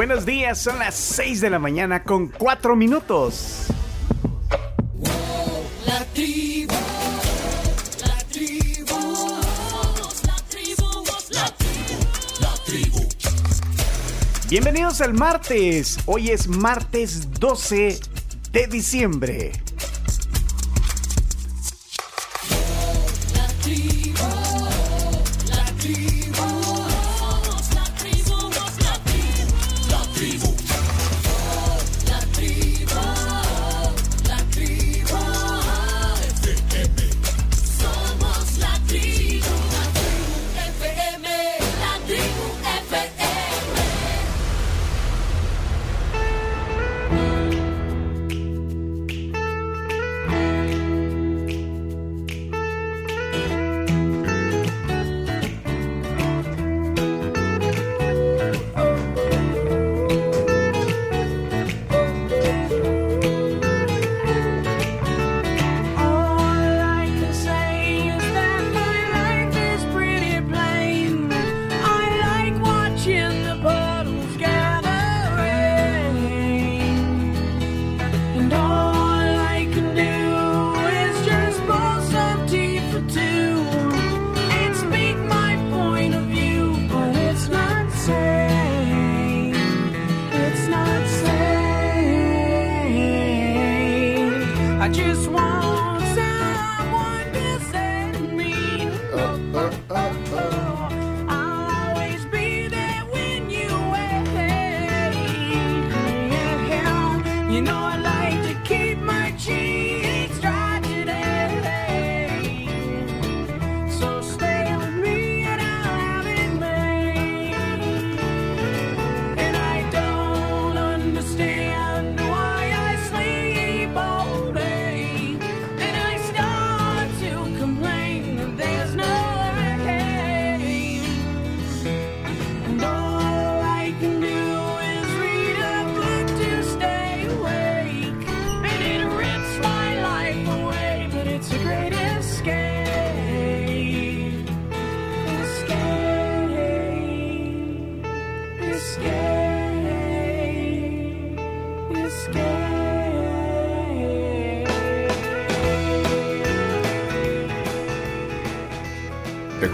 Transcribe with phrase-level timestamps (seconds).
[0.00, 3.66] Buenos días, son las 6 de la mañana con 4 minutos.
[5.84, 6.72] La tribu,
[8.06, 8.96] la tribu,
[10.24, 11.04] la tribu,
[11.34, 12.00] la tribu,
[12.40, 13.08] la tribu.
[14.48, 15.98] Bienvenidos al martes.
[16.06, 18.00] Hoy es martes 12
[18.52, 19.52] de diciembre.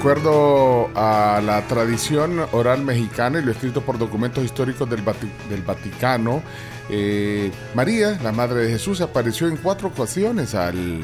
[0.07, 5.63] Acuerdo a la tradición oral mexicana y lo escrito por documentos históricos del, Vati- del
[5.63, 6.45] Vaticano,
[6.89, 11.01] eh, María, la Madre de Jesús, apareció en cuatro ocasiones al,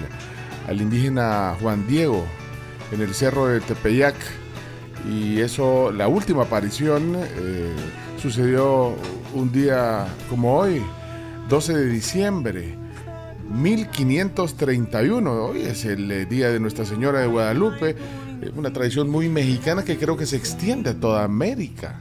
[0.69, 2.25] al indígena Juan Diego
[2.93, 4.15] en el cerro de Tepeyac.
[5.11, 7.75] Y eso, la última aparición eh,
[8.23, 8.95] sucedió
[9.34, 10.81] un día como hoy,
[11.49, 12.79] 12 de diciembre.
[13.53, 17.97] 1531, hoy es el eh, día de Nuestra Señora de Guadalupe,
[18.54, 22.00] una tradición muy mexicana que creo que se extiende a toda América.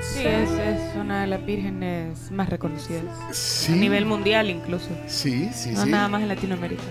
[0.00, 3.02] Sí, es, es una de las vírgenes más reconocidas.
[3.32, 3.72] Sí.
[3.72, 4.88] A nivel mundial incluso.
[5.06, 5.90] Sí, sí, no sí.
[5.90, 6.82] nada más en Latinoamérica.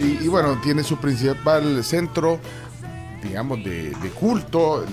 [0.00, 2.40] Y, y bueno, tiene su principal centro,
[3.22, 4.84] digamos, de, de culto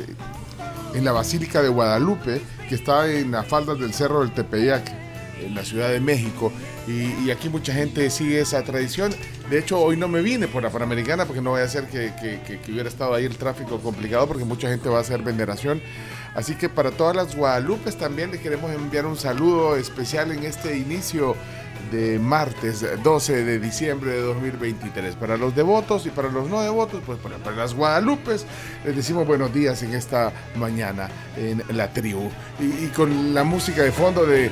[0.94, 4.92] en la Basílica de Guadalupe, que está en las faldas del Cerro del Tepeyac,
[5.46, 6.52] en la Ciudad de México.
[6.88, 9.14] Y, aquí mucha gente sigue esa tradición.
[9.50, 12.12] De hecho, hoy no me vine por la Panamericana porque no voy a hacer que,
[12.70, 15.82] hubiera estado ahí el tráfico complicado porque mucha gente va a hacer veneración.
[16.34, 20.78] Así que para todas las Guadalupes también le queremos enviar un saludo especial en este
[20.78, 21.36] inicio
[21.92, 25.16] de martes 12 de diciembre de 2023.
[25.16, 28.46] Para los devotos y para los no devotos, pues para, para las Guadalupes,
[28.86, 32.30] les decimos buenos días en esta mañana en la tribu.
[32.60, 34.50] Y con la música de fondo de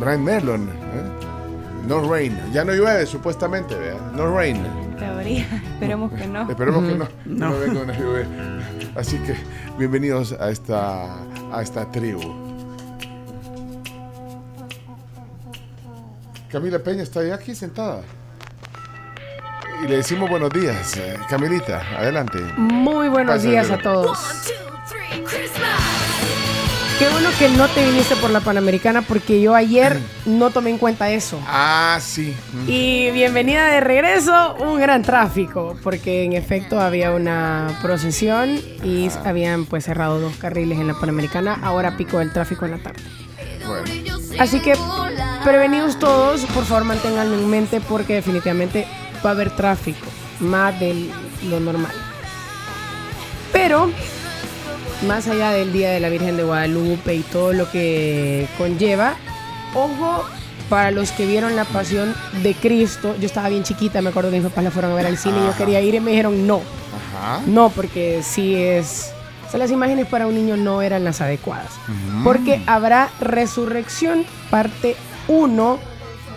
[0.00, 1.84] Brian Mellon, ¿eh?
[1.86, 2.38] No Rain.
[2.52, 4.12] Ya no llueve supuestamente, ¿verdad?
[4.12, 4.64] No Rain.
[4.98, 6.50] Teoría, esperemos que no.
[6.50, 7.58] Esperemos que no, no.
[7.58, 8.26] venga una lluvia.
[8.96, 9.34] Así que
[9.78, 11.04] bienvenidos a esta,
[11.52, 12.20] a esta tribu.
[16.50, 18.00] Camila Peña está ya aquí sentada.
[19.84, 20.96] Y le decimos buenos días.
[20.96, 22.38] Eh, Camilita, adelante.
[22.56, 23.50] Muy buenos Pásale.
[23.50, 24.18] días a todos.
[24.18, 25.99] One, two, three, Christmas.
[27.00, 30.76] Qué bueno que no te viniste por la Panamericana porque yo ayer no tomé en
[30.76, 31.40] cuenta eso.
[31.46, 32.36] Ah, sí.
[32.66, 39.64] Y bienvenida de regreso, un gran tráfico, porque en efecto había una procesión y habían
[39.64, 43.00] pues cerrado dos carriles en la Panamericana, ahora pico el tráfico en la tarde.
[43.66, 44.74] Bueno, Así que
[45.42, 48.86] prevenidos todos, por favor manténganlo en mente porque definitivamente
[49.24, 50.06] va a haber tráfico,
[50.40, 51.08] más de
[51.48, 51.92] lo normal.
[53.54, 53.90] Pero
[55.06, 59.14] más allá del Día de la Virgen de Guadalupe y todo lo que conlleva,
[59.74, 60.24] ojo
[60.68, 63.16] para los que vieron la Pasión de Cristo.
[63.18, 65.38] Yo estaba bien chiquita, me acuerdo que mis papás la fueron a ver al cine
[65.38, 66.62] y yo quería ir y me dijeron no.
[67.16, 67.42] Ajá.
[67.46, 69.12] No, porque sí es.
[69.46, 71.72] O sea, las imágenes para un niño no eran las adecuadas.
[72.22, 74.94] Porque habrá Resurrección, parte
[75.26, 75.78] 1.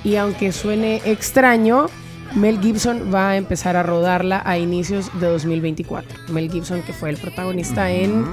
[0.04, 1.86] Y aunque suene extraño,
[2.34, 6.34] Mel Gibson va a empezar a rodarla a inicios de 2024.
[6.34, 8.26] Mel Gibson, que fue el protagonista en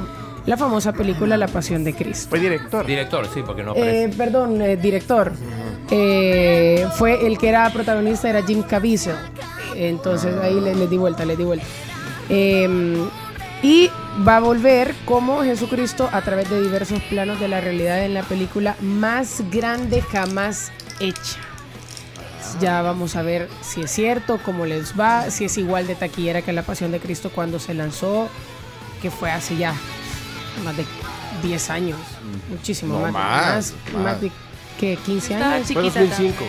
[0.46, 2.30] la famosa película La Pasión de Cristo.
[2.30, 2.86] Fue director.
[2.86, 4.04] Director, sí, porque no aparece.
[4.04, 5.32] Eh, perdón, eh, director.
[5.90, 9.16] Eh, fue el que era protagonista, era Jim Caviezel.
[9.76, 11.66] Entonces ahí le, le di vuelta, le di vuelta.
[12.28, 13.08] Eh,
[13.62, 13.90] y
[14.26, 18.22] va a volver como Jesucristo a través de diversos planos de la realidad en la
[18.22, 21.38] película más grande jamás hecha.
[22.60, 26.42] Ya vamos a ver si es cierto, cómo les va, si es igual de taquillera
[26.42, 28.28] que La Pasión de Cristo cuando se lanzó,
[29.02, 29.74] que fue hace ya
[30.64, 30.84] más de
[31.42, 31.98] 10 años,
[32.50, 34.20] muchísimo No, más, más, más, más.
[34.20, 34.30] de
[34.78, 35.72] que 15 Estaba años.
[35.72, 36.44] Fue 2005.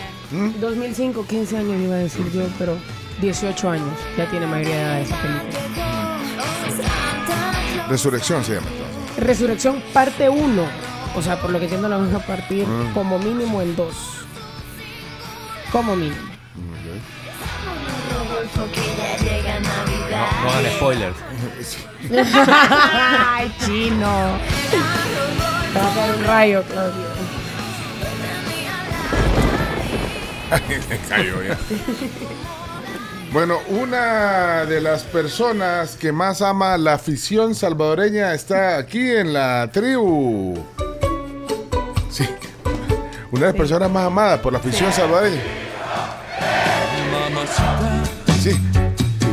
[0.61, 2.77] 2005, 15 años iba a decir yo, pero
[3.21, 5.59] 18 años ya tiene mayoría de edad esa película.
[7.89, 9.25] Resurrección se llama entonces.
[9.25, 10.63] Resurrección parte 1,
[11.15, 12.93] o sea, por lo que entiendo la van a partir Mm.
[12.93, 13.95] como mínimo en dos.
[15.71, 16.31] Como mínimo.
[20.21, 21.17] No, no hagan spoilers.
[23.33, 24.37] Ay, chino.
[25.73, 27.05] Te va a caer un rayo, Claudio.
[30.89, 31.57] Me cayó ya.
[33.31, 39.69] Bueno, una de las personas que más ama la afición salvadoreña está aquí en la
[39.71, 40.63] tribu.
[42.11, 42.27] Sí.
[43.31, 45.41] Una de las personas más amadas por la afición salvadoreña.
[48.41, 48.51] Sí.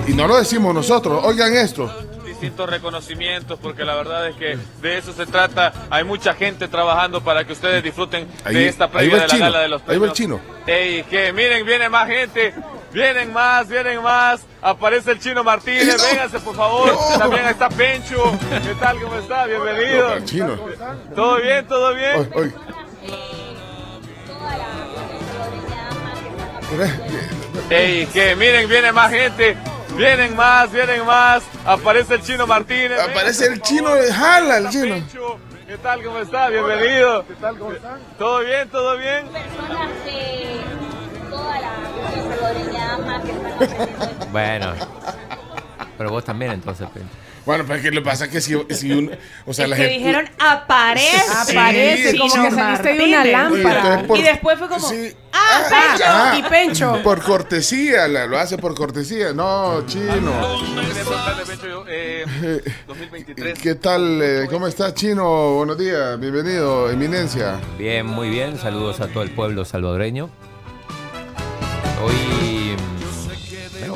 [0.09, 1.23] Y no lo decimos nosotros.
[1.25, 1.93] Oigan esto.
[2.25, 5.73] distintos reconocimientos porque la verdad es que de eso se trata.
[5.91, 9.45] Hay mucha gente trabajando para que ustedes disfruten Ahí- de esta previa de la chino,
[9.47, 10.17] gala de los ahí va el premios.
[10.17, 10.41] chino.
[10.67, 12.55] Ey, que miren, viene más gente.
[12.93, 14.41] Vienen más, vienen más.
[14.63, 15.97] Aparece el chino Martínez.
[15.99, 16.05] No.
[16.05, 16.93] Vénganse, por favor.
[16.93, 17.19] No.
[17.19, 18.33] También está Pencho.
[18.63, 19.01] ¿Qué tal?
[19.01, 19.45] ¿Cómo está?
[19.47, 20.15] Bienvenido.
[20.15, 20.57] El chino.
[21.15, 21.67] ¿Todo bien?
[21.67, 22.17] ¿Todo bien?
[22.35, 22.55] Oy, oy.
[27.71, 29.57] Ey, que miren, viene más gente.
[29.99, 31.43] Vienen más, vienen más.
[31.67, 33.01] Aparece el chino Martínez.
[33.01, 34.95] Aparece el chino de jala, el chino.
[35.67, 36.05] ¿Qué tal?
[36.05, 36.49] ¿Cómo está?
[36.49, 37.27] Bienvenido.
[37.27, 37.59] ¿Qué tal?
[37.59, 38.01] ¿Cómo están?
[38.17, 38.69] ¿Todo bien?
[38.69, 39.27] ¿Todo bien?
[39.27, 40.61] personas de
[41.29, 41.73] toda la
[42.15, 44.73] salvadoreña que están Bueno.
[45.99, 47.09] Pero vos también entonces, Pencho.
[47.49, 48.29] Bueno, pero ¿qué le pasa?
[48.29, 49.11] Que si, si un,
[49.47, 49.99] o sea, Es la que gente...
[50.01, 51.23] dijeron aparece.
[51.55, 54.03] Aparece Sí, como que saliste de una lámpara.
[54.07, 55.15] Por- Y después fue como, Sí.
[55.33, 56.05] ¡ah, Pencho!
[56.05, 56.39] Ajá.
[56.39, 57.01] Y Pencho.
[57.03, 59.33] Por cortesía, la- lo hace por cortesía.
[59.33, 60.59] No, chino.
[60.77, 61.85] Quería preguntarle, Pencho,
[62.87, 63.59] 2023.
[63.59, 64.21] ¿Qué tal?
[64.23, 65.55] eh, ¿Cómo estás, chino?
[65.55, 67.59] Buenos días, bienvenido, eminencia.
[67.79, 68.59] Bien, muy bien.
[68.59, 70.29] Saludos a todo el pueblo salvadoreño.
[72.05, 72.58] Hoy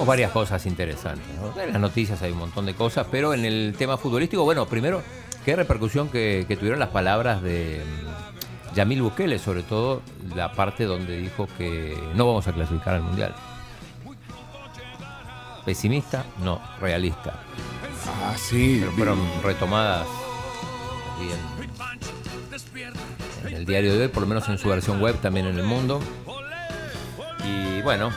[0.03, 1.27] tenemos varias cosas interesantes.
[1.41, 1.61] ¿no?
[1.61, 5.03] En las noticias hay un montón de cosas, pero en el tema futbolístico, bueno, primero,
[5.45, 10.03] qué repercusión que, que tuvieron las palabras de mm, Yamil Bukele, sobre todo
[10.35, 13.35] la parte donde dijo que no vamos a clasificar al Mundial.
[15.65, 17.35] Pesimista, no, realista.
[18.09, 18.81] Ah, sí.
[18.81, 20.09] pero fueron retomadas
[23.47, 25.65] en el diario de hoy, por lo menos en su versión web, también en el
[25.65, 26.01] mundo.
[27.45, 28.11] Y bueno,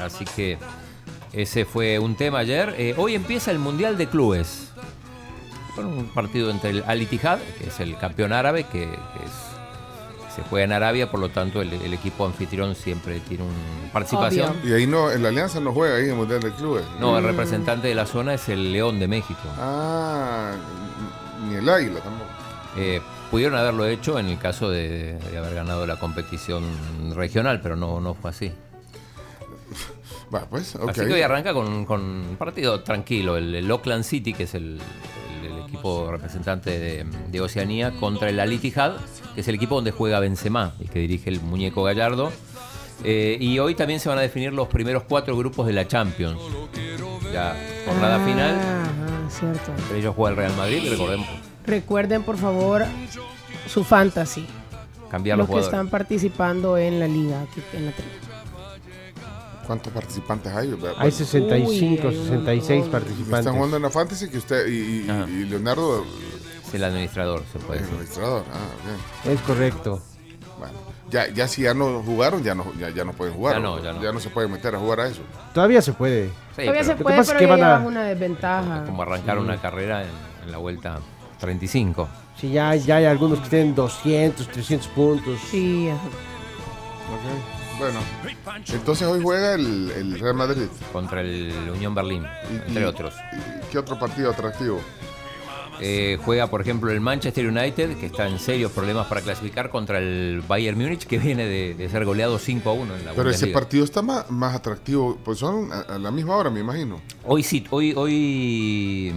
[0.00, 0.58] así que
[1.32, 2.74] ese fue un tema ayer.
[2.78, 4.68] Eh, hoy empieza el Mundial de Clubes.
[5.76, 9.50] Con un partido entre el Al Ittihad, que es el campeón árabe, que, que es-
[10.34, 14.50] se juega en Arabia, por lo tanto el, el equipo anfitrión siempre tiene una participación.
[14.62, 14.70] Obvio.
[14.70, 16.84] Y ahí no, en la alianza no juega ahí en el Mundial de Clubes.
[17.00, 19.40] No, el representante de la zona es el León de México.
[19.58, 20.52] Ah,
[21.48, 22.30] ni el águila tampoco.
[22.76, 26.62] Eh, pudieron haberlo hecho en el caso de, de haber ganado la competición
[27.14, 28.52] regional, pero no, no fue así.
[30.34, 30.76] Va, pues.
[30.76, 33.36] Así que hoy arranca con, con un partido tranquilo.
[33.36, 34.78] El, el Auckland City, que es el,
[35.42, 38.92] el- el equipo representante de, de Oceanía, contra el Al Ittihad,
[39.34, 42.32] que es el equipo donde juega Benzema, el que dirige el muñeco Gallardo.
[43.02, 46.38] Eh, y hoy también se van a definir los primeros cuatro grupos de la Champions.
[47.32, 47.56] Ya,
[47.86, 48.54] jornada Ah, final.
[48.56, 49.72] Ajá, cierto.
[49.82, 51.26] Entre ellos juega el Real Madrid, recordemos,
[51.66, 52.84] Recuerden, por favor,
[53.68, 54.46] su fantasy.
[55.10, 58.29] cambiar Los los que están participando en la liga, aquí en la tri-
[59.70, 60.76] ¿Cuántos participantes hay?
[60.98, 62.90] Hay 65, Uy, hay un 66 montón.
[62.90, 63.38] participantes.
[63.38, 65.28] Están jugando en la Fantasy que usted y, y- Ajá.
[65.30, 66.04] y Leonardo
[66.66, 67.94] Es el administrador, se puede es decir.
[67.94, 68.44] administrador.
[68.52, 68.58] Ah,
[69.24, 69.36] bien.
[69.36, 70.02] Es correcto.
[70.58, 70.74] Bueno,
[71.08, 73.54] ya, ya si ya no jugaron, ya no, ya, ya no pueden jugar.
[73.54, 74.18] Ya no, ya no.
[74.18, 75.22] se puede meter a jugar a eso.
[75.54, 76.26] Todavía se puede.
[76.26, 76.32] Sí,
[76.66, 78.84] Todavía pero se que puede, pasa es pero que ya van a- una desventaja.
[78.86, 80.08] como arrancar una carrera en,
[80.46, 80.98] en la vuelta
[81.38, 82.08] 35.
[82.40, 85.38] Si ya, ya hay algunos que tienen 200, 300 puntos.
[85.48, 86.06] Sí, ajá.
[86.06, 87.59] Ok.
[87.80, 88.00] Bueno,
[88.72, 90.66] entonces hoy juega el, el Real Madrid.
[90.92, 93.14] Contra el Unión Berlín, Y- entre y- otros.
[93.32, 94.80] y ¿Qué otro partido atractivo?
[95.82, 99.98] Eh, juega, por ejemplo, el Manchester United, que está en serios problemas para clasificar, contra
[99.98, 103.30] el Bayern Múnich, que viene de, de ser goleado 5 a 1 en la Pero
[103.30, 105.18] ese partido está más, más atractivo.
[105.24, 107.00] Pues son a, a la misma hora, me imagino.
[107.24, 109.10] Hoy sí, hoy, hoy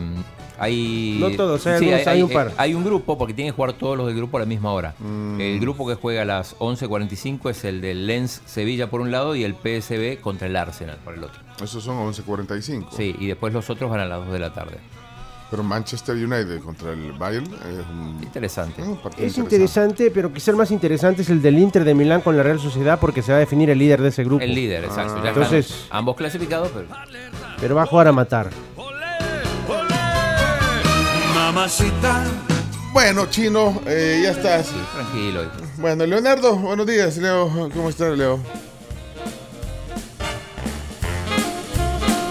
[0.63, 1.17] hay.
[1.19, 2.51] No todos, hay algunos, hay un par.
[2.57, 4.95] hay un grupo, porque tienen que jugar todos los del grupo a la misma hora.
[4.99, 5.39] Mm.
[5.39, 9.35] El grupo que juega a las 11.45 es el del Lens Sevilla por un lado
[9.35, 11.41] y el PSB contra el Arsenal por el otro.
[11.61, 12.87] Esos son 11.45.
[12.95, 14.77] Sí, y después los otros van a las 2 de la tarde.
[15.51, 18.81] Pero Manchester United contra el Bayern es un, Interesante.
[18.81, 21.93] es un partido Es interesante, pero quizá el más interesante es el del Inter de
[21.93, 24.43] Milán con la Real Sociedad porque se va a definir el líder de ese grupo.
[24.43, 25.21] El líder, exacto.
[25.23, 26.87] Ya Entonces- ambos clasificados, pero
[27.59, 28.49] Pero va a jugar a matar.
[31.53, 32.23] Mamacita.
[32.93, 34.65] Bueno, chino, eh, ya estás.
[34.65, 35.43] sí, tranquilo.
[35.77, 37.47] Bueno, Leonardo, buenos días, Leo.
[37.47, 38.39] ¿Cómo estás, Leo?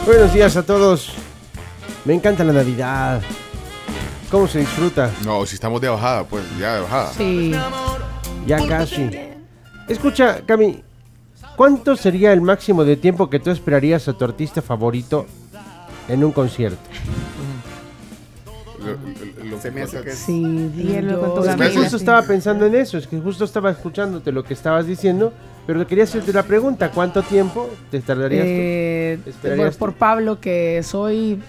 [0.05, 1.13] Buenos días a todos.
[2.05, 3.23] Me encanta la Navidad.
[4.29, 5.13] ¿Cómo se disfruta?
[5.25, 7.13] No, si estamos de bajada, pues ya de bajada.
[7.13, 7.53] Sí.
[8.45, 9.09] Ya casi.
[9.87, 10.83] Escucha, Cami,
[11.55, 15.27] ¿cuánto sería el máximo de tiempo que tú esperarías a tu artista favorito
[16.09, 16.91] en un concierto?
[18.83, 22.67] Lo- lo- Se me hace que es- Sí, yo- contó Es que justo estaba pensando
[22.67, 25.33] en eso, es que justo estaba escuchándote lo que estabas diciendo,
[25.67, 28.51] pero quería hacerte la pregunta, ¿cuánto tiempo te tardarías tú?
[28.53, 31.41] Eh, ¿Esperarías por, por Pablo, que soy.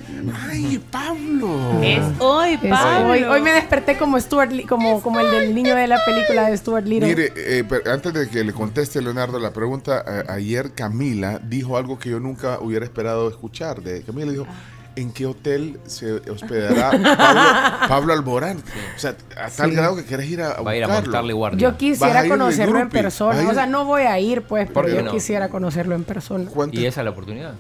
[0.50, 1.82] ¡Ay, Pablo!
[1.82, 3.10] Es hoy, es- Pablo.
[3.10, 6.48] hoy, hoy me desperté como Stuart Li- como, como el del niño de la película
[6.50, 7.08] de Stuart Little.
[7.10, 11.78] Mire, eh, pero antes de que le conteste Leonardo la pregunta, eh, ayer Camila dijo
[11.78, 13.82] algo que yo nunca hubiera esperado escuchar.
[13.82, 14.46] De Camila dijo,
[14.96, 18.58] ¿en qué hotel se hospedará Pablo, Pablo Alborán?
[18.96, 19.76] O sea, a tal Sí.
[19.76, 21.08] grado que querés ir a, Va a ir a buscarlo.
[21.12, 21.60] montarle guardia.
[21.70, 23.50] Yo quisiera conocerlo en persona.
[23.50, 25.12] O sea, no voy a ir, pues, ¿Por pero yo no?
[25.12, 26.50] quisiera conocerlo en persona.
[26.50, 27.54] ¿Cuánto- Y esa es la oportunidad.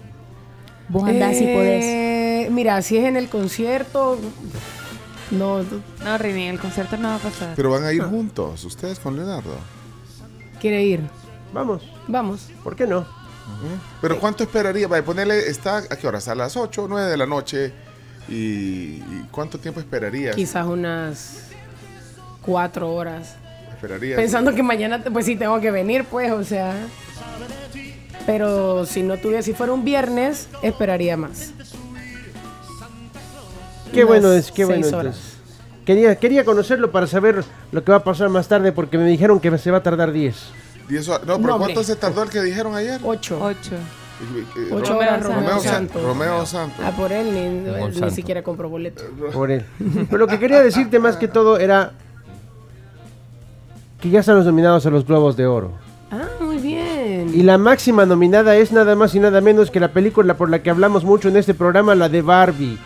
[0.89, 1.83] Vos andás si podés.
[1.83, 4.17] Eh, Mira, si es en el concierto,
[5.31, 5.63] no
[6.03, 7.53] No, Rini, el concierto no va a pasar.
[7.55, 9.55] Pero van a ir juntos, ustedes con Leonardo.
[10.59, 11.01] quiere ir.
[11.53, 12.49] Vamos, Vamos.
[12.63, 13.05] ¿por qué no?
[14.01, 14.87] ¿Pero cuánto esperaría?
[14.87, 16.27] Vaya, ponerle, ¿está a qué horas?
[16.27, 17.73] A las 8 o 9 de la noche.
[18.27, 18.99] ¿Y,
[19.31, 20.35] cuánto tiempo esperarías?
[20.35, 21.49] Quizás unas
[22.41, 23.35] cuatro horas.
[23.75, 24.17] Esperarías.
[24.17, 26.73] Pensando que mañana, pues sí tengo que venir, pues, o sea.
[28.25, 31.51] Pero si no tuviera, si fuera un viernes, esperaría más.
[33.91, 34.85] Qué Unas bueno es, qué bueno.
[34.85, 35.33] entonces.
[35.85, 39.41] Quería, quería conocerlo para saber lo que va a pasar más tarde porque me dijeron
[39.41, 40.62] que se va a tardar 10.
[40.93, 41.83] Diez horas- No, pero No, ¿cuánto hombre.
[41.83, 43.01] se tardó el que dijeron ayer?
[43.03, 43.39] Ocho.
[43.41, 43.71] Ocho.
[43.75, 45.33] Eh, Ocho Romeo horas Santos.
[45.35, 46.03] Romeo Romeo, San- Santos.
[46.03, 46.85] Romeo Santos.
[46.85, 49.03] Ah, por él ni, ni siquiera compró boleto.
[49.33, 49.65] por él.
[50.09, 51.91] Pero lo que quería decirte más que todo era
[53.99, 55.71] que ya están los nominados a los Globos de Oro.
[56.11, 57.31] Ah, muy bien.
[57.33, 60.61] Y la máxima nominada es nada más y nada menos que la película por la
[60.61, 62.77] que hablamos mucho en este programa, la de Barbie.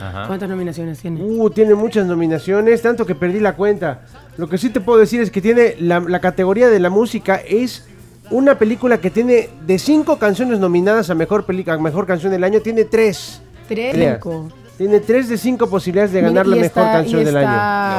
[0.00, 0.26] Ajá.
[0.26, 1.20] ¿Cuántas nominaciones tiene?
[1.22, 4.00] Uh, tiene muchas nominaciones, tanto que perdí la cuenta.
[4.36, 7.36] Lo que sí te puedo decir es que tiene la, la categoría de la música
[7.36, 7.86] es
[8.30, 12.60] una película que tiene de cinco canciones nominadas a mejor película, mejor canción del año,
[12.60, 13.40] tiene tres.
[13.68, 13.94] Tres.
[13.94, 14.48] Cinco.
[14.76, 17.46] Tiene tres de cinco posibilidades de ganar la está- mejor canción del año.
[17.48, 17.52] Y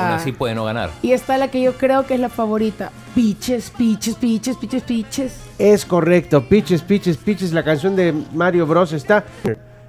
[0.03, 0.89] aún así puede no ganar.
[1.01, 2.91] Y está la que yo creo que es la favorita.
[3.15, 5.33] Piches, piches, piches, piches, piches.
[5.57, 9.23] Es correcto, Pitches, Pitches, Pitches, la canción de Mario Bros está.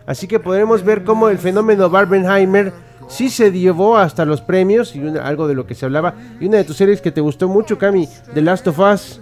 [0.07, 2.73] Así que podremos ver cómo el fenómeno Barbenheimer
[3.09, 6.15] sí se llevó hasta los premios y una- algo de lo que se hablaba.
[6.41, 9.21] Y una de tus series que te gustó mucho, Cami, The Last of Us,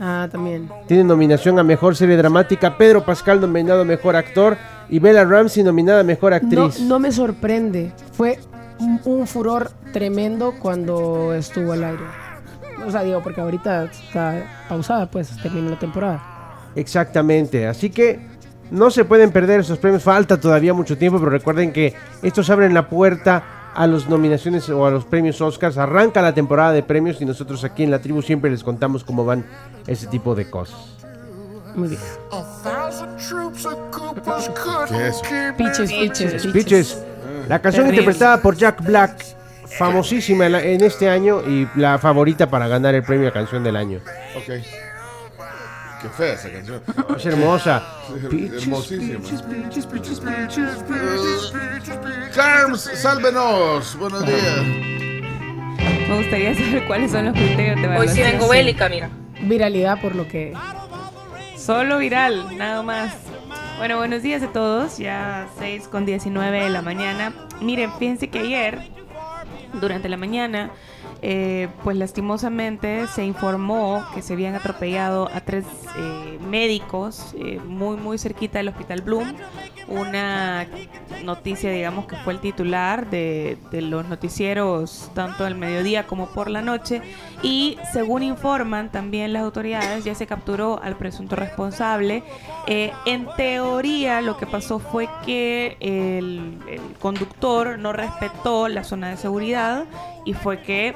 [0.00, 0.68] Ah, también.
[0.86, 2.76] tiene nominación a mejor serie dramática.
[2.76, 4.56] Pedro Pascal nominado a mejor actor
[4.88, 6.80] y Bella Ramsey nominada a mejor No, actriz.
[6.86, 7.92] no me sorprende.
[8.12, 8.38] Fue
[8.80, 12.02] un, un furor tremendo cuando estuvo al aire.
[12.86, 16.22] O sea, digo, porque ahorita está pausada, pues terminó la temporada.
[16.74, 18.20] Exactamente, así que
[18.70, 22.74] no se pueden perder esos premios, falta todavía mucho tiempo, pero recuerden que estos abren
[22.74, 27.20] la puerta a las nominaciones o a los premios Oscars, arranca la temporada de premios
[27.20, 29.44] y nosotros aquí en la tribu siempre les contamos cómo van
[29.86, 30.78] ese tipo de cosas.
[31.74, 32.00] Muy bien.
[34.88, 35.22] ¿Qué es eso?
[35.56, 36.52] Piches, piches, piches.
[36.52, 36.98] Pitches,
[37.48, 38.02] la canción Terrible.
[38.02, 39.24] interpretada por Jack Black,
[39.76, 44.00] famosísima en, este año y la favorita para ganar el premio a canción del año.
[44.36, 44.64] Ok.
[46.04, 46.82] Qué fea esa canción.
[47.16, 47.82] Es hermosa.
[48.30, 49.20] Hermosísima.
[52.34, 53.96] Carms, sálvenos.
[53.98, 54.62] Buenos días.
[56.06, 58.16] Me gustaría saber cuáles son los criterios de Hoy evaluación.
[58.26, 59.08] sí vengo bélica, mira.
[59.40, 60.52] Viralidad por lo que...
[61.56, 63.14] Solo viral, nada más.
[63.78, 64.98] Bueno, buenos días a todos.
[64.98, 67.32] Ya 6 con 19 de la mañana.
[67.62, 68.78] Miren, fíjense que ayer
[69.80, 70.70] durante la mañana,
[71.26, 75.64] eh, pues lastimosamente se informó que se habían atropellado a tres
[75.96, 79.32] eh, médicos eh, muy muy cerquita del Hospital Bloom.
[79.88, 80.66] Una
[81.24, 86.60] noticia, digamos, que fue el titular de, los noticieros tanto al mediodía como por la
[86.60, 87.00] noche.
[87.42, 92.22] Y según informan también las autoridades, ya se capturó al presunto responsable.
[92.66, 99.08] Eh, en teoría, lo que pasó fue que el, el conductor no respetó la zona
[99.08, 99.84] de seguridad
[100.26, 100.94] y fue que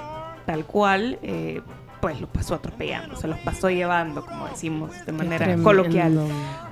[0.49, 1.61] tal cual, eh,
[2.01, 5.63] pues los pasó atropellando, se los pasó llevando, como decimos de manera tremendo.
[5.63, 6.19] coloquial.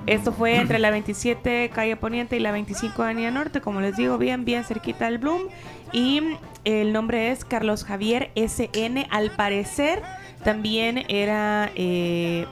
[0.07, 4.17] Esto fue entre la 27 calle Poniente y la 25 Avenida Norte, como les digo,
[4.17, 5.43] bien, bien cerquita del Bloom.
[5.91, 6.23] Y
[6.63, 9.05] el nombre es Carlos Javier SN.
[9.11, 10.01] Al parecer,
[10.43, 12.47] también era eh,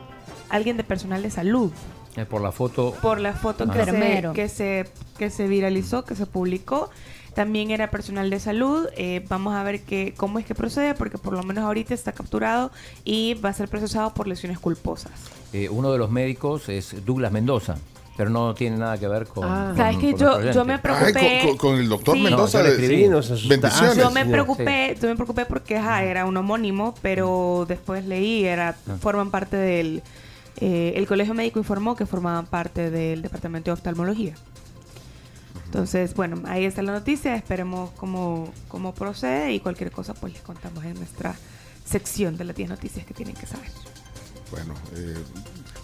[0.50, 1.72] alguien de personal de salud.
[2.18, 2.94] Eh, por la foto.
[3.02, 4.86] Por la foto que se, que, se,
[5.18, 6.92] que se viralizó, que se publicó.
[7.36, 8.88] También era personal de salud.
[8.96, 12.14] Eh, vamos a ver que, cómo es que procede, porque por lo menos ahorita está
[12.14, 12.72] capturado
[13.04, 15.12] y va a ser procesado por lesiones culposas.
[15.54, 17.76] Eh, uno de los médicos es Douglas Mendoza,
[18.16, 19.44] pero no tiene nada que ver con.
[19.44, 19.66] Ah.
[19.68, 20.20] con- ¿Sabes que con
[20.54, 20.74] yo, me.
[20.74, 21.58] Ay, preocupé?
[21.58, 22.22] con, el doctor Sí.
[22.24, 22.58] Mendoza.
[22.60, 23.98] No, yo le escribí, nos asusta- bendiciones.
[23.98, 28.46] Ah, Yo me preocupé, yo me preocupé porque ajá, era un homónimo, pero después leí,
[28.46, 28.96] era Ah.
[29.02, 30.02] forman parte del
[30.62, 34.36] eh, el colegio médico informó que formaban parte del departamento de oftalmología.
[35.66, 40.42] Entonces, bueno, ahí está la noticia, esperemos cómo, cómo procede y cualquier cosa pues les
[40.42, 41.36] contamos en nuestra
[41.86, 43.70] sección de las 10 noticias que tienen que saber.
[44.52, 45.16] Bueno, eh,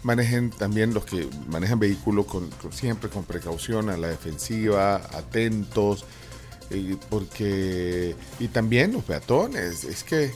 [0.04, 6.06] manejen también los que manejan vehículos con, siempre con precaución, a la defensiva, atentos,
[7.10, 10.32] porque y también los peatones, es que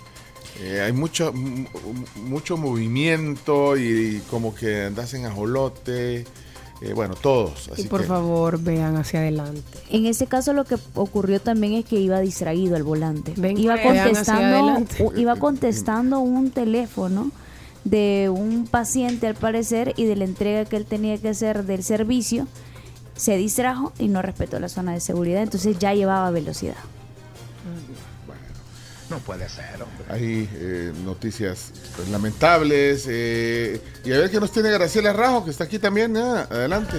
[0.59, 1.67] eh, hay mucho mu-
[2.15, 6.25] mucho movimiento y, como que andas en ajolote,
[6.81, 7.69] eh, bueno, todos.
[7.77, 9.61] Y por que, favor, vean hacia adelante.
[9.89, 13.33] En este caso lo que ocurrió también es que iba distraído al volante.
[13.37, 14.85] Ven, iba contestando,
[15.15, 17.31] iba contestando un teléfono
[17.83, 21.83] de un paciente al parecer y de la entrega que él tenía que hacer del
[21.83, 22.47] servicio
[23.15, 26.75] se distrajo y no respetó la zona de seguridad, entonces ya llevaba velocidad.
[30.09, 33.05] Hay eh, noticias pues, lamentables.
[33.07, 36.15] eh, y a ver qué nos tiene Graciela Rajo, que está aquí también.
[36.17, 36.97] ah, adelante.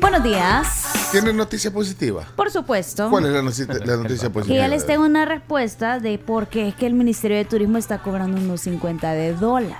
[0.00, 1.10] Buenos días.
[1.12, 2.24] ¿Tiene noticia positiva?
[2.34, 3.08] Por supuesto.
[3.10, 4.58] ¿Cuál es la noticia, la noticia Que positiva?
[4.62, 7.98] ya les tengo una respuesta de por qué es que el Ministerio de Turismo está
[8.02, 9.78] cobrando unos 50 de dólar.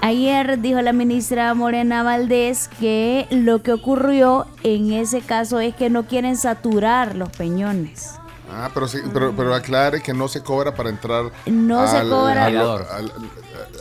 [0.00, 5.90] Ayer dijo la ministra Morena Valdés que lo que ocurrió en ese caso es que
[5.90, 8.10] no quieren saturar los peñones.
[8.54, 12.44] Ah, pero, sí, pero, pero aclare que no se cobra para entrar No se cobra-
[12.46, 12.86] al, Mirador.
[12.90, 13.12] al-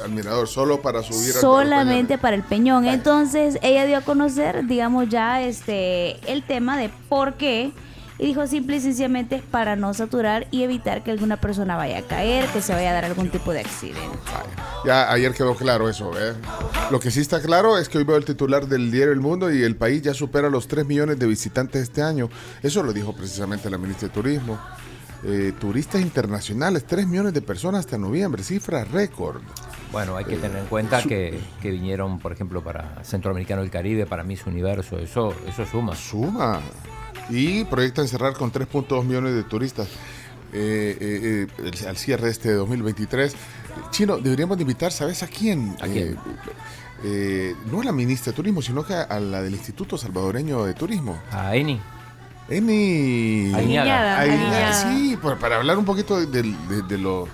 [0.03, 2.85] al mirador, solo para subir al- solamente al para el peñón.
[2.85, 7.71] Entonces ella dio a conocer, digamos ya este el tema de por qué
[8.21, 11.97] y dijo simple y sencillamente es para no saturar y evitar que alguna persona vaya
[11.97, 13.99] a caer, que se vaya a dar algún tipo de accidente.
[14.85, 16.11] Ya ayer quedó claro eso.
[16.15, 16.35] ¿eh?
[16.91, 19.51] Lo que sí está claro es que hoy veo el titular del diario El Mundo
[19.51, 22.29] y el país ya supera los 3 millones de visitantes este año.
[22.61, 24.59] Eso lo dijo precisamente la ministra de Turismo.
[25.23, 29.41] Eh, turistas internacionales, 3 millones de personas hasta noviembre, cifra récord.
[29.91, 34.05] Bueno, hay que tener en cuenta que, que vinieron, por ejemplo, para Centroamericano del Caribe,
[34.05, 35.95] para Miss Universo, eso, eso suma.
[35.95, 36.59] Suma.
[37.29, 39.87] Y proyectan cerrar con 3.2 millones de turistas
[40.53, 43.35] eh, eh, eh, al cierre de este 2023.
[43.91, 45.75] Chino, deberíamos de invitar, ¿sabes a quién?
[45.81, 46.09] ¿A quién?
[46.13, 46.15] Eh,
[47.03, 50.73] eh, no a la ministra de Turismo, sino que a, la del Instituto Salvadoreño de
[50.73, 51.19] Turismo.
[51.31, 51.79] A Eni.
[52.49, 53.53] Eni.
[53.55, 54.73] Aguiñaga.
[54.73, 57.27] Sí, para, para hablar un poquito de, de- de- de lo-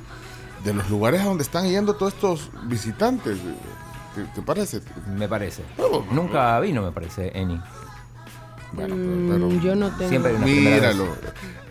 [0.63, 3.38] de los lugares a donde están yendo todos estos visitantes.
[4.15, 4.82] ¿Te, te parece?
[5.15, 5.63] Me parece.
[5.78, 6.04] Oh.
[6.12, 7.60] Nunca vino, me parece, Eni.
[8.73, 10.10] Bueno, pero- Mm, yo no tengo.
[10.10, 11.13] Siempre hay una primera Míralo, vez.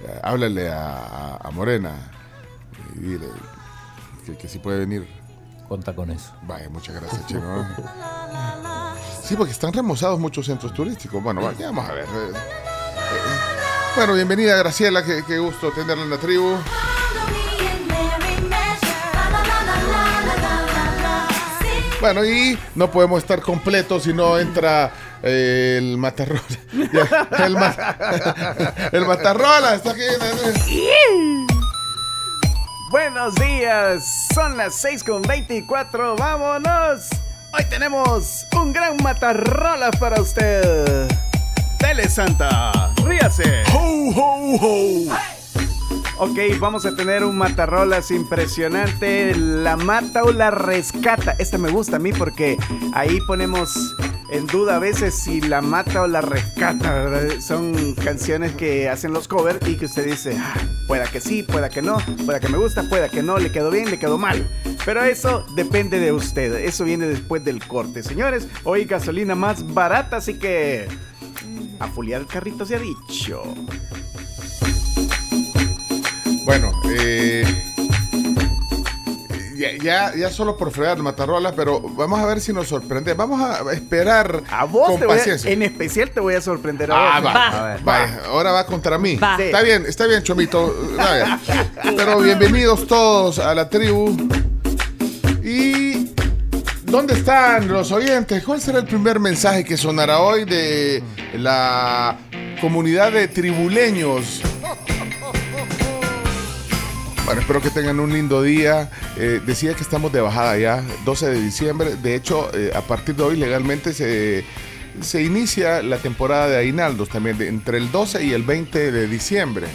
[0.09, 1.92] eh, háblale a, Morena
[2.96, 3.26] y dile
[4.24, 5.06] que, que si puede venir.
[5.68, 6.32] Conta con eso.
[6.42, 7.66] Vaya, muchas gracias, Chino.
[9.22, 11.22] Sí, porque están remozados muchos centros turísticos.
[11.22, 12.04] Bueno, va- ya vamos a ver.
[12.04, 12.32] eh.
[13.96, 16.56] Bueno, bienvenida Graciela, qué, qué gusto tenerla en la tribu.
[22.00, 26.40] Bueno, y no podemos estar completos si no entra el matarrola.
[27.38, 27.76] El, ma-
[28.92, 30.02] el matarrola está aquí.
[32.90, 37.09] Buenos días, son las 6 con 24, vámonos.
[37.52, 41.09] Hoy tenemos un gran matarrola para usted.
[41.79, 43.64] Tele Santa, ríase.
[43.74, 45.16] Ho, ho, ho.
[46.18, 49.35] Ok, vamos a tener un matarrolas impresionante.
[49.35, 51.35] La mata o la rescata.
[51.38, 52.57] Esta me gusta a mí porque
[52.94, 53.74] ahí ponemos
[54.30, 57.40] en duda a veces si la mata o la rescata, ¿verdad?
[57.40, 60.54] Son canciones que hacen los covers y que usted dice, "Ah,
[60.86, 63.70] pueda que sí, pueda que no, pueda que me gusta, pueda que no, le quedó
[63.70, 64.48] bien, le quedó mal.
[64.84, 68.02] Pero eso depende de usted, eso viene después del corte.
[68.02, 70.86] Señores, hoy gasolina más barata, así que
[71.78, 73.42] a fuliar el carrito se ha dicho.
[76.44, 77.65] Bueno, eh,
[79.57, 83.14] ya, ya, ya solo por fregar Matarrola, pero vamos a ver si nos sorprende.
[83.14, 85.51] Vamos a esperar A vos con te voy a- paciencia.
[85.51, 87.27] en especial te voy a sorprender Ah, a vos.
[87.35, 87.81] va, A ver.
[87.85, 89.16] Vaya, ahora va contra mí.
[89.16, 89.37] Va.
[89.38, 90.75] Está bien, está bien, Chomito.
[91.97, 94.16] Pero bienvenidos todos a la tribu.
[95.42, 96.11] ¿Y
[96.85, 98.42] dónde están los oyentes?
[98.45, 101.03] ¿Cuál será el primer mensaje que sonará hoy de
[101.35, 102.16] la
[102.61, 104.42] comunidad de tribuleños?
[107.26, 108.88] Bueno, espero que tengan un lindo día.
[109.16, 111.96] Eh, decía que estamos de bajada ya, 12 de diciembre.
[111.96, 114.44] De hecho, eh, a partir de hoy legalmente se,
[115.00, 119.66] se inicia la temporada de aguinaldos también, entre el 12 y el 20 de diciembre.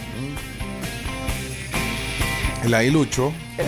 [2.64, 3.34] El aguilucho.
[3.58, 3.66] El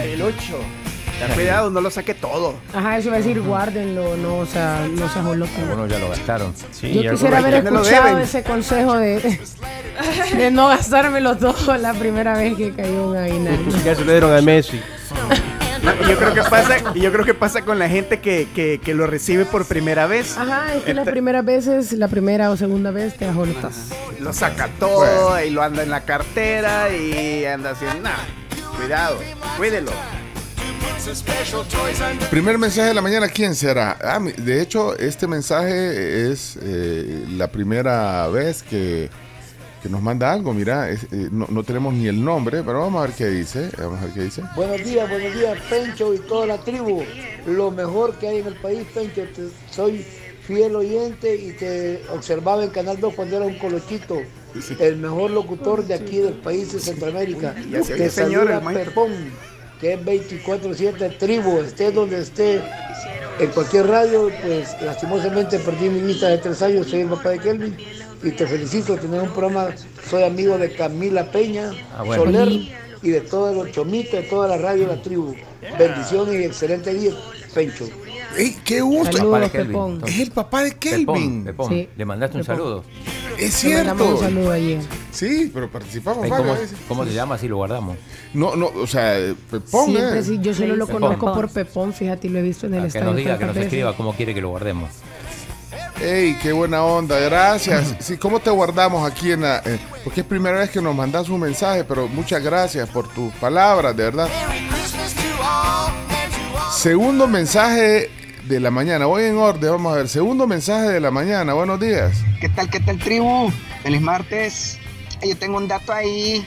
[1.24, 1.34] 8.
[1.34, 2.54] Cuidado, no lo saque todo.
[2.72, 5.50] Ajá, eso iba a decir, guárdenlo, no, o sea, no se loco.
[5.58, 6.52] Algunos ya lo gastaron.
[6.82, 9.38] Yo quisiera haber escuchado ese consejo de,
[10.36, 13.76] de no gastármelo todo la primera vez que cayó un aguinaldo.
[13.84, 14.80] Ya se lo dieron a Messi.
[16.02, 18.80] Y yo creo que pasa, y yo creo que pasa con la gente que, que-
[18.82, 20.36] que lo recibe por primera vez.
[20.38, 23.90] Ajá, es que la Este- primera vez es la primera o segunda vez te ajolotas.
[24.18, 28.24] Lo saca todo y lo anda en la cartera y anda haciendo nada.
[28.78, 29.18] Cuidado,
[29.58, 29.92] cuídelo.
[32.30, 33.96] Primer mensaje de la mañana, ¿quién será?
[34.02, 39.10] Ah, de hecho, este mensaje es eh, la primera vez que,
[39.82, 40.54] que nos manda algo.
[40.54, 43.70] Mira, es- eh, no, no tenemos ni el nombre, pero vamos a ver qué dice.
[43.78, 44.42] Vamos a ver qué dice.
[44.54, 47.02] Buenos días, buenos días, Pencho y toda la tribu.
[47.46, 49.22] Lo mejor que hay en el país, Pencho.
[49.34, 50.04] Te- soy
[50.46, 54.18] fiel oyente y te observaba en Canal 2 cuando era un colochito.
[54.78, 57.54] El mejor locutor de aquí del país de Centroamérica.
[57.54, 58.90] Te señor, saluda el maestro.
[58.90, 59.10] Pepón,
[59.80, 61.60] que es 24-7 tribu.
[61.60, 62.60] Esté donde esté,
[63.38, 66.88] en cualquier radio, pues lastimosamente perdí mi vista de tres años.
[66.88, 67.76] Soy el papá de Kelvin.
[68.22, 69.74] Y te felicito tener un programa.
[70.08, 72.24] Soy amigo de Camila Peña, Ah, bueno.
[72.24, 72.48] Soler
[73.02, 75.34] y de todos los chomitos, de toda la radio de la tribu.
[75.78, 77.12] Bendiciones y excelente día,
[77.54, 77.86] Pencho.
[78.36, 79.16] ¡Ey, qué gusto!
[79.16, 80.02] Saludos, Pepón.
[80.06, 81.44] Es el papá de Kelvin.
[81.44, 81.88] Pepón, Sí.
[81.96, 82.56] le mandaste un Pepón.
[82.56, 82.84] saludo.
[83.38, 84.24] Es Le mandamos un cierto.
[84.24, 84.80] saludo ayer.
[85.12, 86.76] Sí, pero participamos varias ¿Cómo, veces.
[86.88, 87.34] cómo se llama?
[87.36, 87.96] Así lo guardamos.
[88.32, 89.14] No, no, o sea,
[89.50, 90.22] Pepón, Siempre eh.
[90.22, 91.02] sí, yo solo lo Pepón.
[91.02, 93.06] conozco por Pepón, fíjate, y lo he visto en el A que estadio.
[93.06, 94.90] nos diga, que nos escriba cómo quiere que lo guardemos.
[96.00, 97.18] ¡Ey, qué buena onda!
[97.20, 97.94] Gracias.
[98.00, 99.62] Sí, ¿cómo te guardamos aquí en la...?
[99.64, 103.32] eh, porque es primera vez que nos mandas un mensaje, pero muchas gracias por tus
[103.34, 104.28] palabras, de verdad.
[106.76, 108.10] Segundo mensaje
[108.46, 109.06] de la mañana.
[109.06, 110.08] Voy en orden, vamos a ver.
[110.08, 111.54] Segundo mensaje de la mañana.
[111.54, 112.12] Buenos días.
[112.40, 113.50] ¿Qué tal, qué tal, tribu?
[113.82, 114.78] Feliz martes.
[115.22, 116.44] Yo tengo un dato ahí,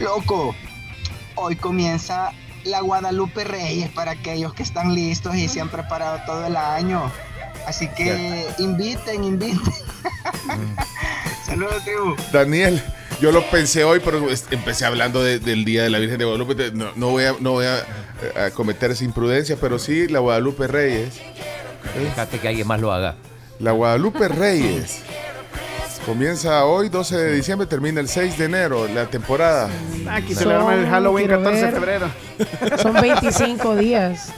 [0.00, 0.54] loco.
[1.34, 2.32] Hoy comienza
[2.64, 7.10] la Guadalupe Reyes para aquellos que están listos y se han preparado todo el año.
[7.66, 9.60] Así que inviten, inviten.
[11.46, 12.16] Saludos, tribu.
[12.32, 12.82] Daniel,
[13.20, 16.70] yo lo pensé hoy, pero empecé hablando de- del Día de la Virgen de Guadalupe.
[16.72, 17.84] No, no voy, a, no voy a,
[18.36, 21.14] a cometer esa imprudencia, pero sí, la Guadalupe Reyes.
[21.98, 23.14] Fíjate que alguien más lo haga.
[23.60, 25.00] La Guadalupe Reyes.
[26.06, 29.68] Comienza hoy, 12 de diciembre, termina el 6 de enero, la temporada.
[30.10, 32.10] Aquí Son- celebramos el Halloween quiero 14 de febrero.
[32.82, 34.28] Son 25 días.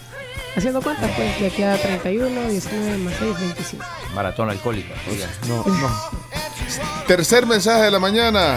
[0.57, 1.13] ¿Haciendo cuántas?
[1.13, 3.85] Pues de aquí a 31, 19 más 6, 25.
[4.17, 4.95] Maratón alcohólica.
[5.09, 5.29] oiga.
[5.49, 5.91] No, no.
[7.07, 8.57] Tercer mensaje de la mañana.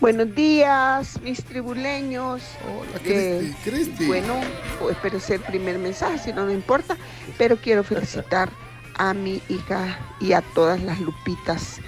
[0.00, 2.40] Buenos días, mis tribuleños.
[2.64, 3.70] Hola, Eh, Cristi.
[3.70, 4.06] Cristi.
[4.06, 4.34] Bueno,
[4.80, 6.96] o espero ser el primer mensaje, si no, no importa.
[7.36, 8.48] Pero quiero felicitar
[8.96, 11.80] a mi hija y a todas las lupitas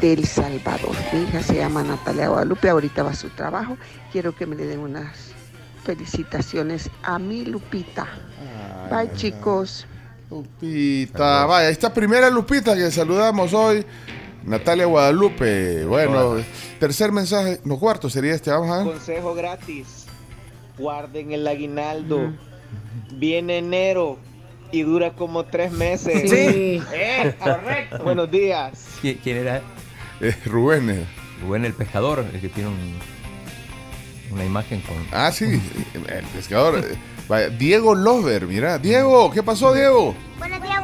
[0.00, 0.96] del Salvador.
[1.12, 3.76] Mi hija se llama Natalia Guadalupe, ahorita va a su trabajo.
[4.10, 5.30] Quiero que me le den unas
[5.84, 8.08] felicitaciones a mi Lupita.
[8.90, 9.86] Bye, chicos.
[10.30, 13.86] Lupita, vaya, esta primera Lupita que saludamos hoy,
[14.46, 15.84] Natalia Guadalupe.
[15.84, 16.36] Bueno,
[16.80, 18.86] tercer mensaje, no cuarto sería este, vamos a ver.
[18.86, 20.06] Consejo gratis.
[20.78, 22.32] Guarden el aguinaldo.
[23.12, 24.18] Viene enero
[24.72, 26.30] y dura como tres meses.
[26.30, 26.82] Sí.
[26.92, 27.98] Eh, correcto.
[28.04, 28.86] Buenos días.
[29.02, 29.62] ¿Qui- ¿Quién era?
[30.20, 31.06] Eh, Rubén.
[31.42, 32.98] Rubén el pescador, el que tiene un-
[34.32, 34.96] una imagen con.
[35.12, 35.44] Ah, sí,
[36.08, 36.84] el pescador.
[37.58, 38.78] Diego Lover, mira.
[38.78, 40.14] Diego, ¿qué pasó, Diego?
[40.38, 40.75] Buenos días,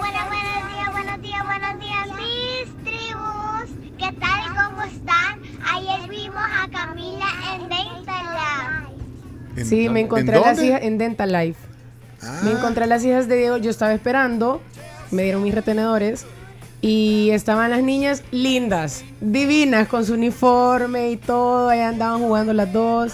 [6.32, 8.26] vimos a Camila en Dental
[9.56, 11.60] ¿En Sí, me encontré ¿En a las hijas en Dental Life.
[12.22, 12.40] Ah.
[12.44, 14.60] Me encontré a las hijas de Diego, yo estaba esperando
[15.12, 16.24] me dieron mis retenedores
[16.80, 22.72] y estaban las niñas lindas, divinas, con su uniforme y todo, ahí andaban jugando las
[22.72, 23.12] dos.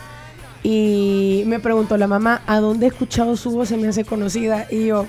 [0.63, 3.69] Y me preguntó la mamá, ¿a dónde he escuchado su voz?
[3.69, 4.67] Se me hace conocida.
[4.71, 5.07] Y yo,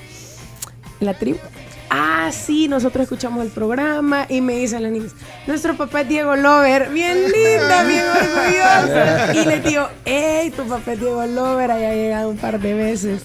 [0.99, 1.39] la tribu.
[1.89, 5.13] Ah, sí, nosotros escuchamos el programa y me dicen las niñas,
[5.47, 9.33] nuestro papá es Diego Lover, bien linda, bien orgullosa.
[9.33, 12.73] Y le digo, hey, tu papá es Diego Lover, ahí ha llegado un par de
[12.75, 13.23] veces.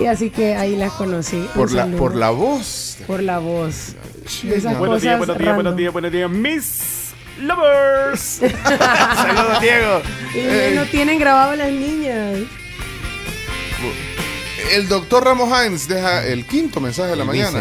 [0.00, 1.46] Y así que ahí las conocí.
[1.54, 1.98] Por la, saludo.
[1.98, 2.98] por la voz.
[3.06, 3.94] Por la voz.
[4.42, 8.20] De esas Buenos días, buenos días, buenos días, buenos días, Miss Lovers.
[8.64, 10.00] Saludos, Diego.
[10.34, 12.38] Y Eh, no tienen grabado las niñas.
[14.72, 17.60] El doctor Ramos Hines deja el quinto mensaje de la mañana.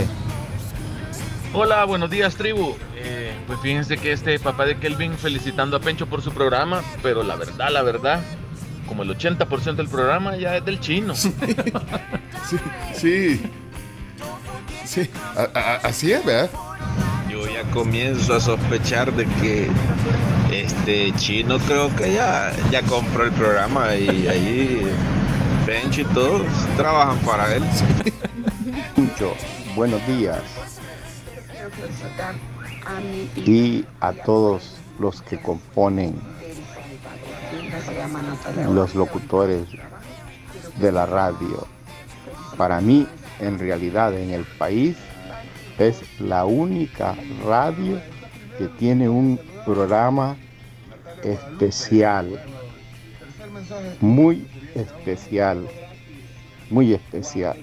[1.53, 2.75] Hola, buenos días, tribu.
[2.95, 7.23] Eh, pues fíjense que este papá de Kelvin felicitando a Pencho por su programa, pero
[7.23, 8.21] la verdad, la verdad,
[8.87, 11.13] como el 80% del programa ya es del chino.
[11.15, 11.31] Sí.
[14.85, 15.09] Sí.
[15.37, 16.49] A- a- así es, ¿verdad?
[17.29, 19.69] Yo ya comienzo a sospechar de que
[20.51, 24.81] este chino creo que ya, ya compró el programa y ahí
[25.65, 26.41] Bench y todos
[26.75, 27.63] trabajan para él.
[28.97, 29.33] Mucho
[29.75, 30.41] buenos días
[33.35, 36.15] y a todos los que componen
[38.69, 39.67] los locutores
[40.77, 41.67] de la radio.
[42.57, 43.07] Para mí,
[43.39, 44.97] en realidad, en el país
[45.77, 47.15] es la única
[47.45, 47.99] radio
[48.57, 50.37] que tiene un programa
[51.23, 52.39] especial,
[53.99, 55.67] muy especial,
[56.69, 57.57] muy especial.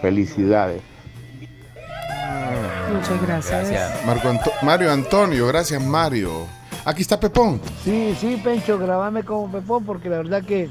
[0.00, 0.82] Felicidades.
[2.92, 4.04] Muchas gracias.
[4.06, 6.46] Marco Anto- Mario Antonio, gracias Mario.
[6.84, 7.60] Aquí está Pepón.
[7.84, 10.68] Sí, sí, Pencho, grabame como Pepón, porque la verdad que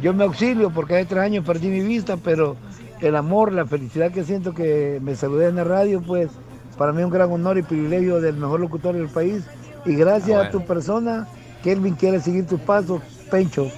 [0.00, 2.56] yo me auxilio, porque hace tres años perdí mi vista, pero
[3.00, 6.30] el amor, la felicidad que siento que me saludé en la radio, pues
[6.76, 9.44] para mí es un gran honor y privilegio del mejor locutor del país.
[9.84, 11.28] Y gracias Ah, a tu persona,
[11.62, 13.00] Kelvin quiere seguir tus pasos,
[13.30, 13.68] Pencho.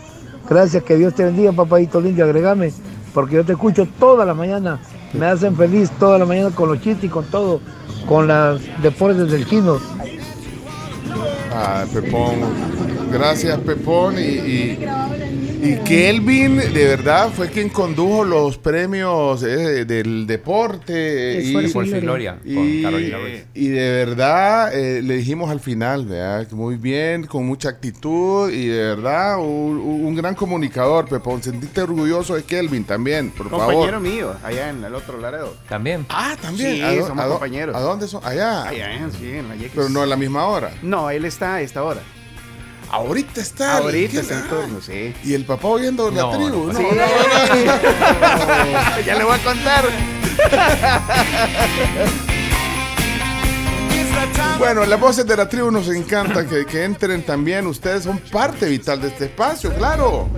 [0.49, 2.72] Gracias, que Dios te bendiga, papadito lindo, agregame,
[3.12, 4.79] porque yo te escucho toda la mañana.
[5.12, 7.61] Me hacen feliz toda la mañana con los chistes y con todo,
[8.07, 9.79] con los deportes del chino.
[11.53, 12.35] Ah, Pepón.
[13.11, 14.16] Gracias, Pepón.
[14.19, 14.79] Y,
[15.68, 21.40] y Kelvin, de verdad, fue quien condujo los premios eh, del deporte.
[21.42, 21.52] y,
[22.00, 22.85] Gloria, y-
[23.55, 26.48] y de verdad, eh, le dijimos al final, ¿verdad?
[26.52, 31.42] Muy bien, con mucha actitud y de verdad, un, un gran comunicador, Pepón.
[31.42, 34.00] Sentiste orgulloso de Kelvin también, por Compañero favor.
[34.00, 35.55] mío, allá en el otro Laredo.
[35.68, 36.07] También.
[36.11, 36.76] Ah, también.
[36.76, 37.74] Sí, ¿A dó- somos a compañeros.
[37.76, 38.20] ¿A dónde son?
[38.24, 38.68] Allá.
[38.68, 39.57] Allá sí, en la.
[39.74, 40.70] Pero no a la misma hora.
[40.83, 42.00] No, él está a esta hora.
[42.90, 43.79] Ahorita está.
[43.79, 45.12] Ahorita ¿qué- está el turno, sí.
[45.25, 46.66] Y el papá oyendo la No, tribu.
[46.66, 46.85] no, No, sí.
[46.85, 47.01] no, no.
[49.07, 49.85] ya le voy a contar.
[54.59, 57.66] Bueno, las voces de la tribu nos encanta que, que entren también.
[57.66, 60.29] Ustedes son parte vital de este espacio, claro.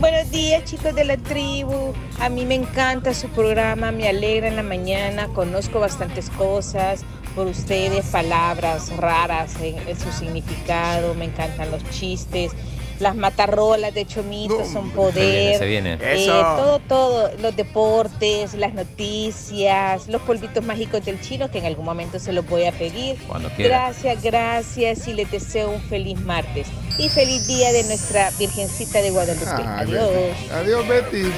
[0.00, 4.56] Buenos días chicos de la tribu, a mí me encanta su programa, me alegra en
[4.56, 11.70] la mañana, conozco bastantes cosas por ustedes, palabras raras en, en su significado, me encantan
[11.70, 12.52] los chistes,
[12.98, 16.20] las matarrolas de Chomito son poder, Se viene, se viene.
[16.20, 16.32] eh, Eso.
[16.56, 22.18] todo, todo, los deportes, las noticias, los polvitos mágicos del chino que en algún momento
[22.18, 23.16] se los voy a pedir.
[23.26, 23.86] Cuando quiera.
[23.86, 26.66] Gracias, gracias y les deseo un feliz martes
[26.98, 29.46] y feliz día de nuestra Virgencita de Guadalupe.
[29.48, 30.10] Ah, Adiós.
[30.10, 30.50] Betty.
[30.52, 31.32] Adiós, Betty.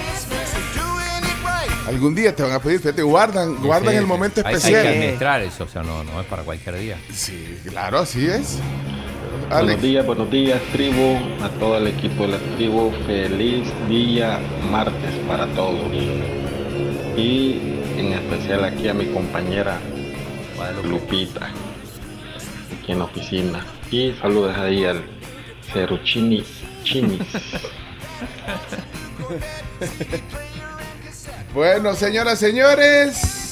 [1.87, 4.81] Algún día te van a pedir, fíjate, guardan, Sí, guardan sí, el momento Hay- especial.
[4.81, 6.97] Hay, que administrar eso, o sea, no, no es para cualquier día.
[7.13, 8.59] Sí, claro, así es.
[9.51, 12.91] Buenos días, buenos días, tribu, a todo el equipo de la tribu.
[13.07, 14.39] Feliz día
[14.71, 15.93] martes para todos.
[17.17, 17.61] Y
[17.99, 19.79] en especial aquí a mi compañera
[20.85, 21.49] Lupita,
[22.81, 23.67] aquí en la oficina.
[23.91, 25.03] Y saludos ahí al
[25.73, 26.45] Ceruchini
[26.85, 27.21] Chinis.
[31.55, 33.43] Bueno, señoras, señores.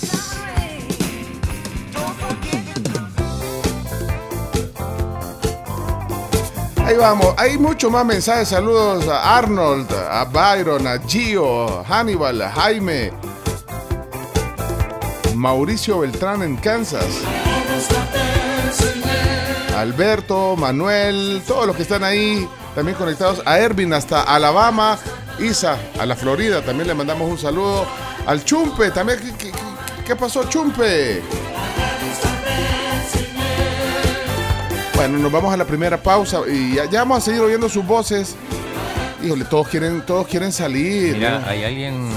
[6.87, 8.49] Ahí vamos, hay mucho más mensajes.
[8.49, 13.13] Saludos a Arnold, a Byron, a Gio, Hannibal, a Jaime,
[15.35, 17.07] Mauricio Beltrán en Kansas,
[19.77, 24.99] Alberto, Manuel, todos los que están ahí también conectados, a Ervin hasta Alabama,
[25.41, 27.87] Isa a la Florida, también le mandamos un saludo,
[28.27, 29.53] al Chumpe, también, ¿qué, qué-
[30.07, 31.23] qué pasó Chumpe?
[34.95, 37.87] Bueno, nos vamos a la primera pausa y ya, ya vamos a seguir oyendo sus
[37.87, 38.37] voces.
[39.25, 41.15] Híjole, todos quieren, todos quieren salir.
[41.17, 41.47] Mira, ¿no?
[41.47, 42.11] hay alguien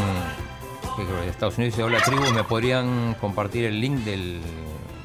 [0.98, 4.42] que de Estados Unidos dice, hola tribu, ¿me podrían compartir el link del,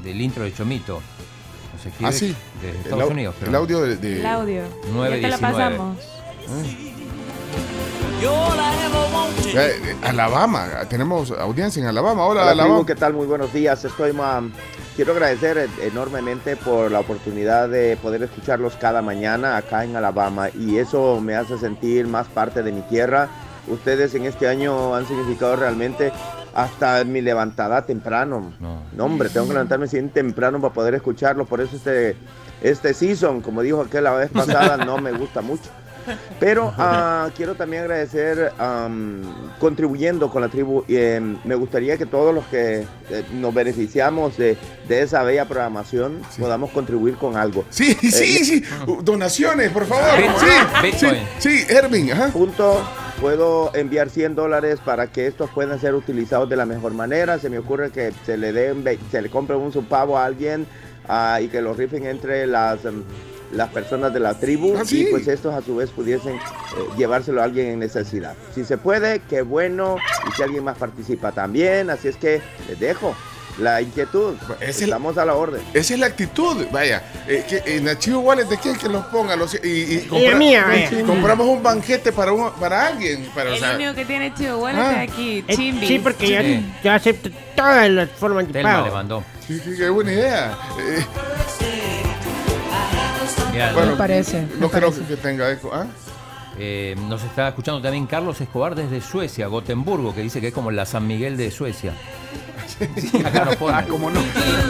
[0.02, 1.00] del intro de Chomito?
[1.74, 2.34] Nos escribe Ah, sí.
[2.62, 3.34] El Estados Unidos.
[3.46, 4.62] el audio de- de- El audio.
[4.62, 5.40] Ya te lo 919.
[5.40, 5.98] pasamos.
[6.66, 6.87] Eh,
[10.02, 12.24] Alabama, tenemos audiencia en Alabama.
[12.26, 12.74] Hola, Hola, Alabama.
[12.76, 13.14] tribu, ¿qué tal?
[13.14, 13.84] Muy buenos días.
[13.84, 14.42] Estoy ma-
[14.96, 20.48] Quiero agradecer eh, enormemente por la oportunidad de poder escucharlos cada mañana acá en Alabama
[20.50, 23.28] y eso me hace sentir más parte de mi tierra.
[23.68, 26.12] Ustedes en este año han significado realmente
[26.54, 28.52] hasta mi levantada temprano.
[28.58, 31.44] No, hombre, tengo que levantarme bien temprano para poder escucharlo.
[31.44, 32.16] Por eso este,
[32.60, 35.70] este season, como dijo aquel la vez pasada, no me gusta mucho.
[36.40, 39.22] Pero ah, quiero también agradecer am,
[39.58, 40.84] contribuyendo con la tribu.
[40.88, 44.56] y, em, me gustaría que todos los que eh, nos beneficiamos de,
[44.88, 47.64] de esa bella programación podamos contribuir con algo.
[47.70, 48.10] Sí, sí,
[48.44, 48.62] sí.
[48.86, 50.04] Uh, Donaciones, por favor.
[50.82, 50.92] Bitcoin.
[50.92, 50.98] Sí,
[51.38, 52.12] sí, sí, Ervin.
[52.12, 52.28] Ajá.
[52.28, 52.82] Punto.
[53.20, 57.38] Puedo enviar 100 dólares para que estos puedan ser utilizados de la mejor manera.
[57.40, 60.66] Se me ocurre que se le den, ve- se le compre un pavo a alguien
[61.08, 63.02] ah, y que lo rifen entre las, em,
[63.52, 66.40] las personas de la tribu y pues estos a su vez pudiesen eh,
[66.96, 68.34] llevárselo a alguien en necesidad.
[68.54, 69.96] Si se puede, qué bueno.
[70.28, 71.88] Y si alguien más participa también.
[71.90, 73.14] Así es que les dejo
[73.58, 74.34] la inquietud.
[74.60, 75.60] Estamos a la orden.
[75.74, 76.66] Esa es la actitud.
[76.70, 79.34] Vaya, eh, que en Archivo Wallet, ¿de quién que los ponga?
[79.34, 81.04] Los, y, y Y el mío, y vaya.
[81.06, 83.24] compramos un banquete para, un- para alguien.
[83.34, 85.00] Para, o El sea, único que tiene chivo bueno Ah.
[85.00, 85.88] aquí, Eh, Chimbi.
[85.88, 86.72] sí, porque Sí.
[86.84, 88.84] yo acepto todas las formas de pago.
[88.86, 89.24] le mandó.
[89.46, 90.58] Sí, sí, qué buena idea.
[90.78, 91.04] Eh,
[93.52, 95.06] Mira, bueno, no- parece, me No creo parece.
[95.08, 95.70] que tenga eco.
[95.72, 95.86] ¿ah?
[96.58, 100.70] Eh, nos está escuchando también Carlos Escobar desde Suecia, Gotemburgo, que dice que es como
[100.70, 101.92] la San Miguel de Suecia.
[103.24, 103.76] Acá no pone.
[103.76, 103.96] Ah, no.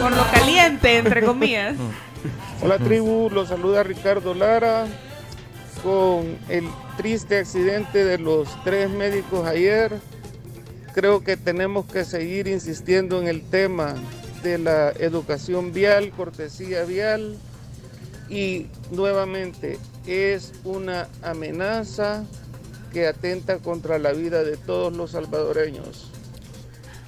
[0.03, 1.75] Por lo caliente, entre comillas.
[2.61, 4.85] Hola tribu, los saluda Ricardo Lara
[5.83, 9.93] con el triste accidente de los tres médicos ayer.
[10.93, 13.95] Creo que tenemos que seguir insistiendo en el tema
[14.43, 17.37] de la educación vial, cortesía vial
[18.29, 22.23] y nuevamente es una amenaza
[22.93, 26.11] que atenta contra la vida de todos los salvadoreños.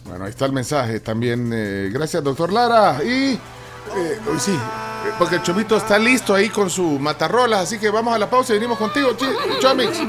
[0.05, 1.51] Bueno, ahí está el mensaje también.
[1.53, 3.03] eh, gracias, doctor Lara.
[3.03, 7.79] Y eh, hoy sí, eh, porque el Chomito está listo ahí con su matarrolas, así
[7.79, 9.15] que vamos a la pausa y venimos contigo,
[9.59, 9.97] Chomix.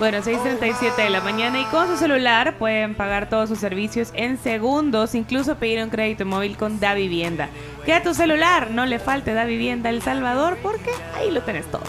[0.00, 4.38] Bueno, 6.37 de la mañana y con su celular pueden pagar todos sus servicios en
[4.38, 7.50] segundos, incluso pedir un crédito móvil con Da Vivienda.
[7.84, 11.66] Que a tu celular no le falte Da Vivienda El Salvador porque ahí lo tenés
[11.70, 11.82] todo.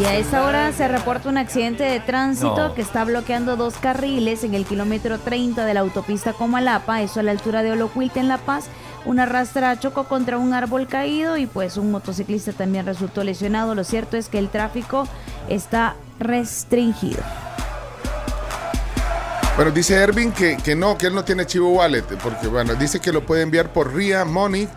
[0.00, 2.74] Y a esta hora se reporta un accidente de tránsito No.
[2.74, 7.22] que está bloqueando dos carriles en el kilómetro 30 de la autopista Comalapa, eso a
[7.22, 8.68] la altura de Olocuilta en La Paz.
[9.04, 13.74] Una rastra chocó contra un árbol caído y pues un motociclista también resultó lesionado.
[13.74, 15.08] Lo cierto es que el tráfico
[15.48, 17.22] está restringido.
[19.56, 23.00] Bueno, dice Ervin que, que no, que él no tiene Chivo Wallet, porque bueno, dice
[23.00, 24.68] que lo puede enviar por RIA Money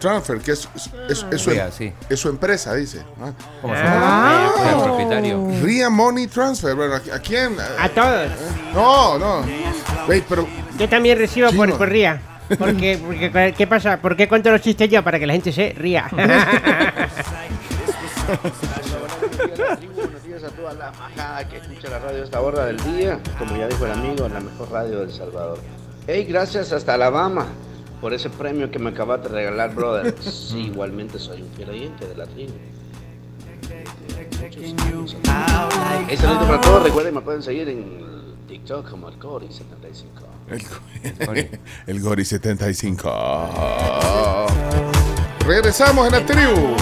[0.00, 0.68] Transfer, que es,
[1.08, 1.92] es, es su, RIA, sí.
[2.08, 3.02] es su empresa, dice.
[3.20, 3.32] Ah.
[3.62, 4.00] ¿Cómo se llama?
[4.02, 4.72] Ah.
[4.76, 5.48] El propietario.
[5.62, 7.56] RIA Money Transfer, bueno, ¿a, a quién?
[7.78, 8.30] A todos.
[8.72, 9.42] No, no.
[10.08, 11.78] Ve, pero Yo también recibo por, Chino.
[11.78, 12.20] por ría.
[12.58, 13.96] Porque, porque, ¿qué pasa?
[14.00, 15.02] ¿Por qué cuento los chistes yo?
[15.02, 16.08] Para que la gente se ría.
[19.94, 23.18] Buenos días a toda la majada que escucha la radio a esta hora del día.
[23.38, 25.58] Como ya dijo el amigo, la mejor radio del Salvador.
[26.06, 27.46] Hey, gracias hasta Alabama
[28.00, 30.14] por ese premio que me acabas de regalar, brother.
[30.20, 32.52] Sí, igualmente soy un fiel oyente de la tribu.
[36.08, 36.82] Hey, saludos para todos.
[36.82, 38.13] Recuerden, me pueden seguir en
[38.46, 40.04] TikTok como el Cori75.
[40.48, 44.46] El, el Gori 75.
[45.46, 46.76] Regresamos en la tribu.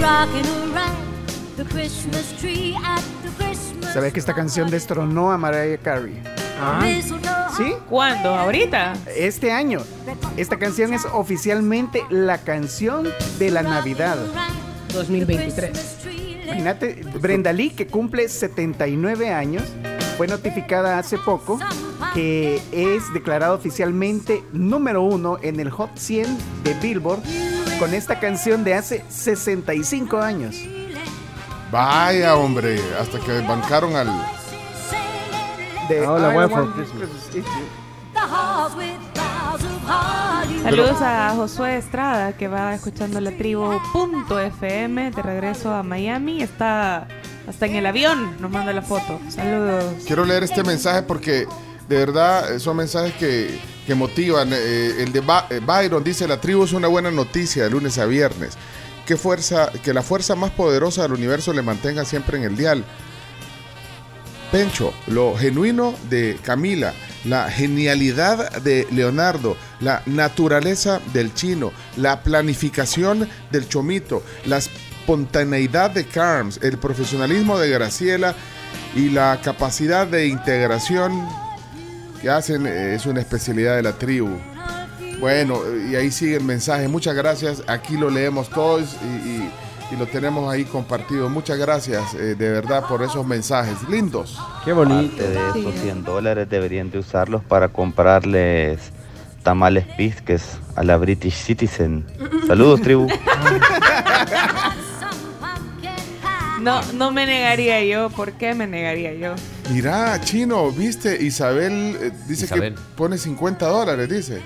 [0.00, 3.02] Rocking around the Christmas tree at
[3.96, 6.22] ¿Sabes que esta canción destronó a Mariah Carey?
[6.82, 7.72] Mistletoe ¿Sí?
[7.88, 8.34] ¿Cuándo?
[8.34, 8.92] ¿Ahorita?
[9.16, 9.80] Este año.
[10.36, 14.18] Esta canción es oficialmente la canción de la Navidad.
[14.92, 15.96] 2023.
[16.44, 19.62] Imagínate, Brenda Lee, que cumple 79 años,
[20.18, 21.58] fue notificada hace poco
[22.12, 27.22] que es declarada oficialmente número uno en el Hot 100 de Billboard
[27.78, 30.75] con esta canción de hace 65 años.
[31.70, 34.06] Vaya, hombre, hasta que bancaron al.
[35.88, 36.68] De boughs of
[40.62, 46.42] Saludos a Josué Estrada que va escuchando la tribu punto FM de regreso a Miami.
[46.42, 47.06] Está
[47.48, 49.20] hasta en el avión, nos manda la foto.
[49.28, 49.84] Saludos.
[50.06, 51.46] Quiero leer este mensaje porque
[51.88, 54.50] de verdad son mensajes que, que motivan.
[54.52, 57.96] Eh, el de Ba- eh, Byron dice, la tribu es una buena noticia de lunes
[57.98, 58.56] a viernes.
[59.06, 62.84] Que, fuerza, que la fuerza más poderosa del universo le mantenga siempre en el dial.
[64.50, 66.92] Pencho, lo genuino de Camila,
[67.24, 76.06] la genialidad de Leonardo, la naturaleza del chino, la planificación del chomito, la espontaneidad de
[76.06, 78.34] Carms, el profesionalismo de Graciela
[78.94, 81.28] y la capacidad de integración
[82.20, 84.36] que hacen eh, es una especialidad de la tribu.
[85.20, 85.58] Bueno,
[85.90, 86.88] y ahí sigue el mensaje.
[86.88, 87.62] Muchas gracias.
[87.66, 89.50] Aquí lo leemos todos y, y-
[89.92, 91.28] y lo tenemos ahí compartido.
[91.28, 94.36] Muchas gracias eh, de verdad por esos mensajes lindos.
[94.64, 95.16] Qué bonito.
[95.16, 98.80] Parte de esos 100 dólares deberían de usarlos para comprarles
[99.44, 102.04] tamales pisques a la British Citizen.
[102.48, 103.06] Saludos, tribu.
[106.60, 108.10] No, no me negaría yo.
[108.10, 109.34] ¿Por qué me negaría yo?
[109.70, 112.74] Mira, chino, viste, Isabel eh, dice Isabel.
[112.74, 114.40] que pone 50 dólares, dice,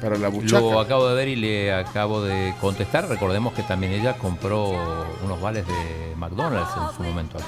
[0.00, 0.60] para la buchaca.
[0.60, 3.08] Lo acabo de ver y le acabo de contestar.
[3.08, 7.38] Recordemos que también ella compró unos vales de McDonald's en su momento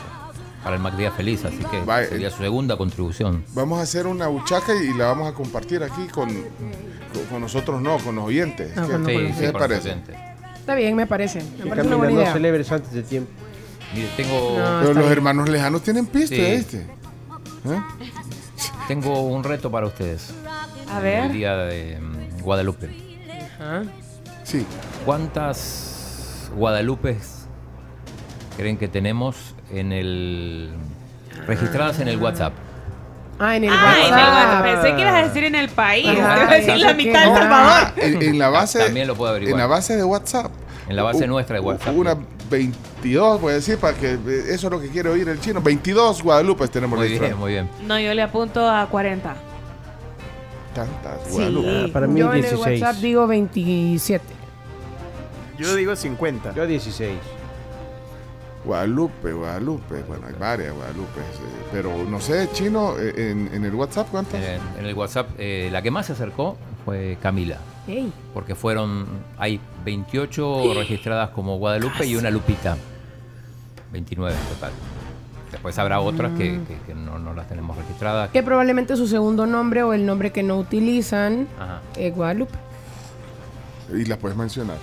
[0.62, 2.06] para el McDía Feliz, así que Va, eh.
[2.08, 3.44] sería su segunda contribución.
[3.54, 7.80] Vamos a hacer una buchaca y la vamos a compartir aquí con, con, con nosotros,
[7.80, 8.72] no, con los oyentes.
[8.76, 9.38] Ah, ¿Qué, oyentes.
[9.40, 9.96] les con parece?
[10.58, 11.42] Está bien, me parece.
[11.58, 12.32] Me parece una buena no idea.
[12.34, 13.30] celebres antes de tiempo.
[13.94, 15.12] Mire, tengo, No, Pero los bien.
[15.12, 16.42] hermanos lejanos tienen pista, Sí.
[16.42, 16.86] ¿viste?
[17.66, 17.80] ¿Eh?
[18.86, 20.32] tengo un reto para ustedes.
[20.92, 21.32] A El ver.
[21.32, 21.98] día de
[22.42, 22.90] Guadalupe.
[23.58, 23.82] Ajá.
[24.44, 24.66] Sí.
[25.04, 27.46] ¿Cuántas Guadalupes
[28.56, 30.70] creen que tenemos en el
[31.46, 32.52] registradas en el WhatsApp?
[33.38, 34.34] Ah, en el Ah, en el WhatsApp.
[34.34, 34.62] WhatsApp.
[34.82, 36.06] Pensé que ibas a decir en el país.
[36.08, 37.92] Ajá, Te iba a decir la mitad de que- Salvador.
[37.96, 39.52] En, en la base, También lo puedo averiguar.
[39.54, 40.50] en la base de WhatsApp.
[40.88, 41.94] En la base U- nuestra de WhatsApp.
[41.96, 42.16] Una
[42.50, 44.18] 22, voy a decir, para que eh,
[44.48, 45.60] eso es lo que quiere oír el chino.
[45.62, 47.40] 22 Guadalupe tenemos Muy bien, registrados.
[47.40, 47.70] muy bien.
[47.86, 49.34] No, yo le apunto a 40.
[50.74, 51.68] Tantas Sí, Guadalupe.
[51.68, 52.80] Ah, para mí yo en el 16.
[52.82, 54.24] WhatsApp digo 27.
[55.58, 56.54] Yo digo 50.
[56.54, 57.18] Yo 16.
[58.64, 60.02] Guadalupe, Guadalupe.
[60.06, 61.20] Bueno, hay varias Guadalupe.
[61.20, 64.34] eh, pero no sé, chino, eh, en, en el WhatsApp, ¿cuántas?
[64.42, 67.58] En, en el WhatsApp, eh, la que más se acercó fue Camila.
[67.88, 68.12] Ey.
[68.34, 69.06] Porque fueron,
[69.38, 72.76] hay 28 registradas como Guadalupe y una Lupita.
[73.92, 74.70] 29 en total.
[75.60, 76.64] Después habrá otras que, Mm.
[76.64, 78.30] que- que no, no las tenemos registradas.
[78.30, 81.46] Que probablemente su segundo nombre o el nombre que no utilizan
[81.98, 82.54] es Guadalupe.
[83.94, 84.78] Y las puedes mencionar.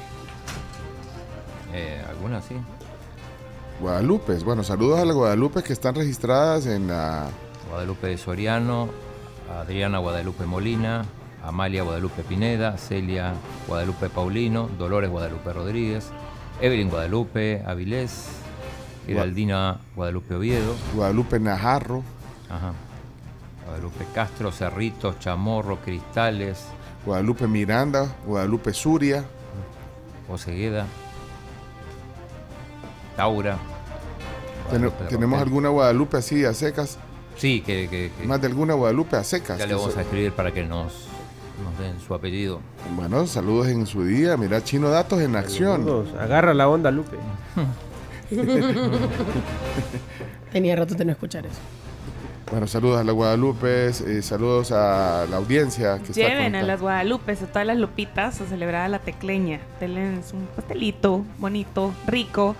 [1.74, 2.56] Eh, algunas sí.
[3.82, 4.36] Guadalupe.
[4.44, 7.28] Bueno, saludos a las Guadalupe que están registradas en la.
[7.70, 8.90] Guadalupe de Soriano,
[9.60, 11.06] Adriana Guadalupe Molina,
[11.44, 13.34] Amalia Guadalupe Pineda, Celia
[13.68, 16.10] Guadalupe Paulino, Dolores Guadalupe Rodríguez,
[16.62, 18.28] Evelyn Guadalupe Avilés,
[19.08, 22.04] Geraldina Guadalupe Oviedo, Guadalupe Najarro,
[22.50, 22.74] ajá,
[23.66, 26.66] Guadalupe Castro, Cerritos, Chamorro, Cristales,
[27.06, 29.24] Guadalupe Miranda, Guadalupe Suria.
[30.30, 30.86] Osegueda,
[33.16, 33.58] Taura.
[34.70, 36.98] Guadalupe ¿Tenemos alguna Guadalupe así a secas?
[37.38, 39.58] Sí, que, que- que Más de alguna Guadalupe a secas.
[39.60, 41.08] ya le vamos a escribir para que nos,
[41.64, 42.60] nos den su apellido.
[42.96, 44.36] Bueno, saludos en su día.
[44.38, 45.82] Mira, Chino Datos en acción.
[45.86, 46.10] Saludos.
[46.20, 47.16] Agarra la onda, Lupe.
[50.52, 51.60] Tenía rato de no escuchar eso.
[52.50, 56.64] Bueno, saludos a la Guadalupe, eh, saludos a la audiencia que está Lleven a conectada.
[56.68, 59.60] las Guadalupes, a todas las lupitas, a celebrar la tecleña.
[59.82, 62.56] Denles un pastelito bonito, rico,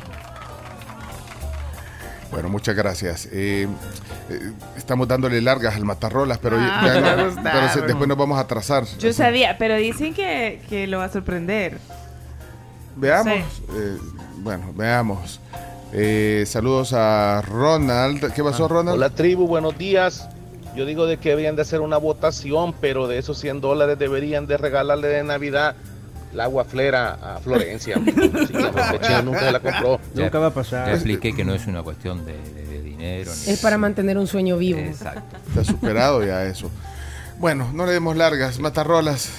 [2.32, 3.28] Bueno, muchas gracias.
[3.32, 3.68] Eh,
[4.30, 7.44] eh, estamos dándole largas al Matarrolas, pero, Ah, ya- no- gustaron.
[7.54, 8.84] pero se- después nos vamos a atrasar.
[9.00, 11.78] Yo sabía, pero dicen que, que lo va a sorprender.
[12.98, 13.34] Veamos.
[13.34, 13.64] Sí.
[13.76, 13.98] eh,
[14.38, 15.40] bueno, veamos.
[15.94, 18.34] Eh, saludos a Ronald.
[18.34, 18.98] ¿Qué pasó, Ronald?
[18.98, 20.28] Hola tribu, buenos días.
[20.76, 24.46] Yo digo de que deberían de hacer una votación, pero de esos 100 dólares deberían
[24.48, 25.76] de regalarle de Navidad
[26.34, 27.96] la agua flera a Florencia.
[28.06, 30.00] Sí, la Florencia nunca la compró.
[30.14, 30.88] Nunca va a pasar.
[30.88, 33.32] Ya expliqué que no es una cuestión de, de- de dinero.
[33.46, 34.80] ni- Es para mantener un sueño vivo.
[34.80, 35.38] Exacto.
[35.50, 36.70] Está superado ya eso.
[37.40, 38.60] Bueno, no le demos largas.
[38.60, 39.30] Matarrolas.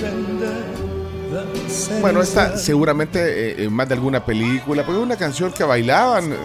[2.02, 6.32] Bueno, esta seguramente eh, en más de alguna película, porque es una canción que bailaban
[6.32, 6.36] eh,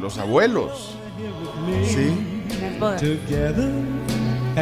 [0.00, 0.94] los abuelos.
[1.84, 2.14] Sí.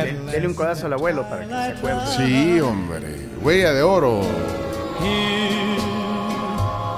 [0.05, 2.01] Dele un codazo al abuelo para que se acuerde.
[2.17, 3.29] Sí, hombre.
[3.43, 4.23] Huella de oro.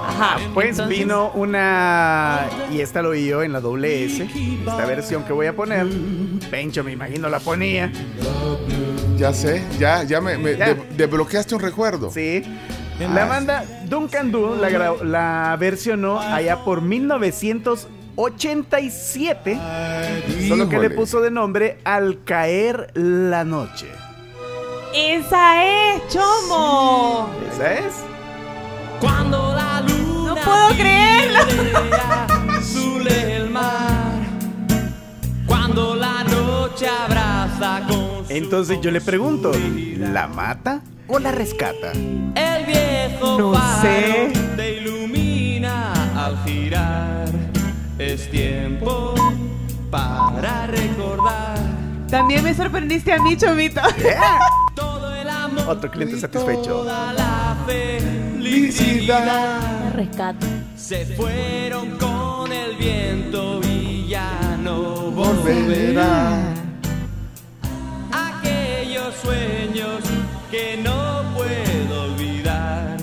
[0.06, 0.36] Ajá.
[0.52, 2.46] Pues entonces- vino una.
[2.70, 4.22] Y esta lo vi yo en la doble S.
[4.60, 5.86] Esta versión que voy a poner.
[6.50, 7.90] Pencho, me imagino la ponía.
[9.16, 10.68] Ya sé, ya, ya me, me Ya.
[10.74, 12.10] de- desbloqueaste un recuerdo.
[12.10, 12.42] Sí.
[12.98, 16.82] La banda Duncan Du la, la versionó allá por
[18.16, 19.58] 1987.
[20.48, 23.86] Solo que le puso de nombre Al caer la noche.
[24.94, 27.30] ¡Esa es, Chomo!
[27.52, 27.94] ¿Esa es?
[29.00, 31.38] Cuando la luna No puedo creerlo.
[32.50, 34.10] azul el mar.
[35.46, 39.52] Cuando la noche abraza con su Entonces yo le pregunto:
[39.96, 41.92] ¿la mata o la rescata?
[41.92, 44.32] El viejo No sé.
[44.56, 45.92] te ilumina
[46.26, 47.29] al girar.
[48.00, 49.14] Es tiempo
[49.90, 51.58] para recordar
[52.08, 53.82] También me sorprendiste a mí, Chomito.
[54.74, 56.62] todo el amor Otro cliente satisfecho.
[56.62, 59.12] toda la felicidad.
[59.94, 60.46] Rescato.
[60.76, 66.54] Se fueron con el viento y ya no Volverá.
[68.12, 70.00] Aquellos sueños
[70.50, 72.96] que no puedo olvidar.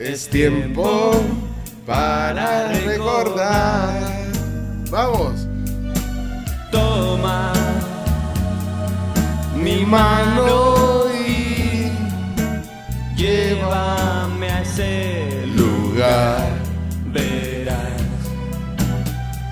[0.00, 1.12] Es tiempo
[1.86, 4.15] para recordar.
[4.90, 5.46] Vamos.
[6.70, 7.52] Toma
[9.56, 11.90] Mi mano y
[13.16, 16.50] Llévame a ese lugar.
[17.12, 17.78] verás.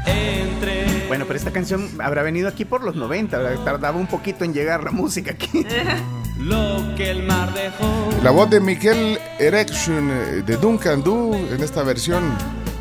[0.06, 3.38] Entre Bueno, pero esta canción habrá venido aquí por los 90.
[3.38, 3.64] ¿verdad?
[3.64, 5.66] Tardaba un poquito en llegar la música aquí.
[6.38, 8.10] lo que el mar dejó.
[8.22, 12.22] La voz de Miquel Erection eh, de Duncan Du en esta versión.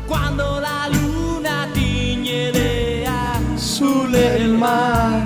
[0.06, 0.60] Cuando
[4.14, 5.22] el mar.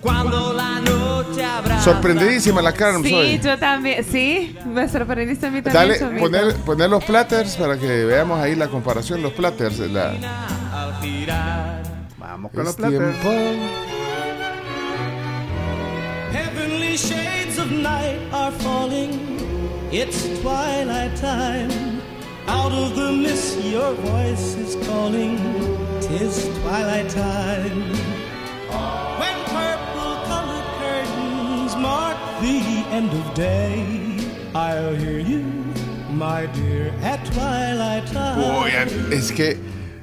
[0.00, 1.82] Cuando la noche abraza.
[1.82, 3.38] Sorprendidísima la Carmen Sí, soy.
[3.40, 4.04] yo también.
[4.04, 6.20] Sí, me sorprendiste a mí también, Dale, Chomito.
[6.24, 9.22] poner, poner los platters para que veamos ahí la comparación.
[9.22, 9.78] Los platters.
[9.78, 10.12] La.
[12.18, 12.98] Vamos con los es platos.
[12.98, 13.30] tiempo.
[16.32, 19.20] Heavenly shades of night are falling.
[19.90, 21.70] It's twilight time.
[22.46, 25.38] Out of the mist, your voice is calling.
[26.14, 27.90] Tis twilight time.
[29.18, 32.60] When purple colored curtains mark the
[32.92, 33.84] end of day,
[34.54, 35.42] I'll hear you,
[36.12, 39.12] my dear, at twilight time.
[39.12, 39.56] Es que,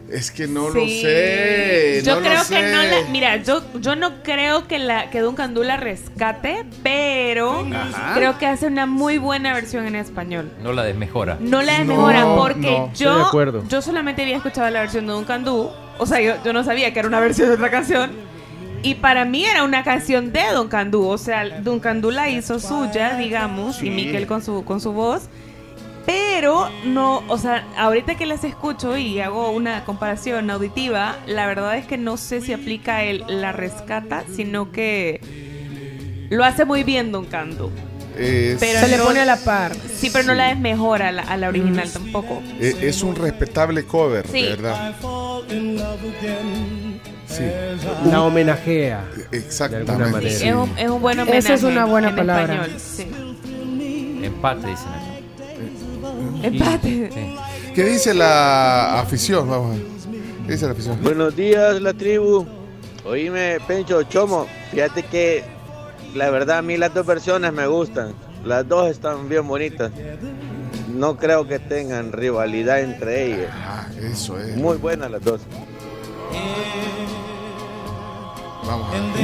[0.09, 2.01] es que no lo sé.
[2.03, 2.71] Yo no creo lo que sé.
[2.73, 3.09] no la.
[3.09, 8.15] Mira, yo, yo no creo que la que Duncan Du la rescate, pero Ajá.
[8.15, 10.51] creo que hace una muy buena versión en español.
[10.61, 11.37] No la desmejora.
[11.39, 13.63] No la No, desmejora porque no, de yo, acuerdo.
[13.69, 15.71] yo solamente había escuchado la versión de Duncan Du.
[15.97, 18.11] O sea, yo, yo no sabía que era una versión de otra canción.
[18.83, 21.07] Y para mí era una canción de Duncan Du.
[21.07, 23.87] O sea, Duncan Du la hizo suya, digamos, Sí.
[23.87, 25.29] y Miquel con su, con su voz.
[26.07, 31.77] Pero no, o sea, ahorita que las escucho y hago una comparación auditiva, la verdad
[31.77, 35.21] es que no sé si aplica el la rescata, sino que
[36.31, 37.69] lo hace muy bien Duncan Du.
[38.21, 39.73] Es, Pero Se le pone a la par.
[39.95, 42.41] Sí, pero no la desmejora a la, a la original tampoco.
[42.59, 44.41] eh, es un respetable cover, Sí.
[44.43, 44.95] de verdad.
[47.27, 47.43] Sí.
[48.09, 49.05] La homenajea.
[49.31, 50.19] Exactamente.
[50.19, 50.27] De.
[50.49, 51.37] Es un, es un buen homenaje.
[51.39, 52.65] Esa es una buena en palabra.
[52.65, 53.07] español, sí.
[54.25, 56.47] Empate, dicen acá.
[56.47, 57.09] Empate.
[57.73, 59.49] ¿Qué dice la afición?
[59.49, 59.85] Vamos a ver.
[60.45, 61.01] ¿Qué dice la afición?
[61.01, 62.45] Buenos días, la tribu.
[63.05, 65.43] Oíme, Pencho, Chomo, fíjate que
[66.15, 68.13] la verdad a mí las dos versiones me gustan.
[68.45, 69.91] Las dos están bien bonitas.
[70.89, 73.51] No creo que tengan rivalidad entre ellas.
[73.53, 74.55] Ah, eso es.
[74.55, 75.41] Muy buenas las dos.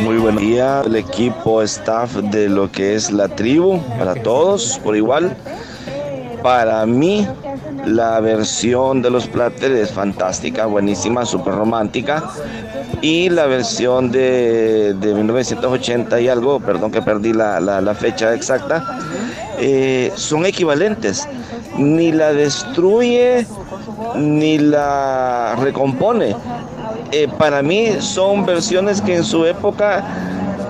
[0.04, 4.96] Muy buen día, el equipo, staff de lo que es la tribu, para todos por
[4.96, 5.36] igual.
[6.44, 7.28] Para mí,
[7.86, 12.24] la versión de los Platters es fantástica, buenísima, súper romántica.
[13.02, 18.84] Y la versión de, de 1980 y algo, perdón que perdí la, la- fecha exacta,
[19.60, 21.28] eh, son equivalentes.
[21.78, 23.46] Ni la destruye
[24.16, 26.36] ni la recompone.
[27.12, 30.04] Eh, para mí son versiones que en su época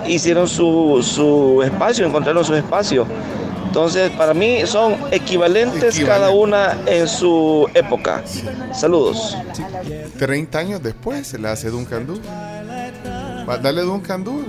[0.06, 3.06] hicieron su, su espacio, encontraron su espacio.
[3.68, 8.24] Entonces, para mí son equivalentes cada una en su época.
[8.74, 9.38] Saludos.
[10.18, 12.20] 30 años después se le hace Duncan Du.
[13.62, 14.42] Dale Duncan Du.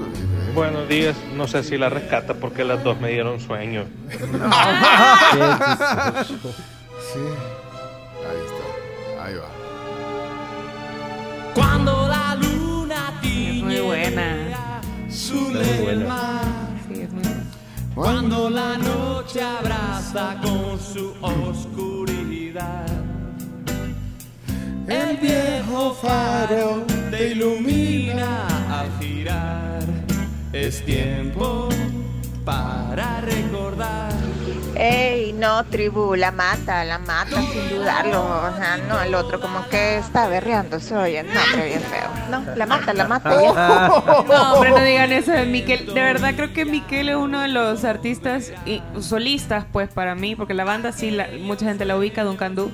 [0.54, 3.84] Buenos días, no sé si la rescata porque las dos me dieron sueño.
[7.12, 7.20] Sí.
[8.28, 9.24] Ahí está.
[9.24, 9.48] Ahí va.
[11.54, 14.80] Cuando la luna tiñe Muy buena.
[15.08, 15.38] su
[15.82, 16.57] buena.
[17.98, 22.86] Cuando la noche abraza con su oscuridad.
[24.86, 29.82] El viejo faro te ilumina al girar.
[30.52, 31.70] Es tiempo
[32.44, 34.27] para recordar.
[34.74, 38.20] Ey, no, tribu, la mata, la mata sin dudarlo.
[38.22, 41.22] O sea, no, el otro como que está berreando, se oye.
[41.24, 42.08] No, pero bien feo.
[42.30, 43.42] No, la mata, la mata.
[43.42, 43.88] ya.
[44.28, 45.86] No, hombre, no digan eso de Miquel.
[45.86, 50.36] De verdad creo que Miquel es uno de los artistas y solistas, pues, para mí,
[50.36, 52.70] porque la banda sí, la- mucha gente la ubica, Duncan Du.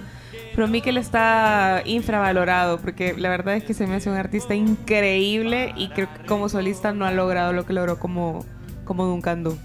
[0.55, 5.73] Pero Miquel está infravalorado, porque la verdad es que se me hace un artista increíble
[5.77, 8.45] y creo que como solista no ha logrado lo que logró como,
[8.85, 9.59] como Duncan Du.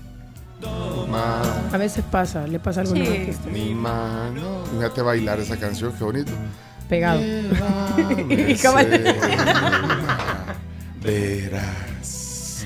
[0.62, 3.32] A veces pasa, le pasa a algunos Sí.
[3.52, 4.64] Mi mano.
[4.74, 6.32] Fíjate bailar esa canción, qué bonito.
[6.88, 7.22] Pegado.
[8.30, 8.56] Y
[11.02, 12.66] Verás.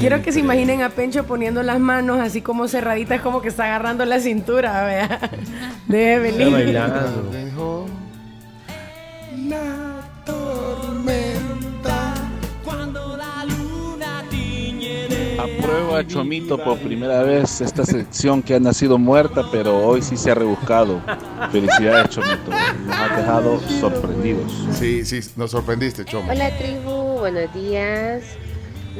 [0.00, 3.64] Quiero que se imaginen a Pencho poniendo las manos así como cerraditas, como que está
[3.64, 5.20] agarrando la cintura, vea.
[5.88, 6.72] De Evelyn.
[7.32, 7.86] Dejó
[15.44, 19.76] tiñe de Apruebo a Chomito por primera vez esta sección que ha nacido muerta, pero
[19.76, 21.00] hoy sí se ha rebuscado.
[21.50, 22.50] Felicidades, Chomito.
[22.86, 24.52] Nos has dejado sorprendidos.
[24.72, 26.30] Sí, sí, nos sorprendiste, Chomo.
[26.30, 28.22] Hola tribu, buenos días.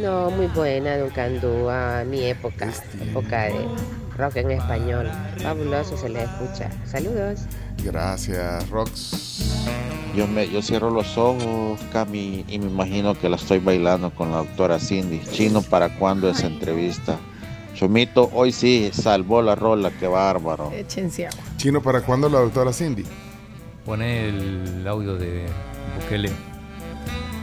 [0.00, 2.68] No, muy buena, Duncan Du, a mi época,
[3.00, 3.66] época de
[4.16, 5.10] rock en español.
[5.38, 6.68] Fabuloso, se le escucha.
[6.84, 7.40] Saludos.
[7.82, 9.64] Gracias, Rox.
[10.16, 14.30] Yo, me, yo cierro los ojos, Cami, y me imagino que la estoy bailando con
[14.30, 15.20] la doctora Cindy.
[15.32, 17.18] Chino, ¿para cuándo esa entrevista?
[17.74, 20.70] Chomito, hoy sí salvó la rola, qué bárbaro.
[20.72, 21.40] Échense agua.
[21.56, 23.04] Chino, ¿para cuándo la doctora Cindy?
[23.84, 25.46] Pone el audio de
[26.00, 26.30] Bukele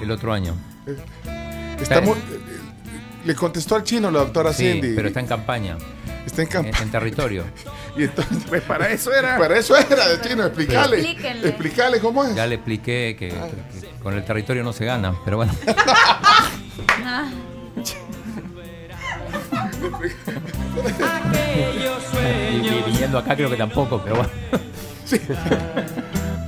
[0.01, 0.55] el otro año.
[1.79, 2.15] Está muy-
[3.25, 4.93] le contestó al chino la doctora Sí, Cindy.
[4.95, 5.77] pero está en campaña.
[6.25, 6.79] Está en campaña.
[6.81, 7.45] En, territorio.
[7.97, 9.37] Y entonces, pues para eso era.
[9.39, 10.97] Para eso era, de chino, explícale.
[10.99, 11.49] Explíquenle.
[11.49, 12.33] Explícale cómo es.
[12.33, 15.53] Ya le expliqué que, que con el territorio no se gana, pero bueno.
[22.61, 24.31] Y, viniendo acá creo que tampoco, pero bueno.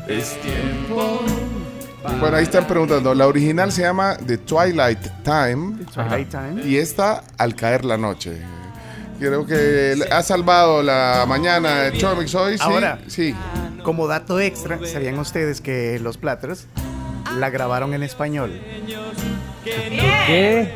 [0.08, 1.22] Es tiempo.
[2.20, 3.14] Bueno, ahí están preguntando.
[3.14, 5.86] La original se llama The Twilight Time.
[5.94, 6.64] Twilight Time.
[6.64, 8.42] Y esta, Al caer la noche.
[9.24, 12.58] Creo que ha salvado la mañana de Chomix hoy.
[12.58, 13.34] Sí, Ahora, sí.
[13.82, 16.68] como dato extra, ¿sabían ustedes que los Platters
[17.38, 18.60] la grabaron en español?
[19.64, 20.74] ¿Qué?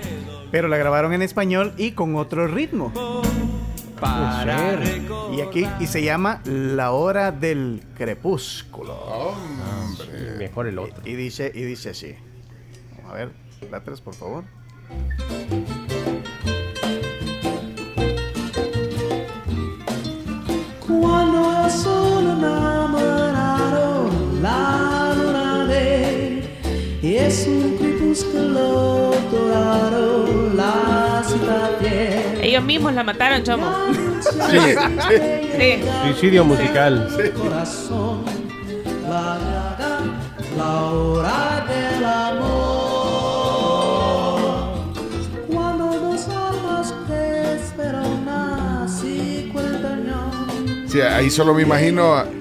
[0.50, 2.93] Pero la grabaron en español y con otro ritmo.
[4.00, 4.80] Para
[5.34, 9.34] Y aquí, y se llama La Hora del Crepúsculo.
[10.38, 11.02] Mejor el otro.
[11.04, 12.16] Y, y dice, y dice así.
[12.95, 13.32] Vamos a ver,
[13.70, 14.45] Platters, por favor.
[32.41, 33.67] Ellos mismos la mataron, chomo.
[34.49, 34.57] Sí.
[35.57, 35.84] Sí.
[36.03, 37.09] Suicidio musical.
[37.36, 38.23] corazón,
[39.09, 42.47] la, hora del amor.
[45.47, 50.07] Cuando dos almas que esperan así cuentan
[50.88, 52.37] Sí, ahí solo me imagino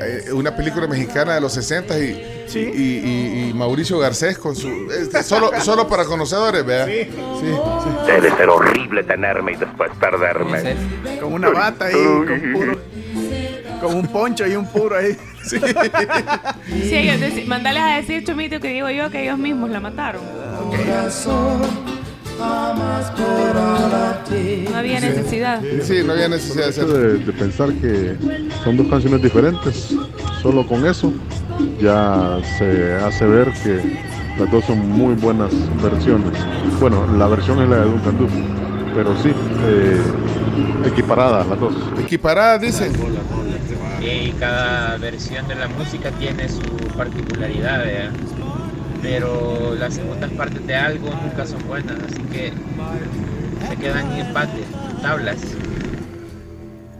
[0.00, 4.68] eh, una película mexicana de los 60 y, y, y- y Mauricio Garcés con su...
[4.90, 6.86] este, solo, solo para conocedores, ¿verdad?
[6.86, 7.08] Sí.
[7.40, 10.76] sí, Debe ser horrible tenerme y después perderme.
[11.20, 12.80] Con una bata ahí, con puro.
[13.80, 15.16] Con un poncho y un puro ahí.
[15.44, 15.58] Sí.
[16.66, 20.22] Sí, ellos mandales a decir, Chomito, que digo yo que ellos mismos la mataron.
[20.70, 20.76] ti.
[24.70, 25.60] No había necesidad.
[25.82, 28.16] Sí, no había necesidad de hecho de, de pensar que
[28.64, 29.94] son dos canciones diferentes,
[30.42, 31.12] solo con eso
[31.80, 33.98] ya se hace ver que
[34.38, 36.32] las dos son muy buenas versiones.
[36.80, 38.28] Bueno, la versión es la de Duncan Du,
[38.94, 39.32] pero sí,
[39.64, 40.00] eh,
[40.86, 41.74] equiparadas las dos.
[41.98, 42.92] Equiparadas, dicen.
[44.00, 46.62] Y cada versión de la música tiene su
[46.96, 48.10] particularidad, ¿verdad?
[49.02, 52.52] Pero las segundas partes de algo nunca son buenas, así que
[53.68, 54.64] se quedan en empate,
[55.02, 55.38] tablas.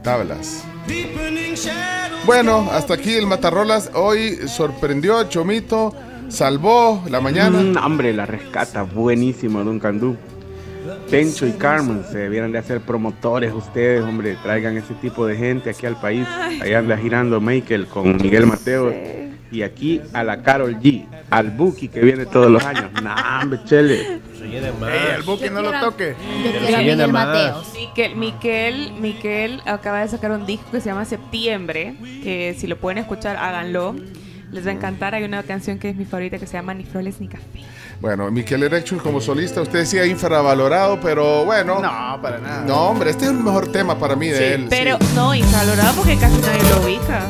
[0.03, 0.63] Tablas.
[2.25, 3.91] Bueno, hasta aquí el Matarrolas.
[3.93, 5.93] Hoy sorprendió Chomito,
[6.29, 7.59] salvó la mañana.
[7.59, 8.83] Mm, hombre, la rescata.
[8.83, 10.17] Buenísimo, Duncan Du.
[11.09, 14.37] Pencho y Carmen se debieran de hacer promotores ustedes, hombre.
[14.41, 16.27] Traigan ese tipo de gente aquí al país.
[16.61, 18.91] Ahí anda girando Michael con Miguel Mateo.
[19.51, 21.05] Y aquí a la Carol G.
[21.29, 22.85] Al Buki que viene todos los años.
[23.01, 24.19] Nah, hombre, chele.
[24.41, 24.55] Ey,
[25.15, 26.15] el buque no lo toque.
[27.73, 32.77] Miquel, Miquel, Miquel acaba de sacar un disco que se llama Septiembre, que si lo
[32.77, 33.95] pueden escuchar, háganlo.
[34.51, 35.15] Les va a encantar.
[35.15, 37.45] Hay una canción que es mi favorita que se llama Ni flores ni café.
[38.01, 41.79] Bueno, Miquel Erection como solista, usted decía infravalorado, pero bueno.
[41.79, 42.65] No, para nada.
[42.65, 44.67] No, hombre, este es el mejor tema para mí de Sí, él.
[44.69, 45.07] pero sí.
[45.15, 47.21] no, infravalorado porque casi nadie lo ubica.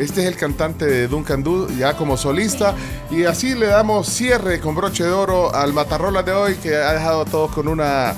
[0.00, 2.74] Este es el cantante de Duncan Du, ya como solista.
[3.10, 6.92] Y así le damos cierre con broche de oro al Matarrola de hoy, que ha
[6.94, 8.14] dejado a todos con una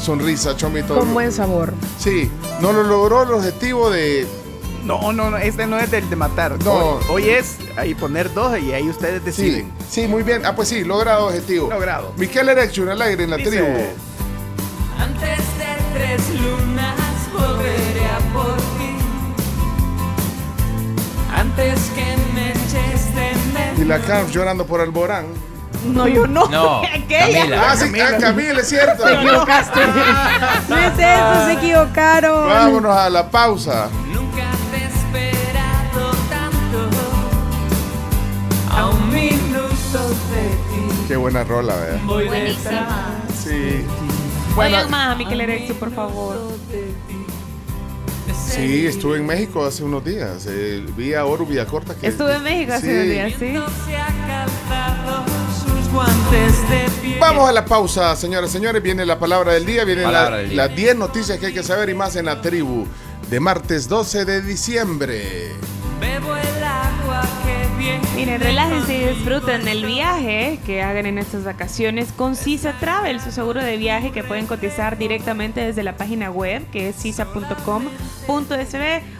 [0.00, 0.98] sonrisa, Chomito.
[0.98, 1.72] Con buen sabor.
[1.98, 2.30] Sí,
[2.60, 4.26] no lo logró el objetivo de.
[4.84, 6.62] No, no, no, este no es del de matar.
[6.64, 6.72] No.
[6.72, 9.72] Hoy, hoy es ahí poner dos y ahí ustedes Sí, deciden.
[9.90, 10.46] sí, muy bien.
[10.46, 11.68] Ah, pues sí, logrado objetivo.
[11.70, 12.12] Logrado.
[12.16, 13.66] Miquel Erection al aire en la Dice- tribu.
[14.98, 16.65] Antes de tres lunas
[21.58, 22.04] Antes que
[22.34, 25.24] me eches de Y la Carms llorando por Alborán.
[25.86, 26.46] No, yo no.
[26.48, 27.18] No, Aquella.
[27.38, 27.70] Camila.
[27.70, 29.04] Ah, sí, ah, Camila, es cierto.
[29.04, 29.80] Te equivocaste.
[30.68, 32.46] No es eso, se equivocaron.
[32.48, 33.88] Vámonos a la pausa.
[34.12, 36.90] Nunca te he esperado tanto.
[38.76, 41.04] A un minuto de ti.
[41.08, 42.00] Qué buena rola, ¿verdad?
[42.04, 42.86] Voy detrás.
[43.42, 43.82] Sí.
[44.54, 46.36] Bueno, más a Miquel Erexio, por favor.
[48.36, 50.46] Sí, estuve en México hace unos días.
[50.48, 51.94] Eh, vi a Oro Villacorta.
[51.94, 52.92] Que, Estuve en México hace Sí.
[52.92, 53.90] unos días, ¿sí?
[53.90, 55.24] Se ha calzado
[55.64, 57.18] sus guantes de piel.
[57.20, 58.82] Vamos a la pausa, señores, señores.
[58.82, 60.56] Viene la palabra del día, vienen Palabra la- del día.
[60.66, 62.86] las 10 noticias que hay que saber y más en la tribu
[63.30, 65.52] de martes 12 de diciembre.
[68.16, 73.30] Miren, relájense y disfruten el viaje que hagan en estas vacaciones con Sisa Travel, su
[73.30, 77.56] seguro de viaje que pueden cotizar directamente desde la página web que es sisa.com.sb.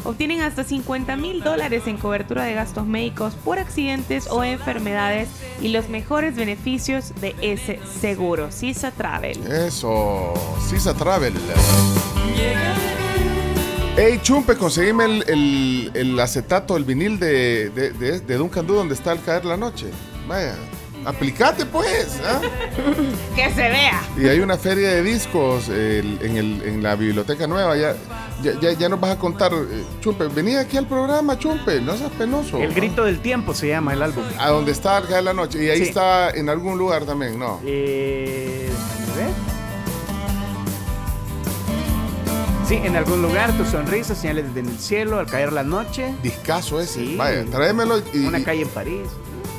[0.05, 5.29] Obtienen hasta 50 mil dólares en cobertura de gastos médicos por accidentes o enfermedades
[5.61, 8.51] y los mejores beneficios de ese seguro.
[8.51, 9.47] Sisa Travel.
[9.47, 10.33] Eso,
[10.69, 11.35] Sisa Travel.
[13.99, 18.75] Hey, Chumpe, conseguime el, el- el acetato, el vinil de, de, de, de Duncan Du,
[18.75, 19.87] donde está al caer la noche.
[20.29, 20.55] Vaya,
[21.07, 22.21] aplicate pues.
[22.27, 22.41] ¿ah?
[23.35, 24.03] Que se vea.
[24.19, 27.75] Y hay una feria de discos el- en, el- en la biblioteca nueva.
[27.77, 27.95] Ya,
[28.43, 31.97] Ya, ya, ya nos vas a contar, eh, Chumpe, vení aquí al programa, Chumpe, no
[31.97, 32.59] seas penoso.
[32.59, 34.25] El grito del tiempo se llama el álbum.
[34.39, 35.65] A donde está Arca de la Noche.
[35.65, 35.85] Y ahí Sí.
[35.85, 37.61] está en algún lugar también, ¿no?
[37.65, 38.69] Eh,
[42.67, 46.13] Sí, en algún lugar, tu sonrisa, señales desde el cielo, al caer la noche.
[46.21, 46.99] Discaso ese.
[46.99, 47.17] Sí.
[47.17, 49.09] Vaya, tráemelo y, Una calle en París.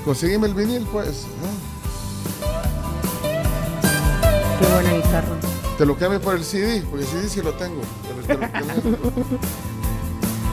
[0.03, 1.25] Conseguime el vinil, pues.
[4.59, 5.37] Qué buena guitarra.
[5.77, 7.81] Te lo cambio por el CD, porque el CD sí lo tengo.
[8.07, 8.97] Pero te lo cambio.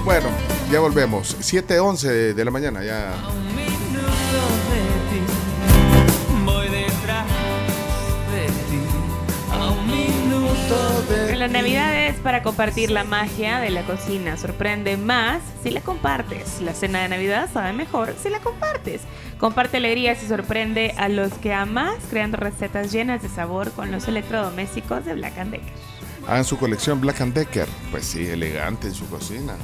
[0.04, 0.28] bueno,
[0.70, 1.36] ya volvemos.
[1.40, 3.14] 7.11 de, de la mañana, ya.
[6.44, 7.26] Voy detrás
[8.30, 8.80] de ti
[9.50, 14.38] a un minuto de En la Navidad es para compartir la magia de la cocina.
[14.38, 16.62] Sorprende más si la compartes.
[16.62, 19.02] La cena de Navidad sabe mejor si la compartes.
[19.38, 24.08] Comparte alegrías y sorprende a los que amas creando recetas llenas de sabor con los
[24.08, 25.60] electrodomésticos de Black Decker.
[26.26, 27.68] Hagan su colección Black and Decker.
[27.90, 29.54] Pues sí, elegante en su cocina.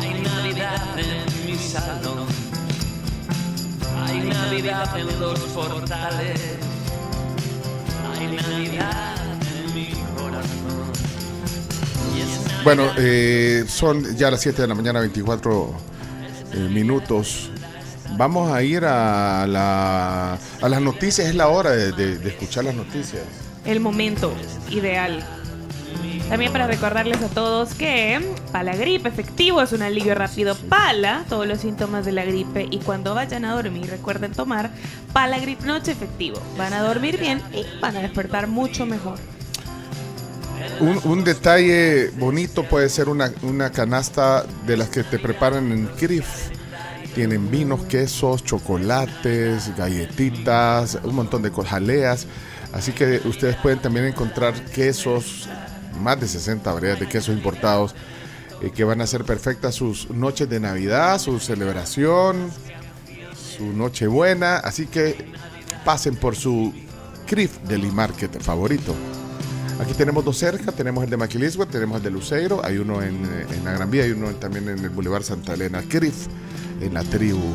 [0.00, 2.26] Hay Navidad en mi salón.
[4.06, 6.40] Hay Navidad en los portales.
[8.18, 9.16] Hay Navidad
[9.66, 10.92] en mi corazón.
[12.08, 15.74] Navidad Bueno, eh, son ya las 7 de la mañana, 24
[16.54, 17.50] eh, minutos.
[18.16, 21.28] Vamos a ir a, la, a las noticias.
[21.28, 23.22] Es la hora de, de- de escuchar las noticias.
[23.66, 24.32] El momento
[24.70, 25.22] ideal.
[26.28, 28.20] También para recordarles a todos que
[28.52, 32.68] para la gripe efectivo es un alivio rápido para todos los síntomas de la gripe
[32.70, 34.70] y cuando vayan a dormir recuerden tomar
[35.14, 36.38] para grip noche efectivo.
[36.58, 39.18] Van a dormir bien y van a despertar mucho mejor.
[40.80, 46.50] Un, detalle bonito puede ser una, una canasta de las que te preparan en Crif.
[47.14, 52.26] Tienen vinos, quesos, chocolates, galletitas, un montón de cosas.
[52.72, 55.48] Así que ustedes pueden también encontrar quesos,
[56.00, 57.94] más de 60 variedades de quesos importados,
[58.62, 62.50] eh, que van a ser perfectas sus noches de Navidad, su celebración,
[63.56, 64.56] su noche buena.
[64.56, 65.32] Así que
[65.84, 66.72] pasen por su
[67.26, 68.94] Crif Deli Market favorito.
[69.80, 73.24] Aquí tenemos dos cerca, tenemos el de Maquilisgua, tenemos el de Luceiro, hay uno en,
[73.24, 76.26] eh, la Gran Vía y uno también en el Boulevard Santa Elena, Crif,
[76.80, 77.54] en la tribu,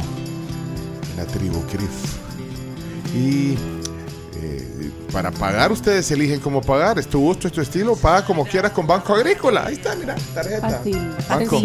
[1.11, 1.89] en la tribu Crif.
[3.13, 3.57] Y
[4.41, 8.45] eh, para pagar ustedes eligen cómo pagar, es tu gusto, es tu estilo, paga como
[8.45, 10.69] quieras con Banco Agrícola, ahí está, mira, tarjeta.
[10.69, 11.11] Fácil.
[11.29, 11.61] Banco.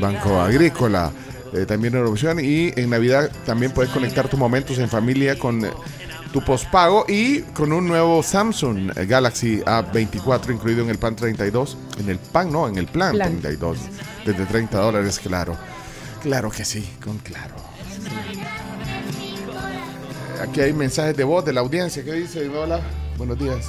[0.00, 1.10] Banco Agrícola.
[1.54, 5.64] eh, también una opción y en Navidad también puedes conectar tus momentos en familia con
[5.64, 5.70] eh,
[6.32, 12.10] tu postpago y con un nuevo Samsung Galaxy A24 incluido en el plan 32 en
[12.10, 13.30] el pan no en el plan, Plan.
[13.40, 13.78] 32
[14.26, 15.56] desde 30 dólares claro
[16.22, 17.54] claro que sí con claro
[20.40, 22.80] aquí hay mensajes de voz de la audiencia ¿qué dice hola
[23.16, 23.66] buenos días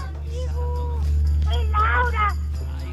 [1.44, 2.36] Soy Laura.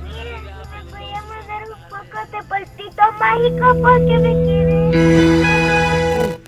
[0.02, 6.38] Miren, si me podíamos dar un poco de polvito mágico porque me quedé.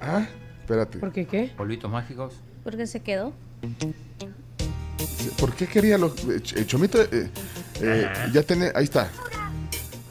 [0.00, 0.26] ah
[0.60, 1.52] espérate ¿Por qué qué?
[1.56, 2.34] Polvitos mágicos.
[2.62, 3.32] ¿Por qué se quedó?
[5.38, 7.30] ¿por qué quería los eh, eh, Chomito eh,
[7.80, 9.10] eh, ya tiene ahí está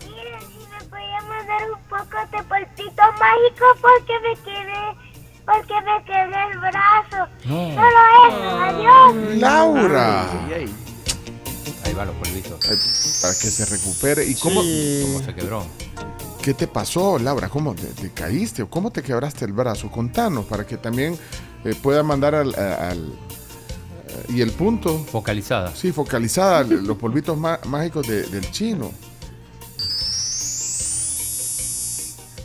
[0.06, 5.13] Miren, si me podíamos dar un poco de polvito mágico porque me quedé.
[5.46, 7.32] Porque me quedé el brazo.
[7.46, 7.76] No.
[7.76, 9.38] Solo eso, adiós.
[9.38, 10.22] Laura
[11.86, 12.60] Ahí van los polvitos.
[12.66, 14.26] para que se recupere.
[14.26, 15.66] ¿Y cómo, ¿Cómo se quebró?
[16.42, 17.50] qué te pasó, Laura?
[17.50, 19.90] ¿Cómo te, te caíste o cómo te quebraste el brazo?
[19.92, 21.18] Contanos para que también
[21.66, 23.14] eh, pueda mandar al,
[24.30, 24.98] y el punto.
[25.12, 25.76] Focalizada.
[25.76, 28.92] Sí, focalizada los polvitos má- mágicos de- del chino.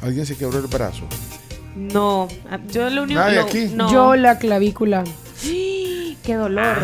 [0.02, 1.02] ¿Alguien se quebró el brazo?
[1.78, 3.70] No, ah, yo lo único Nadie lo- aquí.
[3.74, 3.92] no.
[3.92, 5.04] Yo la clavícula.
[6.22, 6.76] Qué dolor.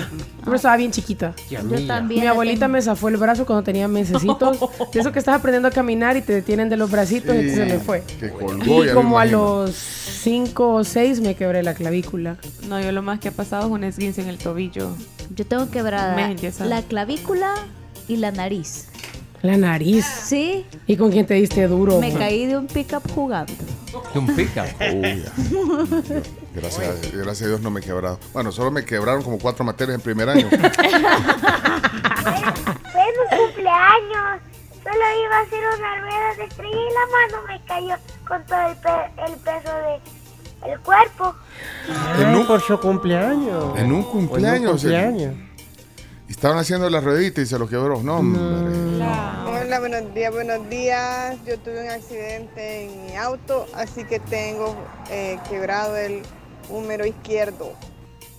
[0.42, 1.34] Pero estaba bien chiquita.
[1.50, 2.22] Yo también.
[2.22, 4.58] Mi abuelita me zafó el brazo cuando tenía mesecitos.
[4.92, 7.66] De eso que estás aprendiendo a caminar y te detienen de los bracitos y se
[7.66, 8.02] me fue.
[8.20, 12.36] Que colgó, Y como a los 5 o 6 me quebré la clavícula.
[12.68, 14.96] No, yo lo más que ha pasado es un esguince en el tobillo.
[15.34, 16.16] Yo tengo quebrada
[16.60, 17.54] la clavícula
[18.08, 18.88] y la nariz.
[19.44, 20.06] La nariz.
[20.06, 22.00] Sí, ¿Y con quién te diste duro?
[22.00, 23.52] me caí de un pickup jugando.
[24.14, 24.64] De un ya.
[26.54, 28.18] Gracias, a- gracias a Dios no me he quebrado.
[28.32, 30.48] Bueno, solo me quebraron como cuatro materias en primer año.
[30.48, 30.64] Fue en
[33.20, 34.40] un cumpleaños.
[34.82, 38.66] Solo iba a hacer una rueda de estrella y la mano me cayó con todo
[38.68, 41.34] el, pe- el peso de, el cuerpo.
[42.16, 43.78] Ay, por su cumpleaños.
[43.78, 44.84] En un Por un cumpleaños.
[46.28, 48.02] Estaban haciendo la ruedita y se lo quebró.
[48.02, 48.40] No, hombre.
[48.40, 51.36] Hola, buenos días, buenos días.
[51.46, 54.76] Yo tuve un accidente en mi auto, así que tengo
[55.10, 56.22] eh, quebrado el
[56.68, 57.72] húmero izquierdo.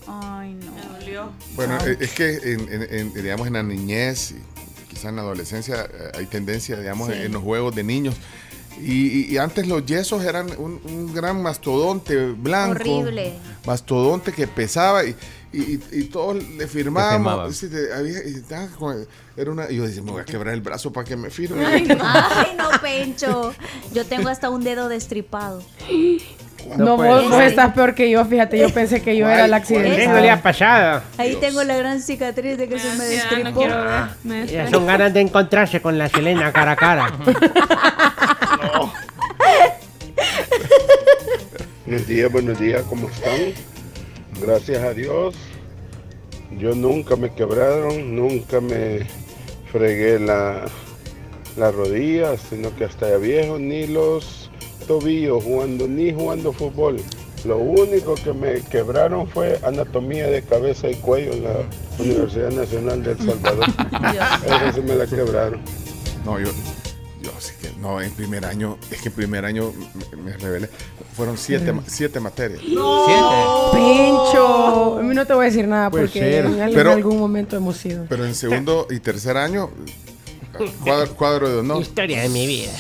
[0.07, 0.71] Ay, no.
[0.71, 1.31] Me dolió.
[1.55, 5.83] Bueno, es que en, en- en, digamos en la niñez y quizás en la adolescencia
[5.91, 7.13] eh, hay tendencia, digamos, Sí.
[7.23, 8.15] en los juegos de niños.
[8.82, 12.71] Y, antes los yesos eran un, un gran mastodonte blanco.
[12.73, 13.34] Horrible.
[13.65, 15.15] Mastodonte que pesaba y,
[15.53, 17.23] y, y- y todos le firmaban.
[18.78, 19.07] con-
[19.38, 21.65] era una, y yo decía, me voy a quebrar el brazo para que me firme.
[21.65, 21.88] Ay,
[22.57, 23.53] no, Pencho.
[23.93, 25.61] Yo tengo hasta un dedo destripado.
[26.78, 30.38] No, puede vos, estás peor que yo, fíjate, yo pensé que yo era el accidente.
[30.41, 31.03] Pasada.
[31.17, 33.61] Ahí tengo la gran cicatriz de que se me destripó.
[33.65, 37.13] Ya son ganas de encontrarse con la Selena cara a cara.
[41.86, 43.53] Buenos días, buenos días, ¿cómo están?
[44.41, 45.36] Gracias a Dios.
[46.57, 49.05] Yo nunca me quebraron, nunca me
[49.71, 50.65] fregué la,
[51.55, 54.49] la rodilla, sino que hasta ya viejo, ni los
[54.88, 56.97] tobillos jugando, ni jugando fútbol.
[57.45, 61.55] Lo único que me quebraron fue anatomía de cabeza y cuello en la
[61.99, 63.65] Universidad Nacional de El Salvador.
[64.43, 65.61] Esa sí me la quebraron.
[66.25, 66.49] No, yo,
[67.26, 69.73] yo sí que no, en primer año, es que en primer año
[70.13, 70.69] me, me rebelé.
[71.15, 72.61] Fueron siete, ma- siete materias.
[73.73, 74.99] Pincho.
[74.99, 78.05] A mí no te voy a decir nada porque en, algún momento hemos sido.
[78.07, 79.69] Pero en segundo y tercer año,
[80.84, 81.82] cuadro, cuadro de honor.
[81.82, 82.71] Historia de mi vida.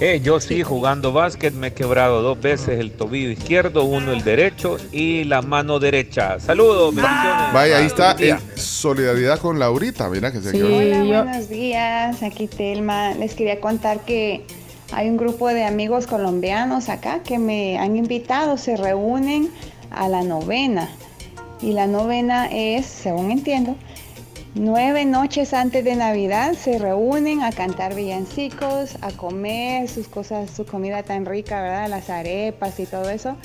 [0.00, 4.22] Eh, yo sí, jugando básquet me he quebrado dos veces el tobillo izquierdo, uno el
[4.22, 6.38] derecho y la mano derecha.
[6.38, 7.52] Saludos, bendiciones.
[7.52, 10.76] Vaya, ahí está en solidaridad con Laurita, mira que se Sí, quebró.
[10.76, 12.22] Hola, buenos días.
[12.22, 13.14] Aquí Telma.
[13.14, 14.44] Les quería contar que
[14.92, 18.56] hay un grupo de amigos colombianos acá que me han invitado.
[18.56, 19.50] Se reúnen
[19.90, 20.88] a la novena.
[21.60, 23.74] Y la novena es, según entiendo,
[24.54, 30.64] nueve noches antes de Navidad se reúnen a cantar villancicos, a comer sus cosas, su
[30.64, 31.88] comida tan rica, ¿verdad?
[31.88, 33.36] Las arepas y todo eso.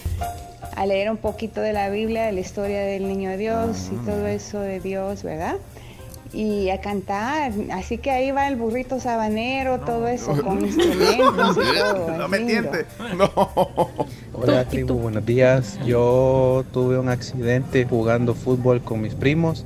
[0.75, 4.27] A leer un poquito de la Biblia, de la historia del niño Dios y todo
[4.27, 5.57] eso de Dios, ¿verdad?
[6.33, 7.51] y a cantar.
[7.71, 12.17] Así que ahí va el burrito sabanero, todo eso, con instrumentos y todo.
[12.17, 12.85] No es me tiente.
[14.33, 15.77] Hola tribu, buenos días.
[15.85, 19.65] Yo tuve un accidente jugando fútbol con mis primos.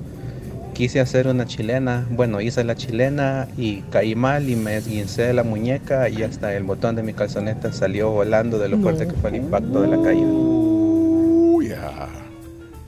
[0.77, 2.05] Quise hacer una chilena.
[2.11, 6.65] Bueno, hice la chilena y caí mal y me esguincé la muñeca y hasta el
[6.65, 9.99] botón de mi calzoneta salió volando de lo fuerte que fue el impacto de la
[10.03, 10.27] caída.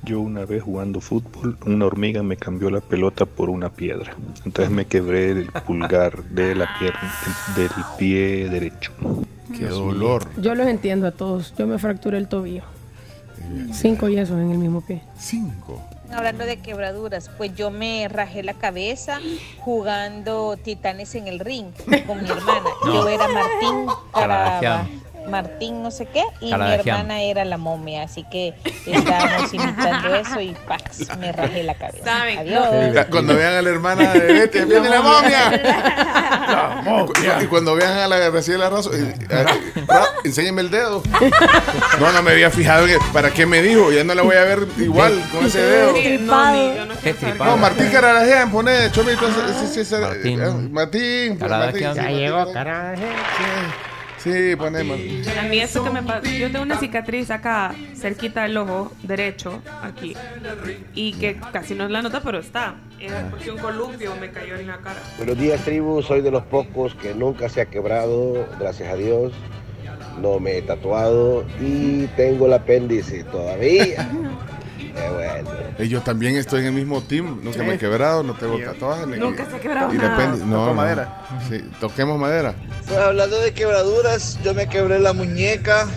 [0.03, 4.15] Yo una vez jugando fútbol, una hormiga me cambió la pelota por una piedra.
[4.45, 7.11] Entonces me quebré el pulgar de la pierna,
[7.55, 8.91] del pie derecho.
[9.57, 10.27] Qué dolor.
[10.39, 11.55] Yo los entiendo a todos.
[11.57, 12.61] Yo me fracturé el tobillo.
[13.73, 15.01] Cinco yesos en el mismo pie.
[15.17, 15.81] Cinco.
[16.12, 19.20] Hablando de quebraduras, pues yo me rajé la cabeza
[19.60, 21.68] jugando titanes en el ring
[22.07, 22.70] con mi hermana.
[22.84, 22.93] No.
[22.93, 25.01] Yo era Martín Caraba- Caradagian.
[25.30, 28.53] Martín no sé qué y mi hermana era la momia, así que
[28.86, 32.03] estábamos imitando eso y pax, me rajé la cabeza.
[32.05, 32.39] ¿Saben?
[32.39, 33.05] Adiós.
[33.09, 35.61] Cuando vean a la hermana de Betty, ¡viene la momia!
[37.41, 39.45] Y cuando vean a la recién la raza, eh, eh,
[40.23, 41.01] enséñeme el dedo.
[41.99, 42.88] No, no me había fijado.
[42.88, 43.91] en- ¿Para qué me dijo?
[43.91, 45.91] Ya no la voy a ver igual con ese dedo.
[46.21, 47.51] No, ni- yo no sé Qué hacer tripado.
[47.51, 49.27] No, Martín Cararajean, pone Chomito.
[49.99, 50.41] Martín.
[50.41, 51.38] eh, Martín.
[51.38, 51.49] pues.
[51.51, 53.05] Martín, Ya sí, llegó, Martín.
[54.20, 55.24] Sí, pone Martín.
[55.39, 59.61] A mí eso que me pasa, yo tengo una cicatriz acá, cerquita del ojo derecho,
[59.82, 60.13] aquí,
[60.93, 62.76] y que casi no es la nota, pero está.
[62.99, 65.01] Es porque un columpio me cayó en la cara.
[65.17, 66.01] Buenos días, tribu.
[66.01, 69.32] Soy de los pocos que nunca se ha quebrado, gracias a Dios.
[70.22, 74.09] No me he tatuado y tengo el apéndice todavía.
[74.99, 75.49] Qué bueno.
[75.79, 77.39] Yo también estoy en el mismo team.
[77.43, 79.07] Nunca me he quebrado, no tengo tatuajes.
[79.07, 80.17] Nunca se ha quebrado y nada.
[80.17, 80.73] depende- No, no.
[80.73, 81.25] madera.
[81.49, 82.53] Sí, toquemos madera.
[82.87, 85.87] Pues hablando de quebraduras, yo me quebré la muñeca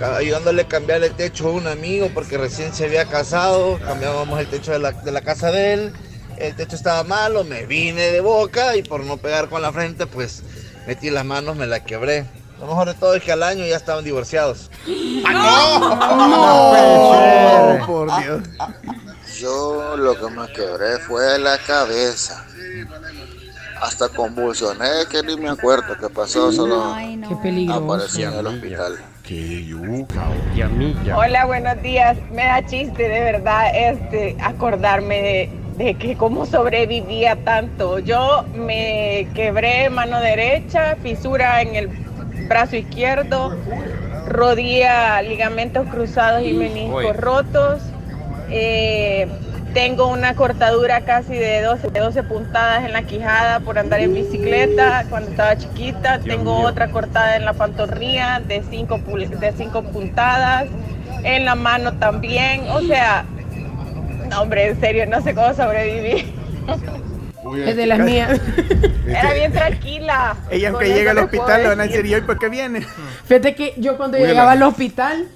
[0.00, 3.78] ca- ayudándole a cambiar el techo a un amigo porque recién se había casado.
[3.78, 5.92] Cambiábamos el techo de la, de la casa de él.
[6.36, 10.06] El techo estaba malo, me vine de boca y por no pegar con la frente,
[10.06, 10.42] pues
[10.86, 12.26] metí las manos, me la quebré.
[12.60, 14.70] Lo mejor de todo es que al año ya estaban divorciados.
[16.50, 18.42] Oh, por Dios.
[19.38, 22.44] Yo lo que me quebré fue la cabeza.
[23.80, 26.96] Hasta convulsioné, que ni me acuerdo qué pasó, solo
[27.28, 27.84] Qué peligroso.
[27.94, 28.98] aparecí en el hospital.
[29.22, 30.26] Qué yuca.
[31.16, 32.16] Hola, buenos días.
[32.32, 38.00] Me da chiste de verdad este acordarme de, de que cómo sobrevivía tanto.
[38.00, 41.88] Yo me quebré mano derecha, fisura en el
[42.46, 43.56] brazo izquierdo,
[44.26, 47.82] rodilla, ligamentos cruzados y meniscos rotos.
[48.50, 49.28] Eh,
[49.74, 54.14] tengo una cortadura casi de 12, de 12 puntadas en la quijada por andar en
[54.14, 56.18] bicicleta cuando estaba chiquita.
[56.20, 59.00] tengo otra cortada en la pantorrilla de 5
[59.38, 60.66] de cinco puntadas.
[61.22, 62.68] En la mano también.
[62.70, 63.24] O sea,
[64.30, 65.52] no, hombre, en serio, no sé cómo
[67.42, 67.70] sobreviví.
[67.70, 68.40] Es de las mías.
[69.06, 70.36] Era bien tranquila.
[70.50, 72.06] Ella aunque llega al hospital le van a decir.
[72.06, 72.84] ¿y hoy por qué viene?
[73.24, 75.26] Fíjate que yo cuando Uy, llegaba al hospital,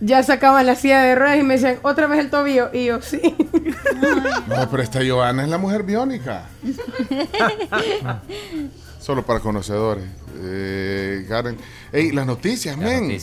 [0.00, 2.70] ya sacaban la silla de ruedas y me decían, otra vez el tobillo.
[2.72, 3.20] Y yo, sí.
[4.46, 6.42] No, pero esta Giovanna es la mujer biónica.
[9.04, 10.04] Solo para conocedores.
[10.42, 11.58] Eh, Karen.
[11.92, 13.10] Ey, las noticias, men.
[13.10, 13.20] Eh,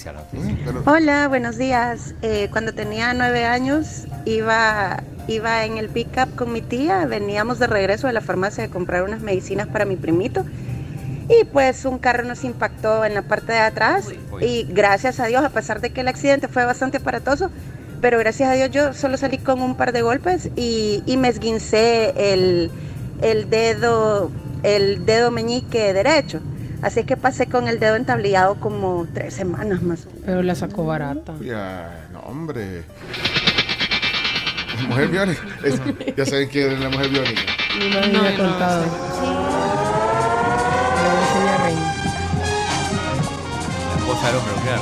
[0.63, 2.13] pero- Hola, buenos días.
[2.21, 7.65] Eh, cuando tenía nueve años iba, iba en el pick-up con mi tía, veníamos de
[7.65, 10.45] regreso de la farmacia a comprar unas medicinas para mi primito
[11.27, 14.05] y pues un carro nos impactó en la parte de atrás
[14.39, 17.49] y gracias a Dios, a pesar de que el accidente fue bastante aparatoso,
[18.01, 21.29] pero gracias a Dios yo solo salí con un par de golpes y, y me
[21.29, 22.69] esguincé el,
[23.23, 24.29] el dedo,
[24.63, 26.39] el dedo meñique derecho.
[26.81, 30.07] Así que pasé con el dedo entablillado como tres semanas más.
[30.25, 31.33] Pero la sacó barata.
[31.41, 32.83] Ya, no, hombre.
[34.77, 35.41] La mujer biónica.
[35.63, 35.79] Es-
[36.17, 37.41] ya saben quién es la mujer biónica.
[37.77, 38.83] Mi madre me ha contado.
[38.83, 38.89] Le
[41.07, 41.75] voy a enseñar ahí.
[43.87, 44.79] La esposa del hombre nuclear.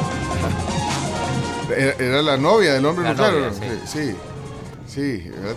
[1.78, 3.34] Era, era la novia del hombre La nuclear.
[3.34, 3.56] novia, ¿no?
[3.56, 3.70] sí.
[3.86, 4.16] Sí,
[4.88, 5.56] sí, ¿verdad?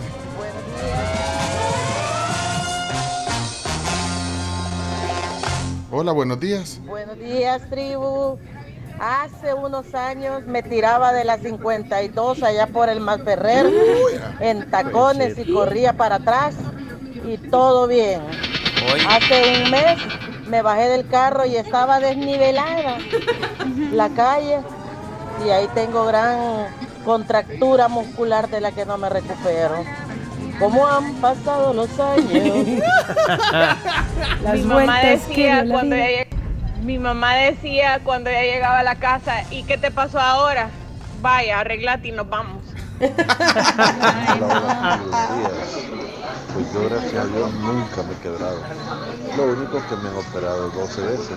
[5.94, 6.80] Hola, buenos días.
[6.86, 8.38] Buenos días, tribu.
[8.98, 13.70] Hace unos años me tiraba de las 52 allá por el Malferrer
[14.40, 16.54] en tacones y corría para atrás
[17.26, 18.22] y todo bien.
[19.06, 19.98] Hace un mes
[20.48, 22.96] me bajé del carro y estaba desnivelada
[23.92, 24.60] la calle
[25.44, 26.68] y ahí tengo gran
[27.04, 29.84] contractura muscular de la que no me recupero.
[30.62, 32.30] ¿Cómo han pasado los años?
[34.44, 36.26] Las mi mamá que decía cuando ella,
[36.82, 40.70] mi mamá decía cuando ella llegaba a la casa, ¿y qué te pasó ahora?
[41.20, 42.62] Vaya, arreglate y nos vamos.
[46.54, 48.58] Pues yo gracias a Dios nunca me he quebrado.
[49.36, 51.36] Lo único es que me han operado 12 veces.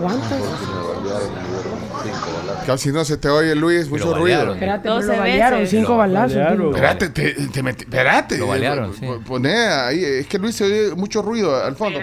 [0.00, 0.28] ¿Cuántas?
[0.28, 2.64] Porque me balearon y me dieron 5 balazos.
[2.66, 4.52] Casi no se te oye, Luis, mucho ruido.
[4.54, 5.70] Espérate, pero 12 lo balearon, veces.
[5.78, 6.34] cinco Lo balazos.
[6.36, 6.58] balearon.
[6.58, 6.70] tío.
[6.70, 8.38] Espérate, te, te metí- espérate.
[8.38, 9.06] Lo balearon, Eh, sí.
[9.06, 12.00] po- Poné ahí, es que Luis se oye mucho ruido al fondo.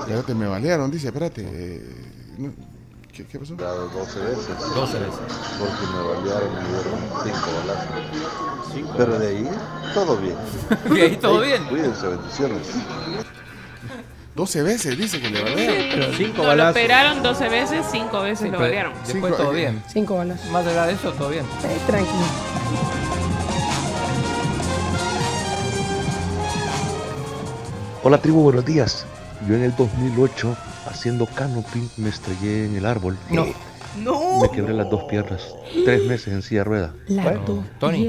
[0.00, 1.82] Espérate, me balearon, dice, espérate.
[3.14, 3.54] Eh, ¿Qué, qué pasó?
[3.54, 4.48] 12 veces.
[4.74, 5.20] 12 veces.
[5.58, 8.96] Porque me balearon y me dieron 5 balazos.
[8.96, 9.50] Pero de ahí,
[9.94, 10.36] todo bien.
[10.92, 11.64] De ahí todo Ey, bien.
[11.68, 12.68] Cuídense, bendiciones.
[14.34, 15.76] 12 veces dice que le balearon.
[15.92, 18.92] pero cinco No, lo operaron 12 veces, 5 veces Sí, lo balearon.
[18.94, 19.82] Después Cinco- todo bien.
[19.92, 20.50] Cinco balazos.
[20.50, 21.44] Más allá de eso, todo bien.
[21.62, 22.24] Eh, tranquilo.
[28.02, 29.06] Hola tribu, buenos días.
[29.48, 33.18] Yo en el 2008, haciendo canopy, me estrellé en el árbol.
[33.30, 33.46] No.
[34.02, 34.40] No.
[34.40, 35.54] Me quebré las dos piernas.
[35.84, 36.94] Tres meses en silla de rueda.
[37.06, 38.08] Las dos Tony.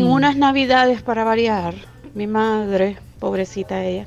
[0.00, 1.74] En unas navidades para variar,
[2.14, 4.06] mi madre, pobrecita ella,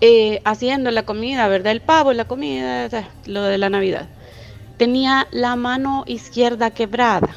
[0.00, 1.72] eh, haciendo la comida, ¿verdad?
[1.72, 2.88] El pavo, la comida,
[3.26, 4.08] lo de la Navidad.
[4.76, 7.30] Tenía la mano izquierda quebrada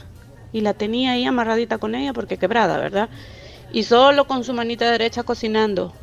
[0.52, 3.10] y la tenía ahí amarradita con ella porque quebrada, ¿verdad?
[3.72, 5.94] Y solo con su manita derecha cocinando.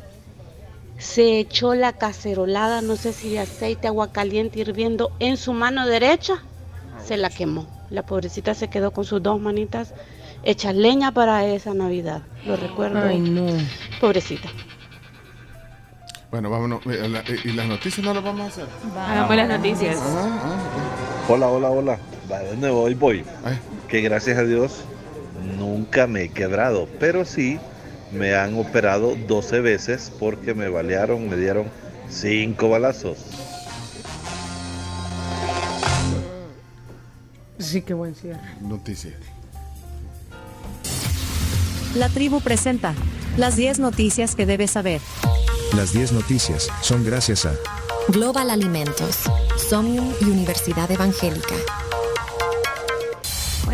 [0.97, 5.85] Se echó la cacerolada, no sé si de aceite, agua caliente hirviendo en su mano
[5.85, 6.41] derecha,
[7.03, 7.67] se la quemó.
[7.89, 9.93] La pobrecita se quedó con sus dos manitas
[10.43, 12.21] hechas leña para esa Navidad.
[12.45, 12.99] Lo recuerdo.
[13.05, 13.45] Ay, no.
[13.99, 14.49] Pobrecita.
[16.31, 16.85] Bueno, vámonos.
[16.87, 18.65] eh, eh, ¿Y las noticias no las vamos a hacer?
[18.97, 19.97] Hagamos las noticias.
[21.27, 21.99] Hola, hola, hola.
[22.31, 23.23] Va, de nuevo, hoy voy.
[23.87, 24.81] Que gracias a Dios
[25.57, 27.59] nunca me he quebrado, pero sí
[28.11, 31.69] me han operado 12 veces porque me balearon, me dieron
[32.09, 33.17] 5 balazos.
[37.57, 38.41] Sí, qué buen cierre.
[38.61, 39.15] Noticias.
[41.95, 42.93] La tribu presenta
[43.37, 45.01] las 10 noticias que debes saber.
[45.75, 47.53] Las 10 noticias son gracias a
[48.09, 49.21] Global Alimentos,
[49.57, 51.55] Somnium y Universidad Evangélica.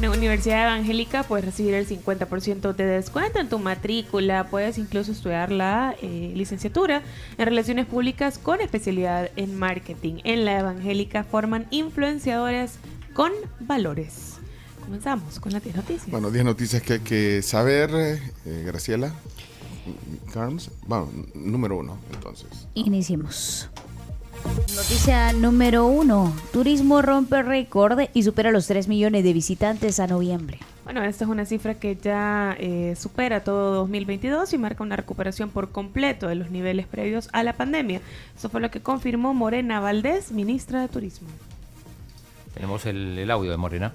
[0.02, 4.48] Bueno, en Universidad Evangélica puedes recibir el 50% de descuento en tu matrícula.
[4.50, 7.04] Puedes incluso estudiar la eh, licenciatura
[7.38, 10.16] en Relaciones Públicas con especialidad en marketing.
[10.24, 12.80] En la Evangélica forman influenciadores
[13.14, 14.38] con valores.
[14.84, 16.10] Comenzamos con las 10 noticias.
[16.10, 19.14] Bueno, 10 noticias que hay que saber, eh, Graciela.
[20.34, 20.72] Carms.
[20.88, 22.68] Bueno, número uno, entonces.
[22.74, 23.70] Iniciemos.
[24.76, 26.34] Noticia número uno.
[26.52, 30.60] Turismo rompe récord y supera los 3 millones de visitantes a noviembre.
[30.84, 35.50] Bueno, esta es una cifra que ya eh, supera todo 2022 y marca una recuperación
[35.50, 38.02] por completo de los niveles previos a la pandemia.
[38.36, 41.28] Eso fue lo que confirmó Morena Valdés, ministra de Turismo.
[42.54, 43.94] Tenemos el, el audio de Morena.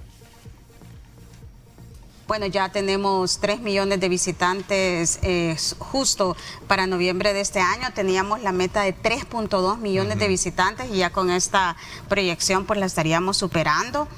[2.27, 6.37] Bueno, ya tenemos 3 millones de visitantes eh, justo
[6.67, 7.93] para noviembre de este año.
[7.95, 11.77] Teníamos la meta de 3.2 millones de visitantes y ya con esta
[12.09, 14.09] proyección pues la estaríamos superando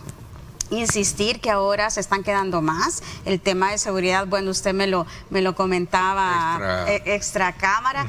[0.70, 3.02] insistir que ahora se están quedando más.
[3.24, 6.92] El tema de seguridad, bueno, usted me lo, me lo comentaba Extra.
[6.94, 8.06] eh, extra cámara.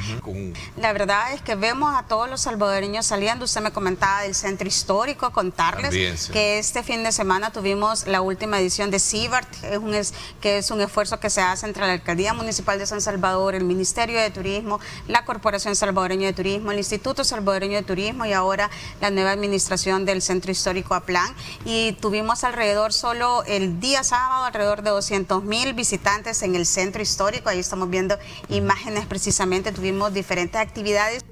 [0.77, 3.45] La verdad es que vemos a todos los salvadoreños saliendo.
[3.45, 6.31] Usted me comentaba del centro histórico, contarles También, sí.
[6.31, 10.57] que este fin de semana tuvimos la última edición de CIBART, es un es- que
[10.57, 14.19] es un esfuerzo que se hace entre la Alcaldía Municipal de San Salvador, el Ministerio
[14.19, 18.69] de Turismo, la Corporación Salvadoreña de Turismo, el Instituto Salvadoreño de Turismo y ahora
[19.02, 21.34] la nueva administración del Centro Histórico Aplán.
[21.65, 27.02] Y tuvimos alrededor, solo el día sábado, alrededor de 200 mil visitantes en el Centro
[27.02, 27.50] Histórico.
[27.50, 28.18] Ahí estamos viendo
[28.50, 31.24] imágenes precisamente, tuvimos diferentes actividades.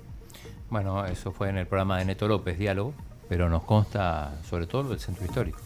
[0.69, 2.94] Bueno, eso fue en el programa de Neto López, Diálogo,
[3.30, 5.60] pero nos consta sobre todo lo del centro histórico.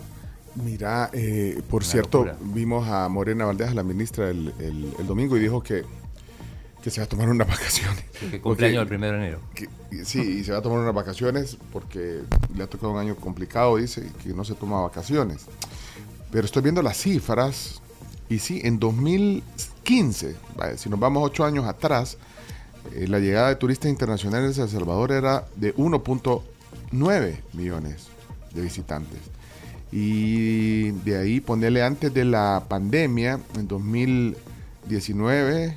[0.56, 2.38] Mira, eh, por Una cierto, locura.
[2.41, 5.84] vimos a Morena Valdés, a la ministra, el, el- el domingo y dijo que,
[6.82, 8.03] que se va a tomar unas vacaciones.
[8.32, 9.40] Que cumpleaños el primero de enero.
[9.53, 9.70] que-
[10.06, 12.22] sí, y se va a tomar unas vacaciones porque
[12.56, 15.45] le ha tocado un año complicado, dice, que no se toma vacaciones.
[16.32, 17.82] Pero estoy viendo las cifras
[18.30, 22.18] y sí, en 2015, vaya, si nos vamos ocho años atrás,
[22.95, 28.08] eh, la llegada de turistas internacionales a El Salvador era de 1.9 millones
[28.53, 29.20] de visitantes.
[29.91, 35.76] Y de ahí ponerle antes de la pandemia, en 2019,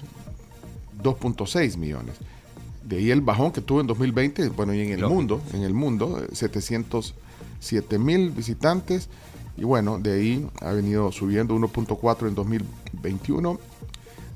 [1.05, 2.17] 2.6 millones.
[2.83, 5.15] De ahí el bajón que tuvo en 2020, bueno, y en el Lógico.
[5.15, 9.09] mundo, en el mundo, eh, 707 mil visitantes.
[9.57, 13.59] Y bueno, de ahí ha venido subiendo 1.4 en 2021,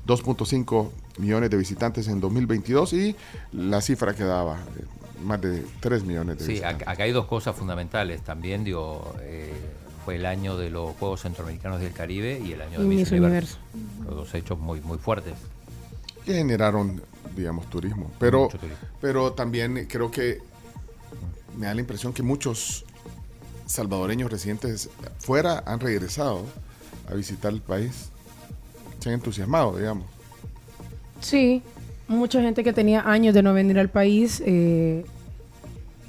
[0.07, 3.15] 2.5 millones de visitantes en 2022 y
[3.51, 4.83] la cifra que daba, eh,
[5.23, 6.81] más de 3 millones de Sí, visitantes.
[6.83, 8.21] acá, acá hay dos cosas fundamentales.
[8.21, 9.51] También, digo, eh,
[10.05, 13.57] fue el año de los Juegos Centroamericanos del Caribe y el año de Miss Universo.
[14.05, 15.33] Los dos hechos muy, muy fuertes.
[16.25, 17.01] Que generaron,
[17.35, 18.11] digamos, turismo.
[18.19, 18.75] Pero, turismo.
[19.01, 20.39] pero también creo que
[21.57, 22.85] me da la impresión que muchos
[23.65, 24.89] salvadoreños residentes
[25.19, 26.45] fuera han regresado
[27.09, 28.09] a visitar el país.
[28.99, 30.05] Se han entusiasmado, digamos.
[31.21, 31.61] Sí,
[32.07, 35.05] mucha gente que tenía años de no venir al país, eh,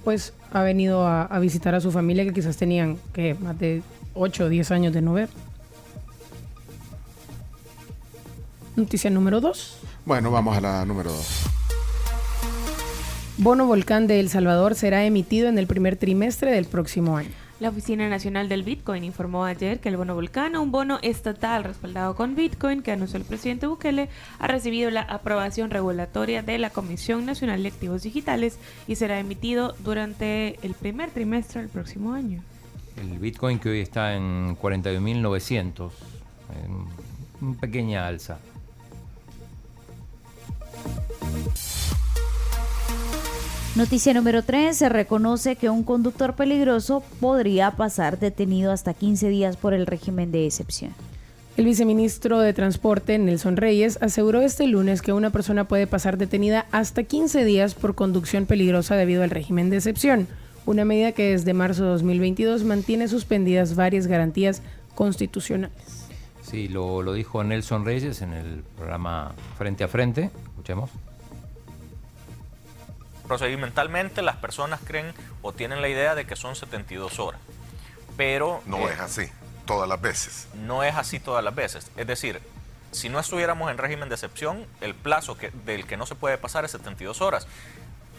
[0.04, 3.82] pues ha venido a, a visitar a su familia que quizás tenían que más de
[4.14, 5.28] 8 o 10 años de no ver.
[8.76, 9.78] Noticia número 2.
[10.04, 11.46] Bueno, vamos a la número 2.
[13.38, 17.30] Bono Volcán de El Salvador será emitido en el primer trimestre del próximo año.
[17.60, 22.16] La Oficina Nacional del Bitcoin informó ayer que el bono Volcano, un bono estatal respaldado
[22.16, 24.08] con Bitcoin que anunció el presidente Bukele,
[24.38, 28.58] ha recibido la aprobación regulatoria de la Comisión Nacional de Activos Digitales
[28.88, 32.42] y será emitido durante el primer trimestre del próximo año.
[32.96, 35.90] El Bitcoin que hoy está en 41.900,
[36.64, 38.38] en una pequeña alza.
[43.76, 44.76] Noticia número 3.
[44.76, 50.32] Se reconoce que un conductor peligroso podría pasar detenido hasta 15 días por el régimen
[50.32, 50.92] de excepción.
[51.56, 56.66] El viceministro de Transporte, Nelson Reyes, aseguró este lunes que una persona puede pasar detenida
[56.72, 60.26] hasta 15 días por conducción peligrosa debido al régimen de excepción,
[60.66, 64.62] una medida que desde marzo de 2022 mantiene suspendidas varias garantías
[64.94, 65.99] constitucionales.
[66.50, 70.30] Sí, lo, lo dijo Nelson Reyes en el programa Frente a Frente.
[70.48, 70.90] Escuchemos.
[73.28, 75.12] Procedimentalmente las personas creen
[75.42, 77.40] o tienen la idea de que son 72 horas,
[78.16, 79.26] pero No eh, es así,
[79.66, 80.48] todas las veces.
[80.54, 81.92] no es así todas las veces.
[81.96, 82.40] Es decir,
[82.90, 86.38] si no estuviéramos en régimen de excepción, el plazo que, del que no se puede
[86.38, 87.46] pasar es 72 horas.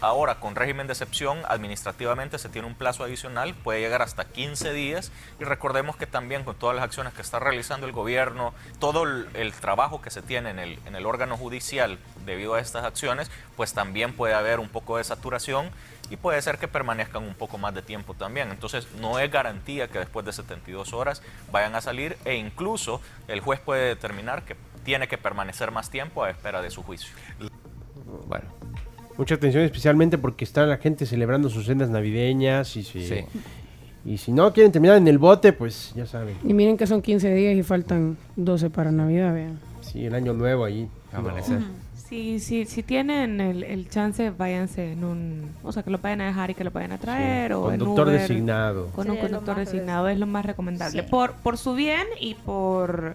[0.02, 4.72] Ahora, con régimen de excepción, administrativamente se tiene un plazo adicional, puede llegar hasta 15
[4.72, 5.12] días.
[5.38, 9.52] Y recordemos que también con todas las acciones que está realizando el gobierno, todo el,
[9.52, 13.74] trabajo que se tiene en el, en el órgano judicial debido a estas acciones, pues
[13.74, 15.70] también puede haber un poco de saturación
[16.10, 18.50] y puede ser que permanezcan un poco más de tiempo también.
[18.50, 21.22] Entonces, no es garantía que después de 72 horas
[21.52, 26.24] vayan a salir e incluso el juez puede determinar que tiene que permanecer más tiempo
[26.24, 27.14] a espera de su juicio.
[28.26, 28.48] Bueno.
[29.18, 33.24] Mucha atención especialmente porque está la gente celebrando sus cenas navideñas y si, Sí.
[34.04, 36.36] y si no quieren terminar en el bote, pues ya saben.
[36.44, 39.58] Y miren que son 15 días y faltan 12 para Navidad, vean.
[39.80, 40.88] Sí, el año nuevo allí.
[41.12, 41.58] Amanecer.
[41.60, 41.66] Sí,
[42.12, 45.48] Sí, sí, si tienen el, el chance, váyanse en un...
[45.62, 47.54] O sea, que lo vayan a dejar y que lo vayan a traer.
[47.54, 48.86] o en Conductor Uber, designado.
[48.88, 51.00] Con un conductor designado es lo más recomendable.
[51.02, 51.08] Sí.
[51.10, 53.14] Por, por su bien y por...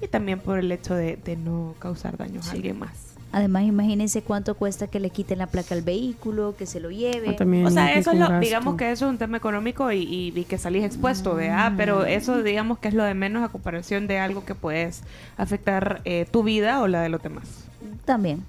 [0.00, 3.13] Y también por el hecho de, de no causar daños a alguien más.
[3.34, 7.30] Además, imagínense cuánto cuesta que le quiten la placa al vehículo, que se lo lleve.
[7.30, 8.38] Ah, también O sea, eso es lo, gasto.
[8.38, 11.72] digamos que eso es un tema económico y, y, y que salís expuesto, ¿verdad?
[11.72, 11.76] Mm.
[11.76, 15.02] Pero eso digamos que es lo de menos a comparación de algo que puedes
[15.36, 17.64] afectar eh, tu vida o la de los demás.
[18.04, 18.44] También.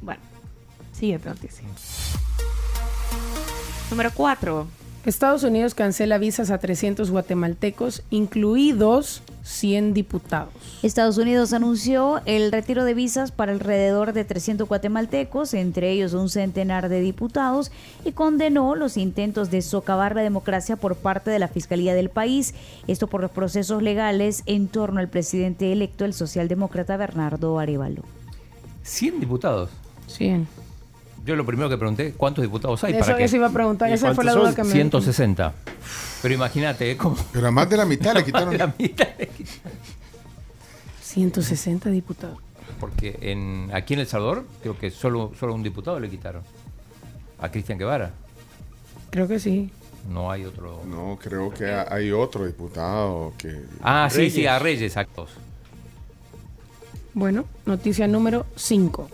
[0.00, 0.22] Bueno,
[0.94, 1.68] siguiente noticia.
[3.90, 4.66] Número 4.
[5.04, 10.52] Estados Unidos cancela visas a 300 guatemaltecos, incluidos 100 diputados.
[10.82, 16.28] Estados Unidos anunció el retiro de visas para alrededor de 300 guatemaltecos, entre ellos un
[16.28, 17.70] centenar de diputados,
[18.04, 22.54] y condenó los intentos de socavar la democracia por parte de la Fiscalía del país,
[22.86, 28.02] esto por los procesos legales en torno al presidente electo, el socialdemócrata Bernardo Arevalo.
[28.82, 29.70] 100 diputados.
[30.06, 30.61] 100.
[31.24, 32.92] Yo lo primero que pregunté, ¿cuántos diputados hay?
[32.94, 33.24] Eso, ¿Para qué?
[33.24, 35.52] eso iba a preguntar, esa fue la duda que me 160.
[36.20, 36.96] Pero imagínate, ¿eh?
[36.96, 38.56] como Pero a más de la mitad le quitaron.
[38.58, 39.78] la mitad le quitaron.
[41.02, 42.38] 160 diputados.
[42.80, 46.42] Porque en, aquí en El Salvador, creo que solo, solo un diputado le quitaron.
[47.38, 48.12] A Cristian Guevara.
[49.10, 49.70] Creo que sí.
[50.10, 50.82] No hay otro.
[50.88, 53.62] No, creo que ha- hay otro diputado que.
[53.82, 55.30] Ah, sí, sí, a Reyes, exactos.
[57.14, 59.08] Bueno, noticia número 5.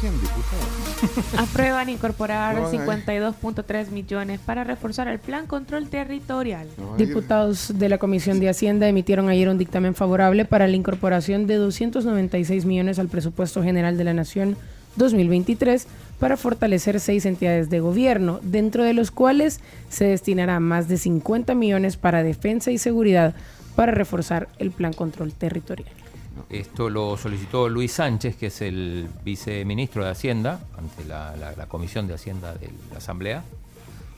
[0.00, 1.34] 100 diputados.
[1.38, 2.78] Aprueban incorporar No, eh.
[2.78, 6.68] 52.3 millones para reforzar el plan control territorial.
[6.78, 11.46] No, Diputados de la Comisión de Hacienda emitieron ayer un dictamen favorable para la incorporación
[11.46, 14.56] de 296 millones al presupuesto general de la Nación
[14.96, 15.86] 2023
[16.18, 21.54] para fortalecer seis entidades de gobierno, dentro de los cuales se destinará más de 50
[21.54, 23.34] millones para defensa y seguridad
[23.74, 26.03] para reforzar el plan control territorial.
[26.50, 31.66] Esto lo solicitó Luis Sánchez, que es el viceministro de Hacienda, ante la, la- la
[31.66, 33.44] Comisión de Hacienda de la Asamblea.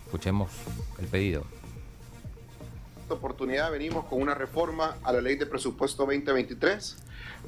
[0.06, 0.50] Escuchemos
[0.98, 1.44] el pedido.
[3.02, 6.96] esta oportunidad venimos con una reforma a la ley de presupuesto 2023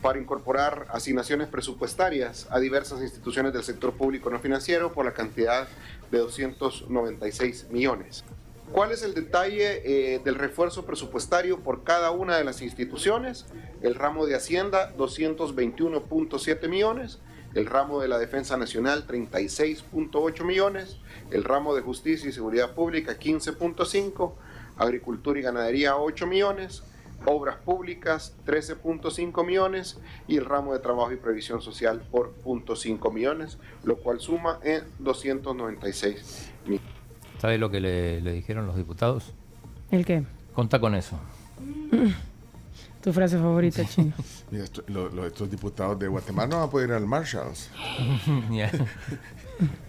[0.03, 5.67] para incorporar asignaciones presupuestarias a diversas instituciones del sector público no financiero por la cantidad
[6.13, 8.25] de 296 millones.
[8.73, 13.47] ¿Cuál es el detalle eh, del refuerzo presupuestario por cada una de las instituciones?
[13.81, 17.19] El ramo de Hacienda, 221.7 millones.
[17.55, 20.99] El ramo de la Defensa Nacional, 36.8 millones.
[21.31, 24.35] El ramo de Justicia y Seguridad Pública, 15.5.
[24.77, 26.83] Agricultura y Ganadería, 8 millones.
[27.25, 29.99] Obras Públicas, 13.5 millones.
[30.29, 34.85] Y el ramo de Trabajo y Previsión Social por 0.5 millones, lo cual suma en
[34.99, 36.98] 296 millones.
[37.41, 39.33] ¿Sabe lo que le, le dijeron los diputados?
[39.91, 40.25] ¿El qué?
[40.55, 41.19] Conta con eso.
[43.03, 44.13] Tu frase favorita, chino.
[44.51, 47.71] Mira, esto- lo- lo- estos diputados de Guatemala no van a poder ir al Marshalls.
[48.51, 48.71] Ni a,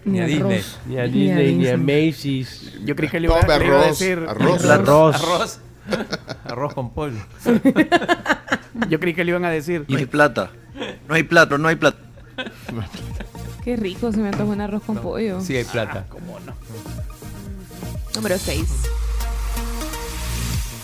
[0.04, 0.26] Ni a.
[0.26, 0.62] Disney.
[0.86, 1.76] Ni a Ni a Disney, ni a.
[1.76, 2.72] Macy's.
[2.84, 4.18] Yo creí que le iba, Tome le iba a decir.
[4.28, 4.64] arroz.
[4.64, 5.14] Arroz.
[5.16, 5.60] Arroz.
[6.44, 7.18] Arroz con pollo.
[8.88, 9.84] Yo creí que le iban a decir.
[9.88, 10.50] No hay plata.
[11.08, 11.98] No hay plata, no hay plata.
[13.64, 15.40] Qué rico, se me antoja un arroz con pollo.
[15.40, 16.06] Sí hay plata.
[18.14, 18.64] Número 6.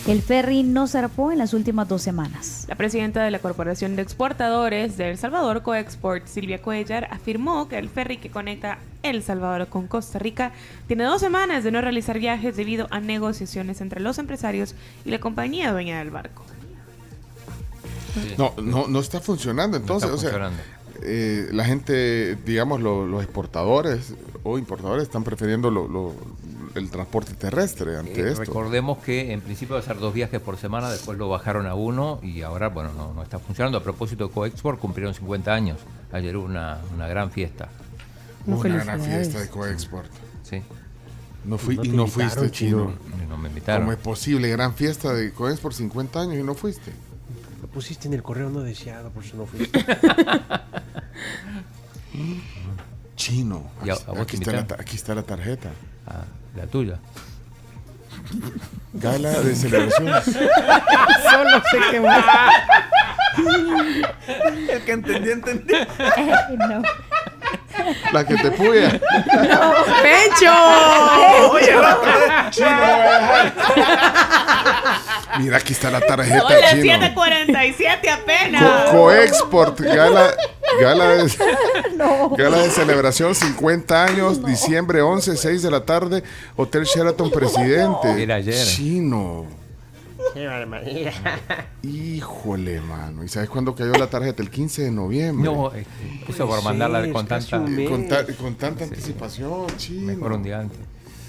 [0.07, 2.65] El ferry no zarpó en las últimas dos semanas.
[2.69, 7.77] La presidenta de la Corporación de Exportadores de El Salvador, Coexport, Silvia Cuellar, afirmó que
[7.77, 10.53] el ferry que conecta El Salvador con Costa Rica
[10.87, 15.19] tiene dos semanas de no realizar viajes debido a negociaciones entre los empresarios y la
[15.19, 16.45] compañía dueña del barco.
[18.39, 19.77] No, no, no está funcionando.
[19.77, 20.63] Entonces, está o sea, funcionando.
[21.03, 26.15] eh, la gente, digamos, lo- los exportadores o importadores están prefiriendo lo- lo-
[26.79, 28.41] el transporte terrestre ante Eh, esto.
[28.41, 31.75] recordemos que en principio iba a ser dos viajes por semana, después lo bajaron a
[31.75, 33.79] uno y ahora, bueno, no, no está funcionando.
[33.79, 35.79] A propósito de Coexport, cumplieron 50 años.
[36.13, 37.69] Ayer hubo una, una gran fiesta.
[38.47, 40.11] No, Una gran fiesta de Coexport.
[40.43, 40.63] Sí.
[41.45, 42.93] No fui, No y no fuiste, chino.
[43.09, 43.27] chino.
[43.29, 43.83] No me invitaron.
[43.83, 44.49] ¿Cómo es posible?
[44.51, 46.93] Gran fiesta de Coexport 50 años y no fuiste.
[47.63, 49.85] Lo pusiste en el correo no deseado, por eso no fuiste.
[53.17, 53.65] Chino.
[53.85, 55.71] ¿Y a- Aquí, aquí está la, aquí está la tarjeta.
[56.07, 56.25] Ah,
[56.57, 56.99] la tuya.
[58.95, 60.25] Gala de celebraciones.
[61.31, 62.09] Solo se quemó.
[64.71, 65.75] El que entendí, entendí.
[66.59, 66.83] no.
[68.13, 68.91] La que te puya.
[70.03, 70.53] ¡Pecho!
[71.53, 71.67] Oye.
[72.51, 73.53] Chino, no a dejar.
[75.39, 76.83] Mira, aquí está la tarjeta, chino.
[76.99, 78.85] 7:47 apenas.
[78.91, 80.35] Co- Coexport, gala,
[80.81, 81.31] gala, de,
[82.37, 86.23] gala de celebración 50 años, diciembre 11, 6 de la tarde,
[86.57, 88.23] Hotel Sheraton Presidente.
[88.23, 88.41] Era
[91.83, 93.25] Híjole, mano.
[93.25, 94.43] ¿Y sabes cuándo cayó la tarjeta?
[94.43, 95.45] El 15 de noviembre.
[95.51, 95.87] No, eh,
[96.29, 97.59] eso por mandarla con tanta,
[97.89, 100.07] Con, ta- con tanta anticipación, chino.
[100.07, 100.79] mejor un día antes.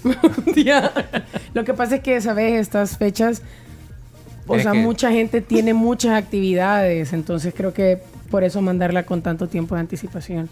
[1.54, 2.60] Lo que pasa es que, ¿sabes?
[2.60, 3.42] Estas fechas,
[4.46, 8.00] o Es sea, que- mucha gente tiene muchas actividades, entonces creo que
[8.30, 10.48] por eso mandarla con tanto tiempo de anticipación.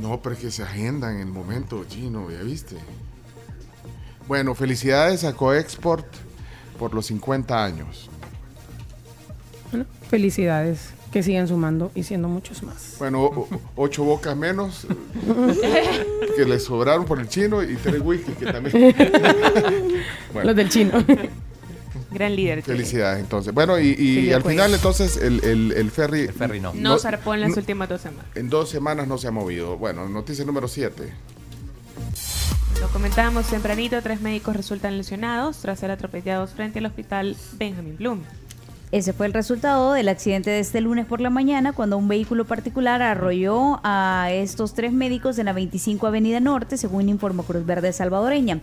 [0.00, 2.76] No, pero es que se agenda en el momento, chino, ya viste.
[4.26, 6.06] Bueno, felicidades a Coexport
[6.82, 8.10] por los 50 años.
[9.70, 12.96] Bueno, felicidades, que sigan sumando y siendo muchos más.
[12.98, 14.84] Bueno, o- ocho bocas menos
[16.36, 18.94] que le sobraron por el chino y tres whisky que también.
[20.32, 20.46] Bueno.
[20.48, 20.92] Los del chino.
[22.10, 22.62] Gran líder.
[22.64, 23.54] Felicidades, entonces.
[23.54, 24.54] Bueno, y, y Sí, al pues.
[24.54, 26.22] final, entonces, el, el, el ferry.
[26.22, 26.74] El ferry no.
[26.74, 28.26] No zarpó en las últimas dos semanas.
[28.34, 29.76] En dos semanas no se ha movido.
[29.78, 31.10] Bueno, noticia número 7.
[32.82, 38.22] Lo comentábamos tempranito, tres médicos resultan lesionados tras ser atropellados frente al hospital Benjamin Bloom.
[38.90, 42.44] Ese fue el resultado del accidente de este lunes por la mañana cuando un vehículo
[42.44, 47.92] particular arrolló a estos tres médicos en la 25 Avenida Norte, según informó Cruz Verde
[47.92, 48.58] Salvadoreña.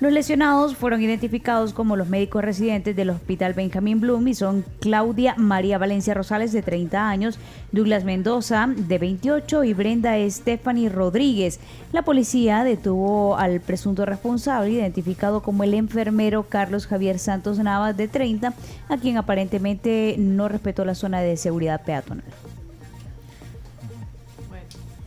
[0.00, 5.34] Los lesionados fueron identificados como los médicos residentes del Hospital Benjamín Bloom y son Claudia
[5.36, 7.40] María Valencia Rosales, de 30 años,
[7.72, 11.58] Douglas Mendoza, de 28, y Brenda Stephanie Rodríguez.
[11.92, 18.06] La policía detuvo al presunto responsable, identificado como el enfermero Carlos Javier Santos Navas, de
[18.06, 18.54] 30,
[18.88, 22.24] a quien aparentemente no respetó la zona de seguridad peatonal.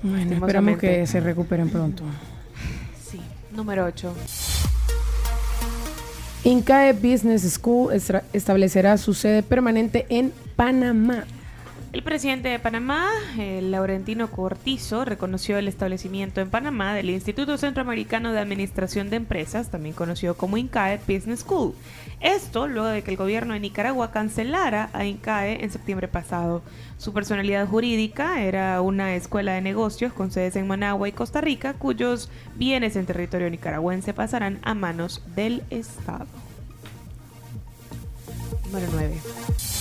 [0.03, 2.03] Bueno, esperamos que se recuperen pronto.
[3.55, 4.13] Número 8.
[6.43, 7.93] INCAE Business School
[8.33, 11.25] establecerá su sede permanente en Panamá.
[11.93, 18.31] El presidente de Panamá, el Laurentino Cortizo, reconoció el establecimiento en Panamá del Instituto Centroamericano
[18.31, 21.75] de Administración de Empresas, también conocido como INCAE Business School.
[22.21, 26.61] Esto luego de que el gobierno de Nicaragua cancelara a INCAE en septiembre pasado.
[26.97, 31.73] Su personalidad jurídica era una escuela de negocios con sedes en Managua y Costa Rica,
[31.73, 36.25] cuyos bienes en territorio nicaragüense pasarán a manos del Estado.
[38.71, 39.80] Número 9.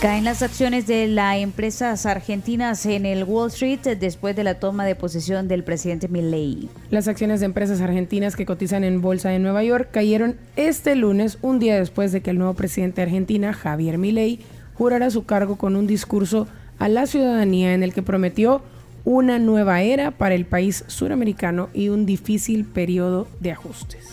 [0.00, 4.86] Caen las acciones de las empresas argentinas en el Wall Street después de la toma
[4.86, 6.70] de posesión del presidente Milei.
[6.88, 11.36] Las acciones de empresas argentinas que cotizan en Bolsa de Nueva York cayeron este lunes,
[11.42, 14.40] un día después de que el nuevo presidente de Argentina, Javier Milei,
[14.72, 16.48] jurara su cargo con un discurso
[16.78, 18.62] a la ciudadanía en el que prometió
[19.04, 24.06] una nueva era para el país suramericano y un difícil periodo de ajustes.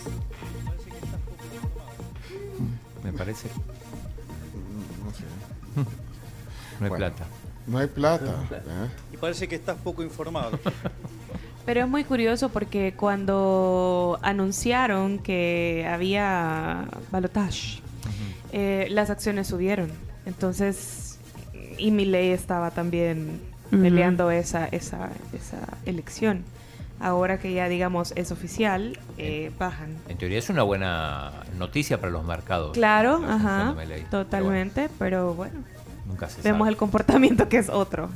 [3.02, 3.48] Me parece.
[6.80, 7.24] No hay Bueno, plata.
[7.66, 8.34] No hay plata.
[8.52, 8.88] ¿eh?
[9.12, 10.58] Y parece que estás poco informado.
[11.66, 17.80] Pero es muy curioso porque cuando anunciaron que había balotage,
[18.52, 19.90] eh, las acciones subieron.
[20.24, 21.18] Entonces,
[21.76, 23.40] y Milei estaba también
[23.70, 23.82] Ujú.
[23.82, 26.42] peleando esa, esa, esa elección.
[27.00, 29.94] Ahora que ya, digamos, es oficial, eh, bajan.
[30.08, 32.72] En teoría es una buena noticia para los mercados.
[32.72, 33.76] Claro, ajá,
[34.10, 35.60] totalmente, pero bueno,
[36.08, 36.70] Nunca se vemos sabe.
[36.70, 38.08] el comportamiento que es otro.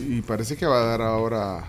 [0.00, 1.64] Y parece que va a dar ahora.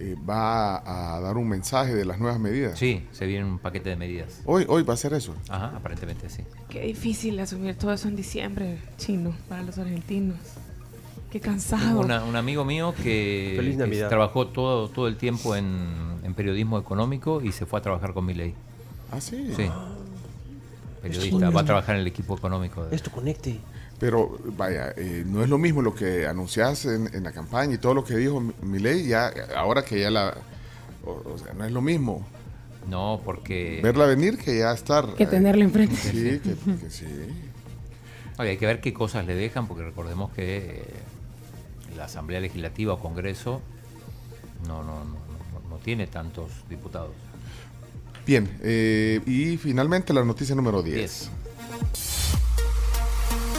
[0.00, 2.78] eh, va a dar un mensaje de las nuevas medidas.
[2.78, 4.40] Sí, se viene un paquete de medidas.
[4.44, 5.34] Hoy, hoy va a ser eso.
[5.48, 6.42] Ajá, aparentemente sí.
[6.68, 10.36] Qué difícil asumir todo eso en diciembre, chino, para los argentinos.
[11.30, 12.00] Qué cansado.
[12.00, 14.08] Una- un amigo mío que, Feliz que Navidad.
[14.08, 15.86] trabajó todo, todo el tiempo en,
[16.24, 18.54] en periodismo económico y se fue a trabajar con Milei.
[19.12, 19.52] Ah, sí.
[19.56, 19.70] Sí.
[21.02, 22.84] Periodista, va a trabajar en el equipo económico.
[22.86, 23.58] de- Esto conecte.
[23.98, 27.78] Pero vaya, eh, no es lo mismo lo que anuncias en, en la campaña y
[27.78, 30.36] todo lo que dijo Mi- Milei, ya, ahora que ya la.
[31.04, 32.26] O, o sea, no es lo mismo.
[32.88, 33.80] No, porque...
[33.82, 35.14] Verla venir que ya estar.
[35.14, 35.96] Que eh, tenerla enfrente.
[35.96, 37.06] Sí, que, que sí.
[38.38, 40.84] Oye, hay que ver qué cosas le dejan, porque recordemos que eh,
[41.96, 43.60] la Asamblea Legislativa o Congreso
[44.68, 47.12] no, no, no, no- no tiene tantos diputados.
[48.26, 50.96] Bien, eh, y finalmente la noticia número 10.
[50.96, 51.30] Diez.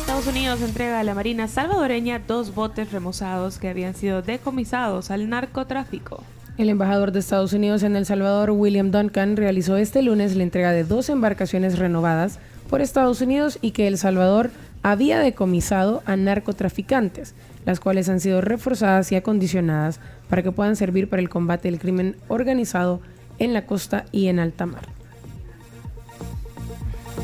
[0.02, 5.30] Estados Unidos entrega a la Marina salvadoreña dos botes remozados que habían sido decomisados al
[5.30, 6.22] narcotráfico.
[6.58, 10.72] El embajador de Estados Unidos en El Salvador, William Duncan, realizó este lunes la entrega
[10.72, 12.40] de dos embarcaciones renovadas
[12.70, 14.50] por Estados Unidos y que El Salvador
[14.84, 17.36] había decomisado a narcotraficantes,
[17.66, 20.00] las cuales han sido reforzadas y acondicionadas
[20.30, 23.02] para que puedan servir para el combate del crimen organizado
[23.40, 24.88] en la costa y en alta mar.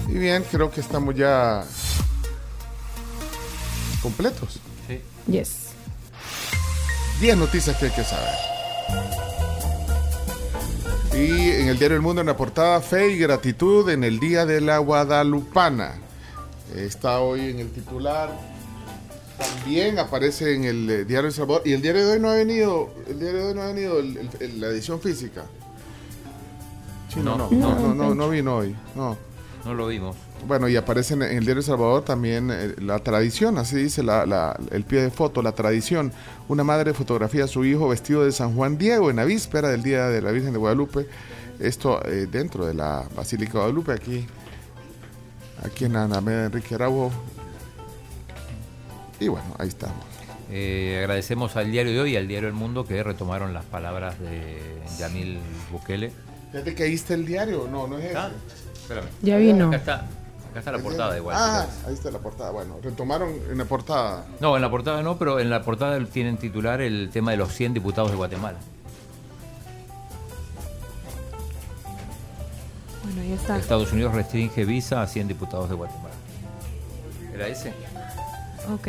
[0.07, 1.63] Y bien, creo que estamos ya
[4.01, 4.59] completos.
[4.87, 4.99] Sí.
[5.31, 5.69] Yes.
[7.21, 8.33] 10 noticias que hay que saber.
[11.15, 14.45] Y en el diario El Mundo, en la portada, fe y gratitud en el Día
[14.45, 15.93] de la Guadalupana.
[16.75, 18.31] Está hoy en el titular.
[19.37, 21.61] También aparece en el eh, diario El Salvador.
[21.65, 23.99] Y el diario de hoy no ha venido, el diario de hoy no ha venido
[23.99, 25.45] el- el- el- la edición física.
[27.13, 28.75] Chino, no, no, no, no, no vino hoy.
[28.95, 29.17] No.
[29.65, 30.15] No lo vimos.
[30.45, 34.25] Bueno, y aparece en el diario El Salvador también eh, la tradición, así dice la-
[34.25, 36.11] la- el pie de foto, la tradición.
[36.49, 39.81] Una madre fotografía a su hijo vestido de San Juan Diego en la víspera del
[39.83, 41.07] Día de la Virgen de Guadalupe.
[41.59, 44.25] Esto eh, dentro de la Basílica de Guadalupe, aquí,
[45.63, 47.11] aquí en la Alameda Enrique Araujo.
[49.19, 50.03] Y bueno, ahí estamos.
[50.51, 54.19] Eh, agradecemos al diario de hoy y al diario El Mundo que retomaron las palabras
[54.19, 54.61] de
[54.99, 55.39] Yamil
[55.71, 56.11] Bukele.
[56.53, 57.67] Fíjate que ahí está el diario.
[57.67, 58.17] No, no es ese.
[58.75, 59.07] Espérame.
[59.23, 59.69] Ya vino.
[59.69, 59.95] Acá está,
[60.51, 61.35] acá está la portada igual.
[61.35, 62.51] Ah, ahí está la portada.
[62.51, 64.27] Bueno, retomaron en la portada.
[64.39, 67.51] No, en la portada no, pero en la portada tienen titular el tema de los
[67.53, 68.59] 100 diputados de Guatemala.
[73.03, 73.57] Bueno, ahí está.
[73.57, 76.13] Estados Unidos restringe visa a 100 diputados de Guatemala.
[77.33, 77.73] ¿Era ese?
[78.71, 78.87] Ok.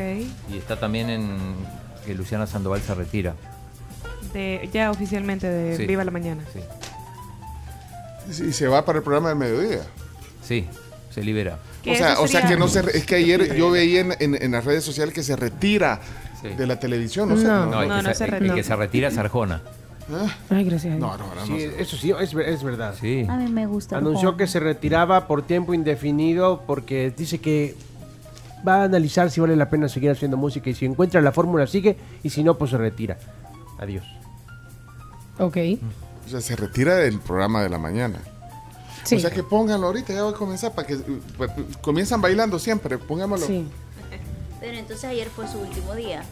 [0.53, 1.39] Y está también en
[2.05, 3.35] que Luciana Sandoval se retira.
[4.35, 5.87] De, ya oficialmente de Sí.
[5.87, 6.43] Viva la Mañana.
[6.53, 6.61] Sí.
[8.29, 9.81] Y se va para el programa del mediodía.
[10.43, 10.67] Sí,
[11.11, 11.59] se libera.
[11.87, 14.43] O sea, o sea que no se re- es que ayer yo veía en, en-
[14.43, 16.01] en las redes sociales que se retira
[16.43, 17.45] de la televisión, no sé.
[17.45, 19.63] No, el que se, el que se retira es Arjona.
[20.51, 21.01] Ay, gracias a Dios.
[21.01, 21.47] No, no, no.
[21.47, 22.95] Sí, eso sí, es, es verdad.
[23.01, 23.25] Sí.
[23.29, 23.97] A mí me gusta.
[23.97, 27.75] Anunció que se retiraba por tiempo indefinido porque dice que
[28.67, 31.67] va a analizar si vale la pena seguir haciendo música y si encuentra la fórmula
[31.67, 33.17] sigue y si no pues se retira.
[33.79, 34.05] Adiós.
[35.39, 35.57] Ok.
[36.27, 38.19] O sea, se retira del programa de la mañana.
[39.05, 39.17] Sí.
[39.17, 40.97] O sea que pónganlo ahorita, ya voy a comenzar para que
[41.37, 41.51] pues,
[41.83, 43.47] comienzan bailando siempre, pongámoslo.
[43.47, 43.67] Sí.
[44.61, 46.23] Pero entonces ayer fue su último día.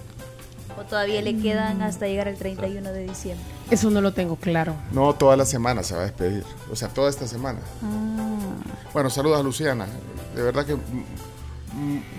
[0.79, 3.45] ¿O todavía le quedan hasta llegar el 31 de diciembre?
[3.71, 4.75] Eso no lo tengo claro.
[4.91, 6.43] No, toda la semana se va a despedir.
[6.71, 7.59] O sea, toda esta semana.
[8.95, 9.87] Bueno, saludos a Luciana.
[10.35, 10.77] De verdad que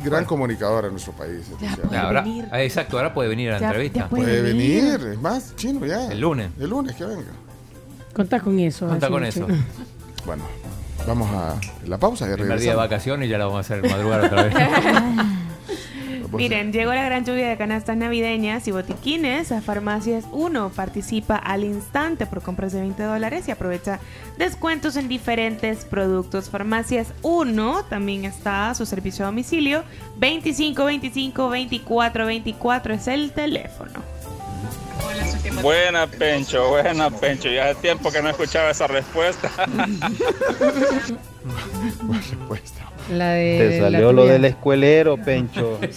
[0.04, 1.48] gran comunicadora en nuestro país.
[2.00, 4.00] Ahora- ah, exacto, ahora puede venir a la Ya- entrevista.
[4.02, 4.84] ya puede Puede venir.
[5.00, 6.12] venir, es más, chino ya.
[6.12, 6.52] El lunes.
[6.60, 7.32] El lunes que venga.
[8.14, 8.88] Contá con eso.
[8.88, 9.48] Contá con eso.
[10.26, 10.45] Bueno,
[11.06, 12.84] vamos a la pausa y Primer día de regresamos.
[12.90, 14.53] vacaciones y ya la vamos a hacer madrugar otra vez.
[16.31, 20.69] Miren, llegó la gran lluvia de canastas navideñas y botiquines a Farmacias 1.
[20.69, 23.99] Participa al instante por compras de 20 dólares y aprovecha
[24.38, 26.49] descuentos en diferentes productos.
[26.49, 29.84] Farmacias 1 también está a su servicio a domicilio.
[30.18, 33.91] 25 25 24 24 es el teléfono.
[35.61, 37.49] Buena, Pencho, buena, Pencho.
[37.49, 39.49] Ya hace tiempo que no escuchaba esa respuesta.
[43.11, 43.57] La de.
[43.57, 45.78] Te la salió lo del escuelero, Pencho.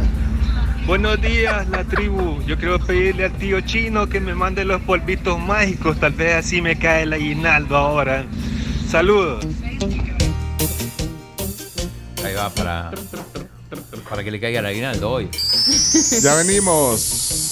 [0.86, 2.42] Buenos días, la tribu.
[2.46, 6.00] Yo quiero pedirle al tío chino que me mande los polvitos mágicos.
[6.00, 8.24] Tal vez así me cae el aguinaldo ahora.
[8.88, 9.46] Saludos.
[12.24, 12.90] Ahí va para,
[14.08, 15.30] para que le caiga el aguinaldo hoy.
[16.22, 17.49] Ya venimos.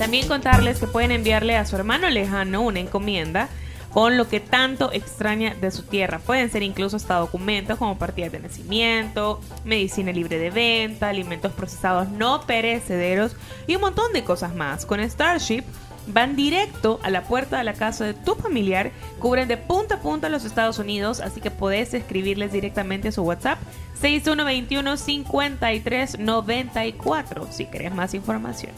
[0.00, 3.50] También contarles que pueden enviarle a su hermano lejano una encomienda
[3.92, 6.20] con lo que tanto extraña de su tierra.
[6.20, 12.08] Pueden ser incluso hasta documentos como partidas de nacimiento, medicina libre de venta, alimentos procesados
[12.08, 13.36] no perecederos
[13.66, 14.86] y un montón de cosas más.
[14.86, 15.64] Con Starship
[16.06, 20.00] van directo a la puerta de la casa de tu familiar, cubren de punta a
[20.00, 23.58] punta los Estados Unidos, así que podés escribirles directamente a su WhatsApp
[24.00, 28.72] 6121 5394 si querés más información.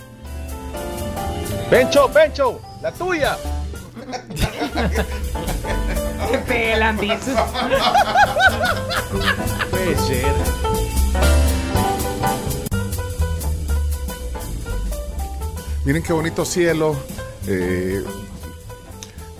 [1.70, 3.36] Pencho, Pencho, la tuya.
[6.30, 7.36] Qué pelan, bichos.
[9.70, 10.32] Puede ser.
[15.84, 16.96] Miren qué bonito cielo.
[17.46, 18.02] Eh,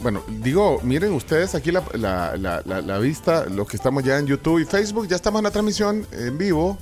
[0.03, 4.19] bueno, digo, miren ustedes aquí la, la- la- la- la vista, los que estamos ya
[4.19, 6.77] en YouTube y Facebook, ya estamos en la transmisión en vivo.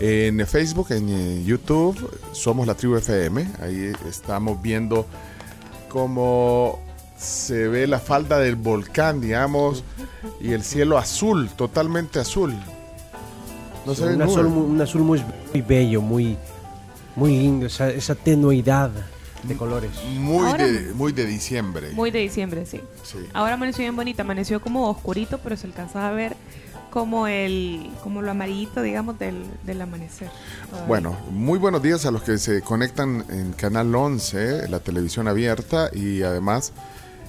[0.00, 1.96] En Facebook, en eh, YouTube,
[2.32, 3.46] somos la tribu FM.
[3.60, 5.06] Ahí estamos viendo
[5.88, 6.78] cómo
[7.18, 9.82] se ve la falda del volcán, digamos,
[10.40, 12.54] y el cielo azul, totalmente azul.
[13.86, 16.36] No se un, azul, muy- un azul muy, muy bello, muy,
[17.16, 18.90] muy lindo, esa, esa tenuidad
[19.42, 19.90] de colores.
[20.18, 21.90] Muy, Ahora- de, muy de diciembre.
[21.92, 22.80] Muy de diciembre, sí.
[23.02, 23.18] Sí.
[23.32, 26.36] Ahora amaneció bien bonita, amaneció como oscurito, pero se alcanzaba a ver
[26.90, 30.30] como el como lo amarillito, digamos, del, del amanecer.
[30.86, 35.90] Bueno, muy buenos días a los que se conectan en Canal 11, la televisión abierta
[35.92, 36.72] y además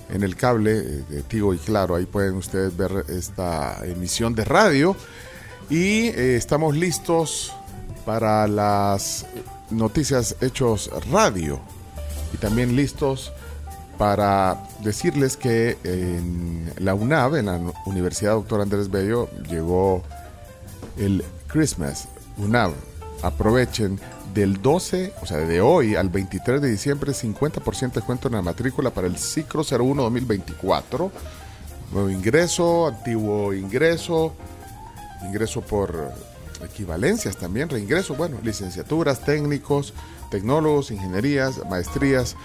[0.09, 1.95] en el cable eh, de Tigo y Claro.
[1.95, 4.95] Ahí pueden ustedes ver esta emisión de radio
[5.69, 7.53] y eh, estamos listos
[8.05, 9.25] para las
[9.69, 11.59] Noticias Hechos Radio.
[12.33, 13.31] Y también listos
[13.99, 20.03] para decirles que en la UNAV, en la Universidad Doctor Andrés Bello, llegó
[20.97, 22.07] el Christmas
[22.37, 22.71] UNAV.
[23.23, 23.99] Aprovechen
[24.33, 28.41] del 12, o sea, de hoy al 23 de diciembre, 50% de descuento en la
[28.41, 31.11] matrícula para el ciclo 01 2024.
[31.91, 34.33] Nuevo ingreso, antiguo ingreso,
[35.27, 36.13] ingreso por
[36.63, 39.93] equivalencias también, reingreso, bueno, licenciaturas, técnicos,
[40.31, 42.37] tecnólogos, ingenierías, maestrías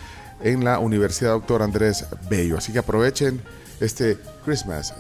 [0.45, 2.59] en la Universidad Doctor Andrés Bello.
[2.59, 3.43] Así que aprovechen
[3.81, 4.95] este Christmas.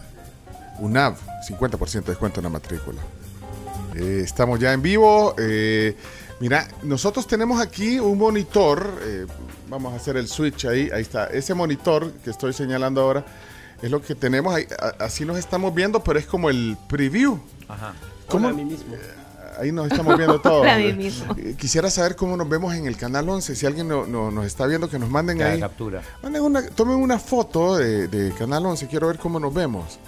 [0.81, 1.17] UNAV,
[1.49, 3.01] 50% de descuento en la matrícula.
[3.95, 5.35] Eh, estamos ya en vivo.
[5.39, 5.97] eh,
[6.41, 8.99] mira, nosotros tenemos aquí un monitor.
[9.03, 9.27] eh,
[9.69, 10.91] vamos a hacer el switch ahí.
[10.93, 11.27] Ahí está.
[11.27, 13.25] Ese monitor que estoy señalando ahora
[13.83, 14.53] es lo que tenemos.
[14.55, 17.39] Ahí, a- así nos estamos viendo, pero es como el preview.
[17.69, 17.93] Ajá.
[18.29, 18.49] ¿Cómo?
[18.49, 18.95] Hola, a mí mismo.
[19.59, 20.67] Ahí nos estamos viendo todos.
[21.37, 23.55] Eh, Quisiera saber cómo nos vemos en el canal 11.
[23.57, 25.61] Si alguien no- no- nos está viendo, que nos manden Ya, ahí.
[25.61, 26.03] captura.
[26.23, 28.87] Manden una, tomen una foto de, de canal 11.
[28.89, 29.99] Quiero ver cómo nos vemos.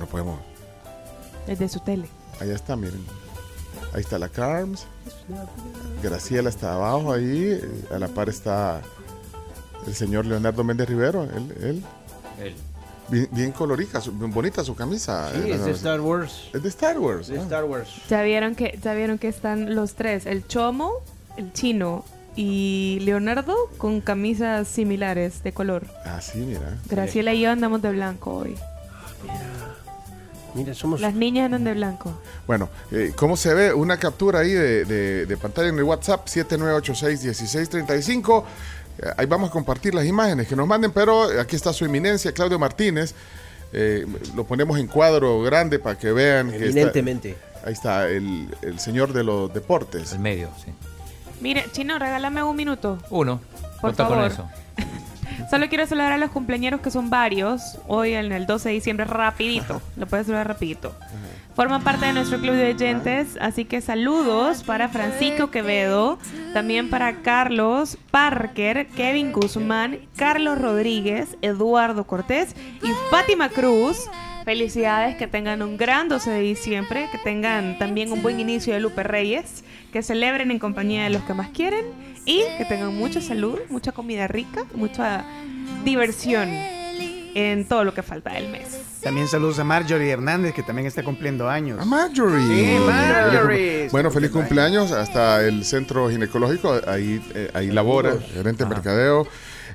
[0.00, 0.38] No podemos.
[1.46, 2.08] Desde su tele.
[2.40, 3.04] Allá está, miren.
[3.94, 4.86] Ahí está la Carms.
[6.02, 7.58] Graciela está abajo ahí.
[7.62, 8.82] eh, A la par está
[9.86, 11.24] el señor Leonardo Méndez Rivero.
[11.24, 11.84] Él, él.
[12.40, 12.54] Él.
[13.08, 15.30] Bien, bien colorica, su- bien bonita su camisa.
[15.32, 16.48] Sí, Eh, es de Star Wars.
[16.52, 17.28] Es de Star Wars.
[17.28, 17.42] De ah.
[17.42, 17.88] Star Wars.
[18.10, 20.92] Ya vieron que, ya vieron que están los tres, el chomo,
[21.36, 22.04] el chino
[22.36, 25.86] y Leonardo con camisas similares de color.
[26.04, 26.76] Ah, sí, mira.
[26.88, 28.54] Graciela y yo andamos de blanco hoy.
[30.54, 31.00] Mira, somos.
[31.00, 32.12] Las niñas andan de blanco.
[32.46, 33.72] Bueno, eh, ¿cómo se ve?
[33.74, 38.44] Una captura ahí de, de- de pantalla en el WhatsApp 7986-1635.
[39.16, 42.58] Ahí vamos a compartir las imágenes que nos manden, pero aquí está su eminencia, Claudio
[42.58, 43.14] Martínez.
[43.72, 46.48] Eh, lo ponemos en cuadro grande para que vean.
[46.50, 47.36] que está- Evidentemente.
[47.64, 50.12] ahí está el, el señor de los deportes.
[50.12, 50.72] El medio, sí.
[51.40, 52.98] Mire, chino, regálame un minuto.
[53.10, 53.40] Uno.
[53.80, 54.48] Por Cuenta con eso.
[55.50, 57.78] Solo quiero saludar a los cumpleaños que son varios.
[57.86, 59.80] Hoy en el 12 de diciembre, rapidito.
[59.96, 60.94] Lo puedes saludar rapidito.
[61.54, 66.18] Forman parte de nuestro club de oyentes, así que saludos para Francisco Quevedo,
[66.52, 74.08] también para Carlos Parker, Kevin Guzmán, Carlos Rodríguez, Eduardo Cortés y Fátima Cruz.
[74.48, 78.80] Felicidades, que tengan un gran 12 de diciembre, que tengan también un buen inicio de
[78.80, 79.62] Lupe Reyes,
[79.92, 81.84] que celebren en compañía de los que más quieren
[82.24, 85.26] y que tengan mucha salud, mucha comida rica, mucha
[85.84, 86.48] diversión
[87.34, 88.80] en todo lo que falta del mes.
[89.02, 91.78] También saludos a Marjorie Hernández, que también está cumpliendo años.
[91.78, 92.78] A Marjorie.
[92.78, 93.88] Sí, Marjorie.
[93.90, 96.80] Bueno, feliz cumpleaños hasta el centro ginecológico.
[96.86, 99.28] Ahí, eh, ahí labora, gerente de mercadeo.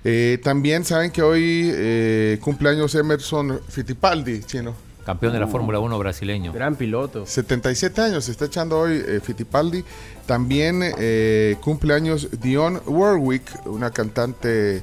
[0.04, 4.76] Eh, también saben que hoy eh, cumpleaños Emerson Fittipaldi, chino.
[5.06, 6.54] Campeón de la Fórmula 1 brasileño.
[6.54, 7.26] Gran piloto.
[7.26, 9.84] 77 años, se está echando hoy eh, Fittipaldi.
[10.26, 14.82] También eh, cumpleaños Dionne Warwick, una cantante.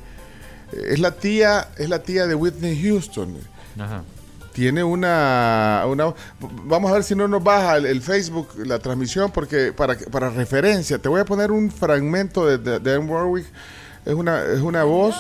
[0.73, 3.37] es la tía, es la tía de Whitney Houston.
[3.79, 4.03] Ajá.
[4.53, 6.13] Tiene una, una-
[6.65, 10.29] Vamos a ver si no nos baja el, el Facebook, la transmisión, porque para, para
[10.29, 13.47] referencia, te voy a poner un fragmento de, de, de Dionne Warwick.
[14.05, 15.15] Es una, es una voz.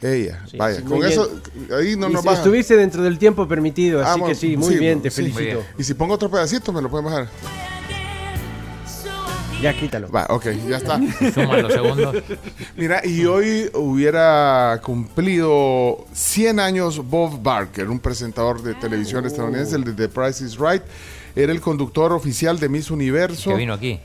[0.00, 1.28] Ella, Sí, vaya, sí, con muy eso,
[1.76, 2.38] ahí no Y nos si baja.
[2.38, 5.16] Estuviste dentro del tiempo permitido, así Ah, que sí, muy bien, te sí.
[5.30, 5.64] felicito.
[5.76, 7.28] Y si pongo otro pedacito, me lo pueden bajar.
[9.60, 10.08] Ya quítalo.
[10.08, 11.00] Va, ok, ya está.
[11.34, 12.16] Suman los segundos.
[12.76, 19.82] Mira, y hoy hubiera cumplido 100 años Bob Barker, un presentador de televisión estadounidense, el
[19.82, 20.82] de The Price is Right.
[21.36, 23.50] Era el conductor oficial de Miss Universo.
[23.50, 24.00] Que vino aquí.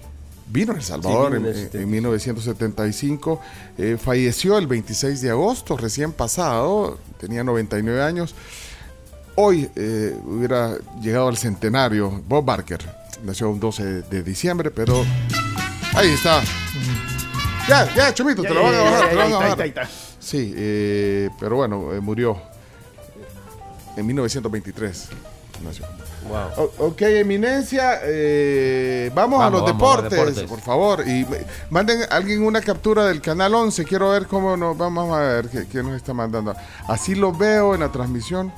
[0.47, 3.41] Vino a El Salvador Sí, vino en, en el en 1975.
[3.77, 6.97] Eh, falleció el 26 de agosto, recién pasado.
[7.19, 8.35] Tenía 99 años.
[9.35, 12.21] Hoy eh, hubiera llegado al centenario.
[12.27, 12.79] Bob Barker
[13.23, 15.03] nació un 12 de, de diciembre, pero
[15.95, 16.41] ahí está.
[17.67, 19.09] Ya, ya, Chomito, te lo van a bajar.
[19.09, 19.87] te lo van a bajar.
[20.19, 22.37] Sí, eh, pero bueno, eh, murió
[23.95, 25.09] en 1923.
[25.63, 25.85] Nació.
[26.27, 26.65] Wow.
[26.79, 30.43] O- ok, eminencia, eh, vamos, a los vamos, a deportes, deportes.
[30.49, 31.07] por favor.
[31.07, 33.83] Y me- manden alguien una captura del canal 11.
[33.83, 36.55] Quiero ver cómo nos vamos a ver qué, qué nos está mandando.
[36.87, 38.51] Así lo veo en la transmisión.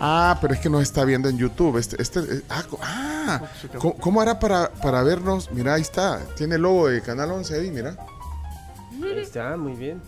[0.00, 1.78] Ah, pero es que nos está viendo en YouTube.
[1.78, 3.40] Este, este, eh, ah, ah,
[3.78, 5.50] ¿cómo, cómo era para, para vernos?
[5.52, 6.20] Mira, ahí está.
[6.36, 7.96] Tiene el logo de Canal 11 ahí, mira.
[9.02, 10.02] Ahí está, muy bien.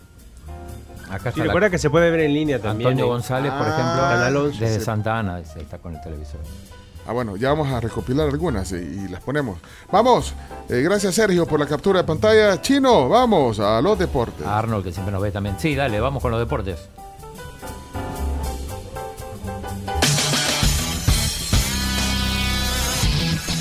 [1.11, 2.89] Acá Y la- recuerda que se puede ver en línea también.
[2.89, 3.09] Antonio ¿eh?
[3.09, 4.59] González, por Ah, ejemplo, Canal 11.
[4.65, 4.85] desde Sí.
[4.85, 6.41] Santa Ana, está con el televisor.
[7.09, 9.59] Ah, bueno, ya vamos a recopilar algunas y, y las ponemos.
[9.93, 10.35] Vamos.
[10.69, 12.61] Eh, gracias, Sergio, por la captura de pantalla.
[12.61, 14.45] Chino, vamos a los deportes.
[14.45, 15.55] A Arnold, que siempre nos ve también.
[15.61, 16.89] Sí, dale, vamos con los deportes.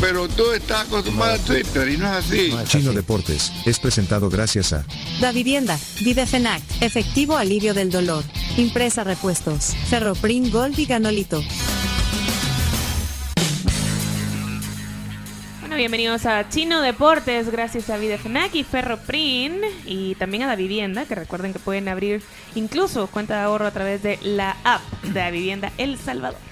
[0.00, 2.54] Pero tú estás acostumbrado a Twitter y no es así.
[2.66, 4.84] Chino Deportes es presentado gracias a
[5.20, 8.22] Da Vivienda, Videfenac, efectivo alivio del dolor.
[8.56, 11.42] Impresa repuestos, Ferroprim Gold y Ganolito.
[15.60, 21.06] Bueno, bienvenidos a Chino Deportes, gracias a Videfenac y Ferroprin y también a Da Vivienda,
[21.06, 22.22] que recuerden que pueden abrir
[22.54, 26.47] incluso cuenta de ahorro a través de la app de Da Vivienda El Salvador.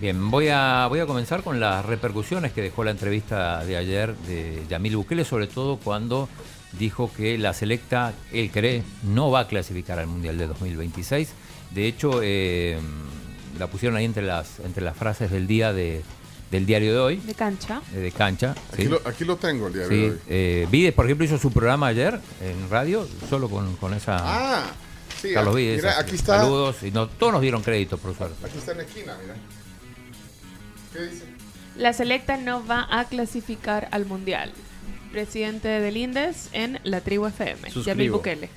[0.00, 4.14] Bien, voy a, voy a comenzar con las repercusiones que dejó la entrevista de ayer
[4.16, 6.28] de Yamil Bukele, sobre todo cuando
[6.78, 11.28] dijo que la selecta, él cree, no va a clasificar al Mundial de 2026.
[11.70, 12.78] De hecho, eh,
[13.58, 16.02] la pusieron ahí entre las, entre las frases del día de,
[16.50, 17.16] del diario de hoy.
[17.18, 17.80] De cancha.
[17.94, 18.50] eh, De cancha.
[18.72, 18.88] Aquí, sí.
[18.88, 20.18] lo, aquí lo tengo el día Sí, de hoy.
[20.28, 24.16] eh, Vides, por ejemplo, hizo su programa ayer en radio, solo con, con esa...
[24.20, 24.64] Ah,
[25.22, 25.82] sí, Carlos aquí- Vides.
[25.84, 26.38] mira, aquí está.
[26.40, 26.82] Saludos.
[26.82, 28.44] Y no, todos nos dieron crédito, por suerte.
[28.44, 29.34] Aquí está en la esquina, mira.
[30.94, 31.24] ¿Qué dice?
[31.76, 34.52] La selecta no va a clasificar al Mundial.
[35.12, 38.10] Presidente del INDES en la tribu FM, Yamil.
[38.10, 38.48] Bukele.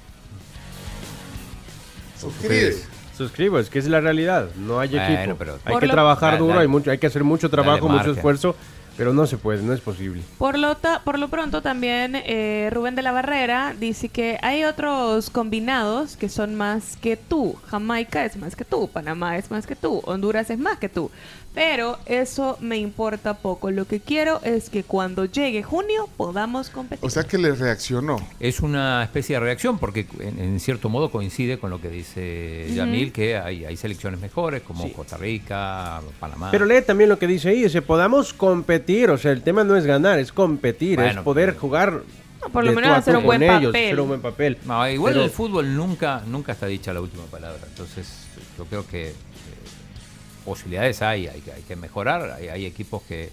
[2.19, 2.87] ¿Suscribes?
[3.15, 4.49] Suscribo, es que es la realidad.
[4.57, 5.35] No hay Bueno, equipo.
[5.37, 6.61] pero- hay que lo- trabajar Dale, duro, dale.
[6.61, 8.15] hay mucho, hay que hacer mucho Dale trabajo, mucho margen.
[8.15, 8.55] esfuerzo,
[8.95, 10.21] pero no se puede, no es posible.
[10.37, 14.63] Por lo, ta- por lo pronto también eh, Rubén de la Barrera dice que hay
[14.65, 17.55] otros combinados que son más que tú.
[17.69, 21.09] Jamaica es más que tú, Panamá es más que tú, Honduras es más que tú.
[21.57, 23.71] Pero eso me importa poco.
[23.71, 27.03] Lo que quiero es que cuando llegue junio podamos competir.
[27.03, 28.17] O sea que le reaccionó.
[28.39, 32.67] Es una especie de reacción porque en, en cierto modo coincide con lo que dice.
[32.75, 36.49] Yamil, que hay, hay selecciones mejores como Costa Rica, Panamá.
[36.51, 39.75] Pero lee también lo que dice ahí, dice, podamos competir, o sea, el tema no
[39.75, 42.03] es ganar, es competir, Bueno, es poder jugar
[42.41, 43.85] No, por lo menos hacer un buen con ellos, papel.
[43.87, 44.57] hacer un buen papel.
[44.65, 47.61] No, igual Pero- el fútbol nunca, nunca está dicha la última palabra.
[47.67, 48.27] Entonces,
[48.59, 49.13] yo creo que
[50.47, 52.37] posibilidades hay, hay, que- mejorar.
[52.51, 53.29] Hay, equipos que,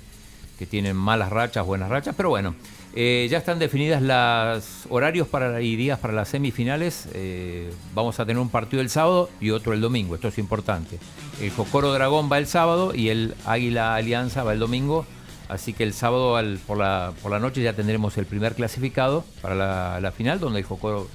[0.59, 2.55] que tienen malas rachas, buenas rachas, pero bueno,
[2.95, 7.09] eh, ya están definidas las horarios para, y días para las semifinales.
[7.15, 10.17] Eh, vamos a tener un partido el sábado y otro el domingo.
[10.17, 10.99] Esto es importante.
[11.41, 15.07] El Jocoro Dragón va el sábado y el Águila Alianza va el domingo.
[15.49, 16.37] Así que el sábado
[16.67, 20.59] por, la, por la noche ya tendremos el primer clasificado para la, la final, donde
[20.61, 21.07] el Jocoro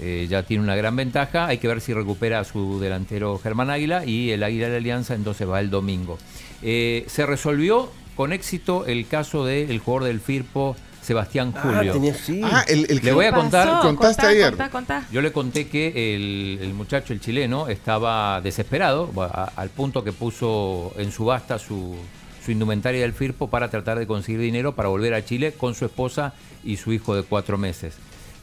[0.00, 1.46] eh, ya tiene una gran ventaja.
[1.46, 4.76] Hay que ver si recupera a su delantero Germán Águila y el Águila de la
[4.78, 6.18] Alianza entonces va el domingo.
[6.62, 11.92] Eh, se resolvió con éxito el caso del jugador del Firpo, Sebastián Ah, Julio.
[11.94, 12.40] tenía- sí.
[12.44, 13.66] Ah, el, el Le voy a contar.
[13.68, 14.48] Pasó, contaste contá, ayer.
[14.50, 15.06] contá, contá.
[15.10, 20.12] Yo le conté que el, el muchacho, el chileno, estaba desesperado a- al punto que
[20.12, 21.96] puso en subasta su,
[22.44, 25.86] su indumentaria del Firpo para tratar de conseguir dinero para volver a Chile con su
[25.86, 27.94] esposa y su hijo de cuatro meses.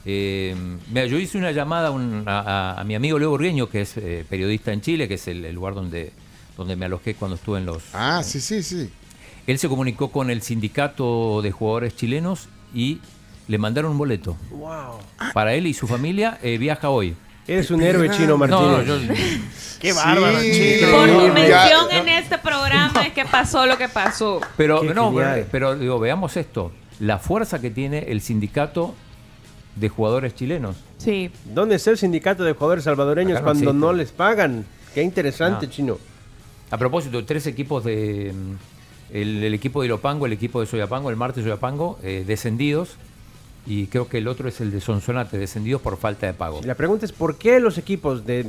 [0.06, 0.56] Eh,
[0.90, 2.40] mira, yo hice una llamada a, un- a-
[2.76, 5.44] a- a mi amigo Leo Burgueño, que es eh, periodista en Chile, que es el,
[5.46, 6.12] el lugar donde,
[6.56, 7.84] donde me alojé cuando estuve en los...
[7.94, 8.90] Ah, sí, sí, sí.
[9.48, 13.00] Él se comunicó con el sindicato de jugadores chilenos y
[13.48, 14.38] le mandaron un boleto.
[14.52, 15.00] Wow.
[15.34, 17.16] Para él y su familia eh, viaja hoy.
[17.48, 18.62] Eres un héroe chino, Martínez.
[18.62, 19.14] No, no, yo-
[19.80, 20.52] Qué bárbaro, Sí.
[20.52, 20.92] chino.
[20.92, 24.42] Por tu mención en este programa es que pasó lo que pasó.
[24.58, 25.14] Pero Qué no,
[25.52, 26.72] pero, digo, veamos esto.
[27.00, 28.96] La fuerza que tiene el sindicato
[29.80, 30.76] de jugadores chilenos.
[30.98, 31.30] Sí.
[31.54, 33.78] ¿Dónde está el sindicato de jugadores salvadoreños no cuando existe.
[33.80, 34.66] no les pagan?
[34.94, 35.72] Qué interesante, No.
[35.72, 35.98] chino.
[36.72, 38.34] A propósito, tres equipos de...
[38.36, 42.98] mm, El, el equipo de Ilopango, el equipo de Soyapango, el Marte Soyapango, eh, descendidos.
[43.68, 46.62] Y creo que el otro es el de Sonsonate, descendidos por falta de pago.
[46.64, 48.44] La pregunta es ¿por qué los equipos de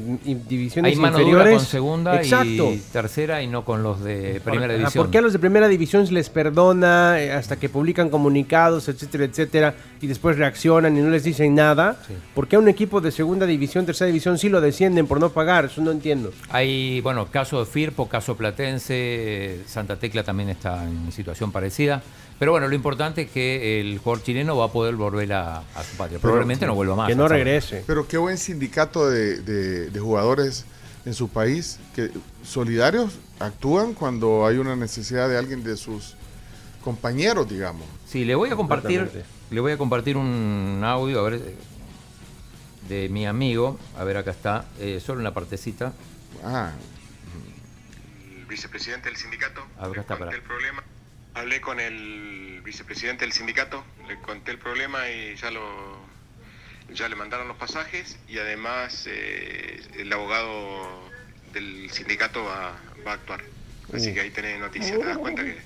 [0.49, 2.73] divisiones Hay mano dura inferiores con segunda Exacto.
[2.73, 5.05] y tercera y no con los de primera Ajá, división.
[5.05, 8.89] ¿Por qué a los de primera división se les perdona eh, hasta que publican comunicados,
[8.89, 11.97] etcétera, etcétera, y después reaccionan y no les dicen nada?
[12.33, 15.31] ¿Por qué a un equipo de segunda división, tercera división sí lo descienden por no
[15.31, 15.65] pagar?
[15.65, 16.33] Eso no entiendo.
[16.51, 22.03] Hay, bueno, caso de Firpo, caso Platense, eh, Santa Tecla también está en situación parecida.
[22.39, 25.85] Pero bueno, lo importante es que el jugador chileno va a poder volver a, a
[25.85, 26.19] su patria.
[26.19, 27.09] Probablemente no vuelva más.
[27.09, 27.45] Que no ¿sabes?
[27.45, 27.85] regrese.
[27.87, 30.65] Pero qué buen sindicato de, de- de jugadores
[31.05, 32.11] en su país que
[32.45, 36.15] solidarios actúan cuando hay una necesidad de alguien de sus
[36.83, 37.85] compañeros, digamos.
[38.07, 39.09] Sí, le voy a compartir,
[39.51, 41.55] le voy a compartir un audio, a ver,
[42.89, 43.79] de mi amigo.
[43.99, 45.93] A ver, acá está, eh, solo una partecita.
[46.45, 46.73] Ah.
[48.39, 49.61] el vicepresidente del sindicato.
[49.79, 50.37] A ver, acá está, para.
[50.37, 50.83] el problema.
[51.39, 55.97] Hablé con el vicepresidente del sindicato, le conté el problema y ya lo
[56.91, 61.09] ya le mandaron los pasajes y además eh, el abogado
[61.53, 63.41] del sindicato va, va a actuar.
[63.95, 65.57] Así que ahí tenés noticias, te das cuenta que,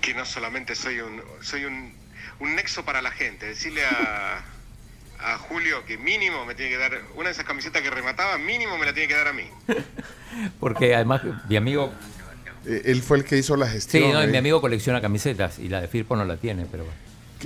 [0.00, 1.92] que no solamente soy un soy un,
[2.38, 3.46] un nexo para la gente.
[3.46, 4.44] Decirle a,
[5.18, 8.78] a Julio que mínimo me tiene que dar una de esas camisetas que remataba, mínimo
[8.78, 9.48] me la tiene que dar a mí.
[10.60, 11.92] Porque además mi amigo...
[12.66, 14.12] Eh, él fue el que hizo la Sí, gestión.
[14.12, 14.28] no, ahí.
[14.28, 16.98] mi amigo colecciona camisetas y la de Firpo no la tiene, pero bueno.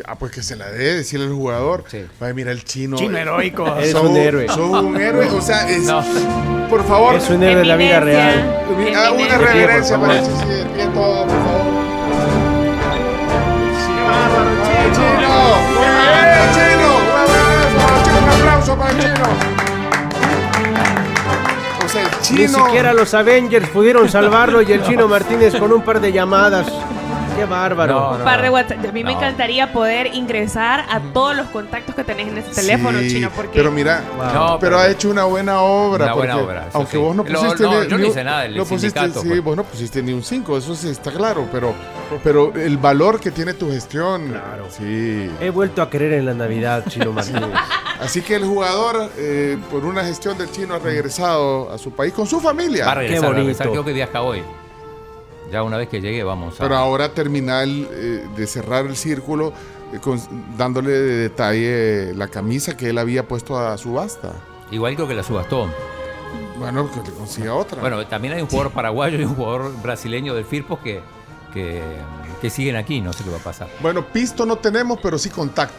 [0.07, 1.85] Ah, pues que se la dé, decirle al jugador.
[2.21, 2.97] Vaya, mira el chino.
[2.97, 3.67] Chino eh, heroico.
[3.79, 4.47] Eres sos un héroe.
[4.47, 5.27] sos un héroe.
[5.29, 5.91] O sea, es,
[6.71, 7.17] por favor.
[7.17, 8.65] Es un héroe de la vida real.
[8.97, 11.69] Ah, una reverencia Por para el sí, sí, pie todo, por favor.
[14.95, 15.29] ¡Chino!
[15.75, 16.91] ¡Muy bien, chino!
[16.99, 18.23] ¡Un abrazo, chino!
[18.23, 19.58] ¡Un aplauso para el chino!
[22.33, 26.67] Ni siquiera los Avengers pudieron salvarlo y el chino Martínez con un par de llamadas.
[27.39, 28.17] Qué bárbaro.
[28.17, 28.79] Un par de WhatsApp.
[28.89, 29.19] A mí me No.
[29.19, 33.59] encantaría poder ingresar a todos los contactos que tenés en ese teléfono, Sí, chino, porque...
[33.59, 36.07] Pero mira, No, pero, pero- ha hecho una buena obra.
[36.07, 36.99] Una buena obra, Aunque sí.
[36.99, 39.43] vos no Lo- pusiste no, ni, yo no hice nada del no pusiste, sí, pues.
[39.45, 41.75] vos no pusiste ni un 5, eso sí está claro, pero,
[42.25, 44.29] pero el valor que tiene tu gestión.
[44.29, 44.67] Claro.
[44.71, 45.31] Sí.
[45.41, 47.45] He vuelto a creer en la Navidad, chino Martínez.
[48.01, 52.13] Así que el jugador, eh, por una gestión del chino, ha regresado a su país
[52.13, 52.87] con su familia.
[52.87, 54.43] Va a regresar, va a regresar, creo que viaja hoy.
[55.51, 56.63] Ya una vez que llegue vamos a...
[56.63, 59.53] Pero ahora terminal eh, de cerrar el círculo,
[59.93, 60.21] eh, con-
[60.57, 64.33] dándole de detalle la camisa que él había puesto a subasta.
[64.71, 65.69] Igual creo que la subastó.
[66.59, 67.81] Bueno, que le consiga otra.
[67.81, 71.01] Bueno, también hay un jugador paraguayo y un jugador brasileño del Firpo que,
[71.53, 71.83] que,
[72.41, 73.69] que siguen aquí, no sé qué va a pasar.
[73.81, 75.71] Bueno, pisto no tenemos, pero sí está.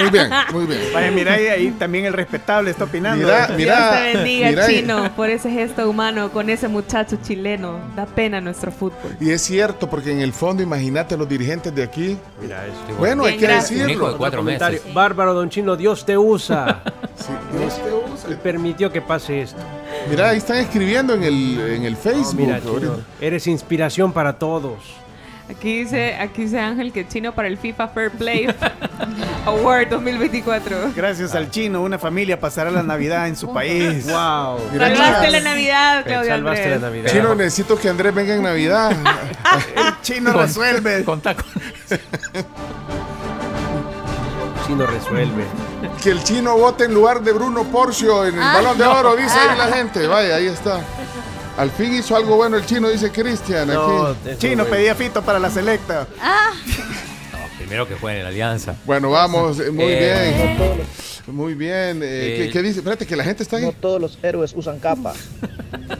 [0.00, 0.80] Muy bien, muy bien.
[0.92, 3.24] Vaya, mira, ahí, ahí también el respetable está opinando.
[3.24, 7.78] Mira, Dios mira, te bendiga, mira, chino, por ese gesto humano con ese muchacho chileno.
[7.94, 9.16] Da pena nuestro fútbol.
[9.20, 12.16] Y es cierto, porque en el fondo, imagínate los dirigentes de aquí.
[12.40, 12.74] Mira eso.
[12.98, 13.70] Bueno, hay Bien, que gracias.
[13.70, 14.12] Un hijo decirlo.
[14.12, 14.82] de cuatro meses.
[14.92, 16.82] Bárbaro, don Chino, Dios te usa.
[17.16, 18.30] Sí, Dios te usa.
[18.30, 19.56] Y permitió que pase esto.
[20.10, 22.34] Mira, ahí están escribiendo en el, en el Facebook.
[22.36, 22.60] Mira.
[22.60, 24.65] Chino, eres inspiración para todos.
[25.48, 28.48] Aquí dice, aquí dice Ángel que chino para el FIFA Fair Play
[29.46, 30.90] Award 2024.
[30.96, 34.04] Gracias al chino, una familia pasará la Navidad en su país.
[34.06, 34.58] Wow.
[34.76, 36.78] Salvaste la Navidad, Claudio Salvaste la.
[36.78, 37.10] Navidad.
[37.12, 38.90] Chino, necesito que Andrés venga en Navidad.
[39.76, 41.04] El chino resuelve.
[41.04, 41.44] Contá con-
[44.66, 45.44] Chino resuelve.
[46.02, 49.38] que el chino vote en lugar de Bruno Porcio en el Balón de Oro, dice
[49.38, 50.08] ahí la gente.
[50.08, 50.80] Vaya, ahí está.
[51.56, 53.68] Al fin hizo algo bueno el chino, dice Cristian.
[53.68, 56.06] No, Chino no pedía fito para la selecta.
[57.32, 58.74] No, primero que jueguen en la Alianza.
[58.84, 61.34] Bueno, vamos, eh, muy Eh, bien.
[61.34, 62.00] Muy bien.
[62.04, 62.78] eh, ¿qué, Eh, qué dice?
[62.80, 63.64] Espérate, que la gente está ahí.
[63.64, 65.12] No todos los héroes usan capa.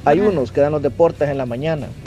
[0.05, 1.89] Hay unos que dan los deportes en la mañana.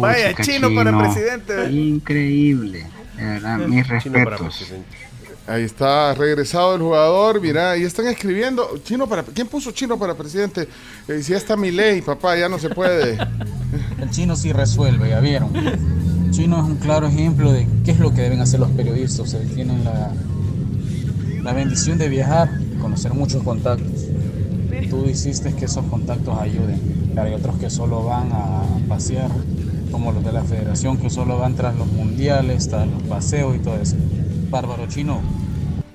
[0.00, 1.70] Vaya, chino para presidente.
[1.70, 2.86] Increíble.
[3.16, 4.72] De verdad, mis Chino para respetos.
[5.46, 7.40] Ahí está regresado el jugador.
[7.40, 8.78] Mira, ahí están escribiendo.
[8.84, 9.22] Chino para.
[9.22, 10.68] ¿Quién puso chino para presidente?
[11.08, 13.18] Eh, si ya está mi ley, papá, ya no se puede.
[14.00, 15.54] El chino sí resuelve, ya vieron.
[15.56, 19.20] El chino es un claro ejemplo de qué es lo que deben hacer los periodistas.
[19.20, 20.12] O sea, tienen la,
[21.42, 24.06] la bendición de viajar y conocer muchos contactos.
[24.88, 26.80] Tú hiciste que esos contactos ayuden.
[27.10, 29.30] Pero hay otros que solo van a pasear,
[29.90, 33.58] como los de la federación, que solo van tras los mundiales, tras los paseos y
[33.58, 33.96] todo eso.
[34.50, 35.20] Bárbaro chino,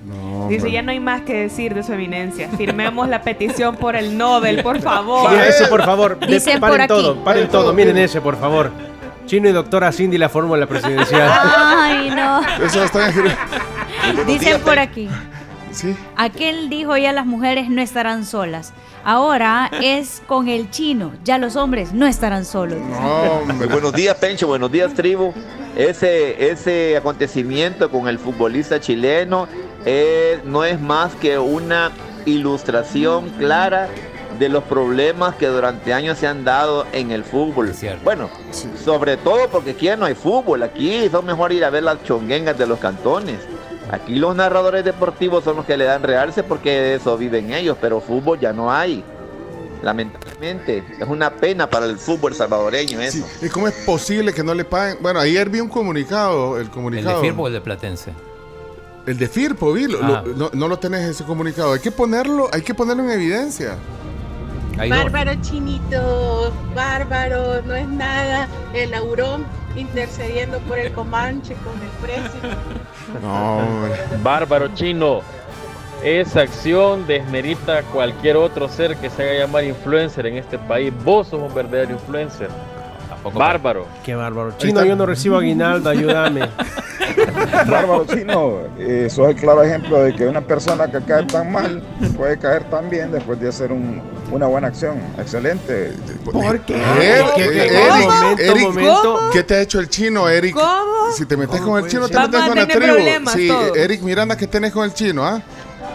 [0.06, 2.48] No, Dice, ya no hay más que decir de su eminencia.
[2.56, 5.30] Firmemos la petición por el Nobel, por favor.
[5.30, 6.18] Mira eso, por favor.
[6.20, 6.88] De- paren por aquí.
[6.88, 7.72] todo, paren todo.
[7.74, 8.70] Miren ese, por favor.
[9.26, 11.30] Chino y doctora Cindy la fórmula presidencial.
[11.30, 12.40] Ay, no.
[12.64, 13.36] Eso escribiendo.
[14.26, 15.08] Dicen por aquí.
[15.72, 15.94] Sí.
[16.16, 18.72] Aquel dijo ya las mujeres no estarán solas.
[19.04, 21.12] Ahora es con el chino.
[21.24, 22.78] Ya los hombres no estarán solos.
[22.88, 23.66] No, hombre.
[23.66, 24.46] Buenos días, Pencho.
[24.46, 25.32] Buenos días, tribu.
[25.76, 29.46] Ese, ese acontecimiento con el futbolista chileno
[29.84, 31.92] eh, no es más que una
[32.24, 33.88] ilustración clara
[34.38, 37.72] de los problemas que durante años se han dado en el fútbol.
[38.04, 38.30] Bueno,
[38.84, 40.62] sobre todo porque aquí ya no hay fútbol.
[40.62, 43.38] Aquí son mejor ir a ver las chonguengas de los cantones.
[43.90, 47.76] Aquí los narradores deportivos son los que le dan realce porque de eso viven ellos,
[47.80, 49.04] pero fútbol ya no hay.
[49.82, 53.24] Lamentablemente, es una pena para el fútbol salvadoreño eso.
[53.42, 54.98] ¿Y cómo es posible que no le paguen?
[55.00, 57.20] Bueno, ayer vi un comunicado, el ¿El comunicado.
[57.20, 58.12] de Firpo o el de Platense?
[59.06, 60.22] El de Firpo, vi, lo- Ah.
[60.26, 61.72] lo- no, no lo tenés ese comunicado.
[61.72, 63.76] Hay que ponerlo, hay que ponerlo en evidencia.
[64.78, 64.98] Hay dos.
[65.04, 68.48] Bárbaro chinito, bárbaro, no es nada.
[68.74, 69.46] El aurón
[69.76, 72.40] intercediendo por el Comanche con el precio.
[73.22, 73.60] No.
[74.22, 75.20] Bárbaro chino.
[76.02, 80.92] Esa acción desmerita a cualquier otro ser que se haga llamar influencer en este país.
[81.04, 82.48] Vos sos un verdadero influencer.
[83.08, 83.86] Tampoco Bárbaro.
[84.04, 84.52] Qué bárbaro.
[84.58, 86.48] Chino, yo no recibo aguinaldo, ayúdame.
[87.68, 91.82] Bárbaro Chino, eh, sos el claro ejemplo de que una persona que cae tan mal
[92.16, 94.98] puede caer tan bien después de hacer un- una buena acción.
[95.18, 95.92] Excelente.
[96.24, 96.74] ¿Por qué?
[96.74, 99.20] Eric, ¿Qué- qué- Eric, momento, Eric, momento.
[99.32, 100.54] ¿qué te ha hecho el chino, Eric?
[100.54, 101.12] ¿Cómo?
[101.16, 103.30] Si te metes con el chino, te metes a con la tribu.
[103.32, 103.76] Sí, todos.
[103.76, 105.40] Eric Miranda, ¿qué tenés con el chino, ah?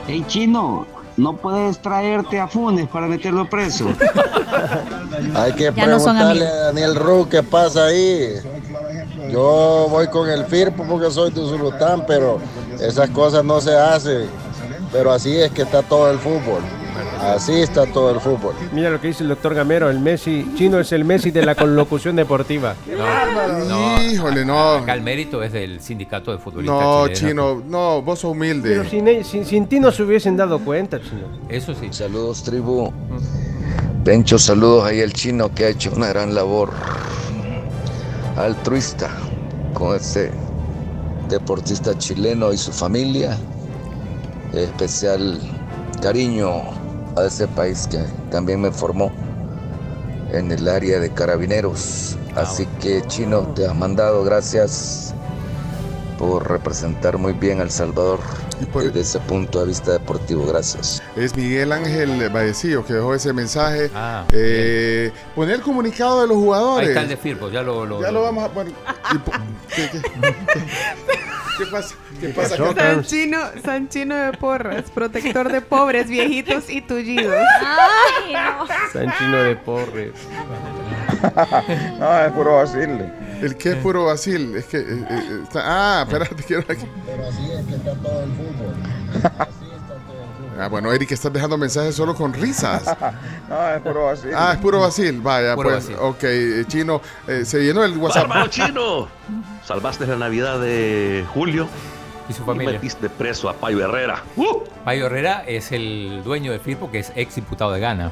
[0.07, 0.85] Hey chino,
[1.17, 3.87] no puedes traerte a Funes para meterlo preso.
[5.35, 8.35] Hay que Ya preguntarle a Daniel Ru qué pasa ahí.
[9.29, 12.39] Yo voy con el FIRPO porque soy de Zulután, pero
[12.79, 14.29] esas cosas no se hacen.
[14.91, 16.61] Pero así es que está todo el fútbol.
[17.19, 18.53] Así está todo el fútbol.
[18.73, 21.55] Mira lo que dice el doctor Gamero, el Messi, chino es el Messi de la
[21.55, 22.75] conlocución deportiva.
[23.67, 24.73] No, Híjole, no.
[24.75, 28.69] Acá el mérito es del sindicato de futbolistas No, chino, no, vos sos humilde.
[28.69, 31.23] Pero sin, él- sin, sin ti no se hubiesen dado cuenta, chino.
[31.49, 31.87] Eso sí.
[31.91, 32.91] Saludos, tribu.
[34.03, 36.71] Pencho, saludos ahí al chino que ha hecho una gran labor
[38.37, 39.09] altruista
[39.73, 40.31] con este
[41.29, 43.37] deportista chileno y su familia.
[44.53, 45.39] Especial
[46.01, 46.61] cariño
[47.15, 49.11] a ese país que también me formó
[50.31, 52.17] en el área de carabineros.
[52.35, 55.13] Así que chino, te has mandado gracias
[56.17, 58.19] por representar muy bien a El Salvador
[58.73, 60.45] desde ese punto de vista deportivo.
[60.45, 61.01] Gracias.
[61.15, 63.89] Es Miguel Ángel Vallecillo que dejó ese mensaje.
[63.95, 66.87] Ah, eh, poner el comunicado de los jugadores.
[66.87, 67.85] Ahí está el de Firpo, ya lo...
[67.85, 68.47] lo- Ya lo vamos a.
[68.49, 68.71] Bueno,
[69.13, 69.31] y po-
[71.57, 71.95] ¿qué, qué, qué pasa?
[72.19, 72.49] ¿Qué pasa?
[72.51, 72.75] pasó, acá?
[72.75, 73.07] Carlos?
[73.07, 77.33] Sanchino, Sanchino de Porras, protector de pobres, viejitos y tullidos.
[77.61, 78.67] Ay, no.
[78.91, 80.11] Sanchino de Porres.
[81.99, 83.11] no, es puro vacile.
[83.41, 84.55] El que es puro vacil.
[84.55, 84.77] Es que.
[84.77, 86.85] eh, eh, está- ah, espérate, quiero aquí.
[87.05, 89.47] Pero así es que está todo el fútbol.
[90.61, 92.83] Ah, bueno, Eric, estás dejando mensajes solo con risas.
[93.49, 94.33] no, es puro vacile.
[94.35, 95.19] Ah, es puro vacil.
[95.21, 95.85] Vaya, Puro pues.
[95.85, 95.95] vacil.
[95.99, 98.27] Ok, eh, chino, eh, se llenó el WhatsApp.
[98.27, 99.07] Bárbaro chino.
[99.65, 101.67] Salvaste la Navidad de Julio.
[102.29, 102.73] Y su familia.
[102.73, 104.21] metiste preso a Payo Herrera.
[104.85, 108.11] Payo Herrera es el dueño del Firpo, que es ex diputado de Ghana.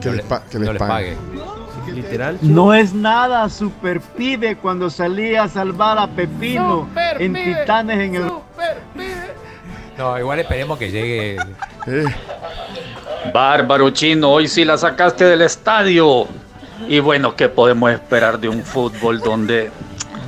[0.00, 1.16] Que no les pa- que no les les pague.
[1.16, 1.92] pague.
[1.92, 2.38] Literal.
[2.42, 7.98] No es nada super pibe cuando salía a salvar a Pepino Super en pibe, Titanes
[7.98, 8.30] en el...
[9.98, 11.36] No, igual esperemos que llegue...
[13.34, 16.26] Bárbaro chino, hoy sí la sacaste del estadio.
[16.88, 19.70] Y bueno, ¿qué podemos esperar de un fútbol donde,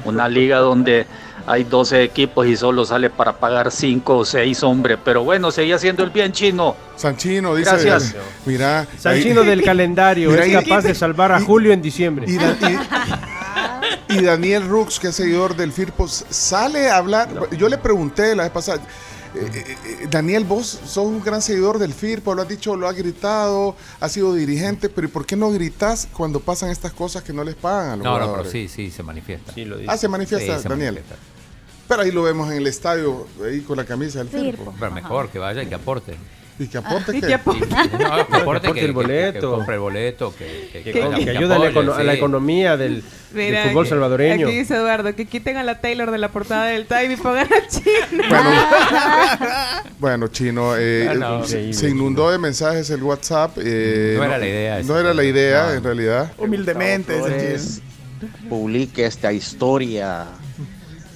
[0.04, 1.06] una liga donde
[1.46, 4.98] hay 12 equipos y solo sale para pagar 5 o 6 hombres?
[5.04, 6.76] Pero bueno, seguía haciendo el bien chino.
[6.96, 7.70] Sanchino dice.
[7.70, 8.16] Gracias.
[8.44, 8.86] Mira.
[8.98, 12.26] Sanchino ahí- del calendario Mira, es y- capaz de salvar a Julio en diciembre.
[12.28, 12.56] Y, Da-
[14.10, 17.28] y- y Daniel Rux, que es seguidor del Firpo, s- sale a hablar.
[17.56, 18.80] Yo le pregunté la vez pasada.
[19.34, 22.88] Eh, eh, eh, Daniel, vos sos un gran seguidor del Firpo, lo has dicho, lo
[22.88, 27.22] has gritado, has sido dirigente, pero ¿y por qué no gritas cuando pasan estas cosas
[27.22, 28.52] que no les pagan a los No, no, pero jugadores?
[28.52, 29.52] sí, sí, se manifiesta.
[29.86, 30.94] Ah, se manifiesta, Sí, se Daniel.
[30.94, 31.22] manifiesta.
[31.88, 34.72] Pero ahí lo vemos en el estadio, ahí con la camisa del Firpo.
[34.78, 36.16] Pero mejor que vaya y que aporte.
[36.60, 37.26] ¿Y que aporte ¿Y qué?
[37.28, 37.66] que aporte?
[37.66, 39.40] No, que aporte, que- el que- boleto.
[39.50, 41.58] Que, compre el boleto, que, que, Que, que- que que ayuda a
[42.04, 44.46] la, economía del, del Mira, fútbol aquí- salvadoreño.
[44.46, 47.46] Aquí dice Eduardo que quiten a la Taylor de la portada del Time y pongan
[47.50, 48.24] a Chino.
[49.98, 51.38] Bueno, chino, eh, Ah, no.
[51.44, 51.72] se, Increíble.
[51.74, 53.56] se inundó de mensajes el WhatsApp.
[53.58, 55.72] eh, No era la idea No era la idea, No.
[55.72, 56.32] en realidad.
[56.38, 57.20] Humildemente,
[58.48, 60.26] publique esta historia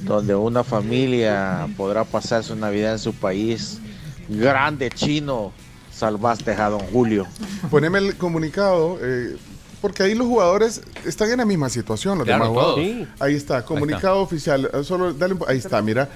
[0.01, 3.79] donde una familia podrá pasar su Navidad en su país.
[4.29, 5.53] Grande chino,
[5.93, 7.27] salvaste a don Julio.
[7.71, 9.37] Poneme el comunicado, eh,
[9.81, 12.75] porque ahí los jugadores están en la misma situación, los Claro, demás todos.
[12.81, 13.09] jugadores.
[13.21, 14.71] Ahí está, comunicado oficial.
[14.73, 16.09] eh, Solo dale ahí está, mira.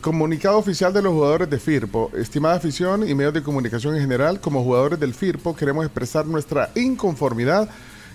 [0.00, 2.10] Comunicado oficial de los jugadores de Firpo.
[2.16, 6.70] Estimada afición y medios de comunicación en general, como jugadores del Firpo queremos expresar nuestra
[6.74, 7.68] inconformidad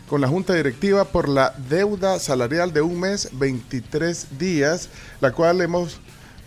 [0.09, 4.89] con la Junta Directiva por la deuda salarial de un mes, 23 días,
[5.21, 5.99] la cual hemos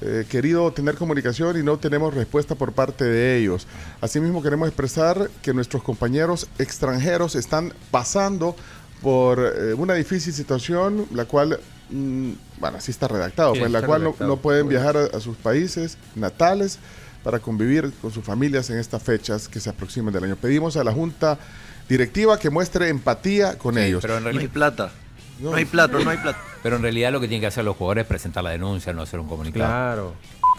[0.02, 3.66] eh, querido tener comunicación y no tenemos respuesta por parte de ellos.
[4.01, 8.56] Asimismo, queremos expresar que nuestros compañeros extranjeros están pasando
[9.02, 11.59] por eh, una difícil situación, la cual,
[11.90, 14.31] mm, bueno, así está redactado, Sí, pues, la cual no, redactado.
[14.31, 16.78] no pueden viajar a, a sus países natales
[17.22, 20.36] para convivir con sus familias en estas fechas que se aproximan del año.
[20.36, 21.39] Pedimos a la Junta
[21.89, 24.01] Directiva que muestre empatía con Sí, ellos.
[24.02, 24.93] pero en realidad- plata.
[25.41, 26.39] No hay plata, no hay plata.
[26.62, 29.03] Pero en realidad lo que tienen que hacer los jugadores es presentar la denuncia, no
[29.03, 29.65] hacer un comunicado.
[29.67, 30.15] Claro.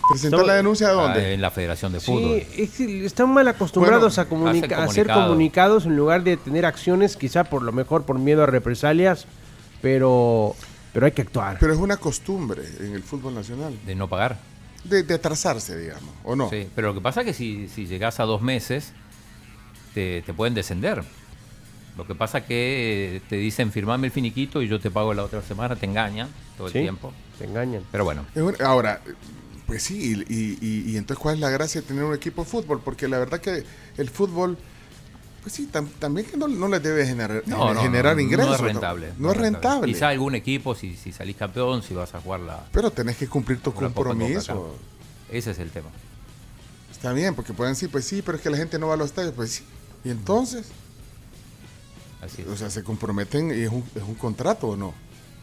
[0.10, 1.20] ¿Presentar la denuncia a dónde?
[1.22, 2.42] Ah, en la Federación de Fútbol.
[2.54, 5.28] Sí, es están mal acostumbrados Bueno, a, comunica- a hacer comunicado.
[5.28, 9.26] comunicados en lugar de tener acciones, quizá por lo mejor por miedo a represalias,
[9.82, 10.56] pero,
[10.92, 11.58] pero hay que actuar.
[11.60, 13.78] Pero es una costumbre en el fútbol nacional.
[13.86, 14.38] De no pagar.
[14.84, 16.50] De, de atrasarse, digamos, ¿o no?
[16.50, 18.94] Sí, pero lo que pasa es que si, si llegas a dos meses,
[19.94, 21.04] te, te pueden descender.
[21.98, 25.24] Lo que pasa que eh, te dicen firmame el finiquito y yo te pago la
[25.24, 27.12] otra semana, te engañan todo el Sí, tiempo.
[27.38, 27.84] Te engañan.
[27.92, 28.26] Pero bueno,
[28.64, 29.02] Ahora,
[29.68, 32.44] pues sí, y, y- y- y entonces cuál es la gracia de tener un equipo
[32.44, 33.64] de fútbol, porque la verdad que
[33.98, 34.58] el fútbol,
[35.44, 38.50] pues sí, tam- también que no, no les debe generar, no, no, generar no, ingresos.
[38.50, 39.10] No es rentable.
[39.18, 39.92] No, es rentable.
[39.94, 43.28] Quizá algún equipo, si, si salís campeón, si vas a jugar la, Pero tenés que
[43.28, 44.54] cumplir tu la Copa compromiso.
[44.56, 44.80] CONCACAF.
[45.32, 45.90] Ese es el tema.
[46.92, 48.98] Está bien, porque pueden decir, pues sí, pero es que la gente no va a
[48.98, 49.34] los estadios.
[49.34, 49.64] Pues sí.
[50.04, 50.68] Y entonces,
[52.22, 52.48] Así es.
[52.48, 54.94] o sea, se comprometen y es un, es un contrato o no.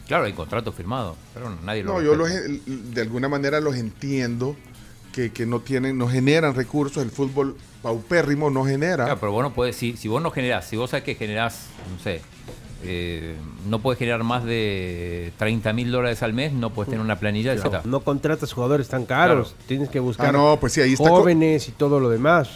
[0.07, 4.57] Claro, hay contrato firmado, pero nadie lo No, yo los, de alguna manera los entiendo
[5.13, 7.03] que, que no tienen, no generan recursos.
[7.03, 9.05] El fútbol paupérrimo no genera.
[9.05, 11.67] Claro, pero vos no podés, si, si vos no generás, si vos sabés que generás,
[11.95, 12.23] no sé,
[12.85, 13.37] eh,
[13.69, 17.51] no puedes generar más de 30 mil dólares al mes, no puedes tener una planilla
[17.51, 17.83] de No, Z.
[17.85, 19.49] no contratas jugadores tan caros.
[19.49, 19.65] Claro.
[19.67, 22.49] Tienes que buscar Ah, no, pues sí, ahí está jóvenes y todo lo demás.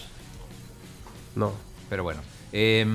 [1.35, 1.53] No.
[1.91, 2.21] Pero bueno.
[2.53, 2.87] eh,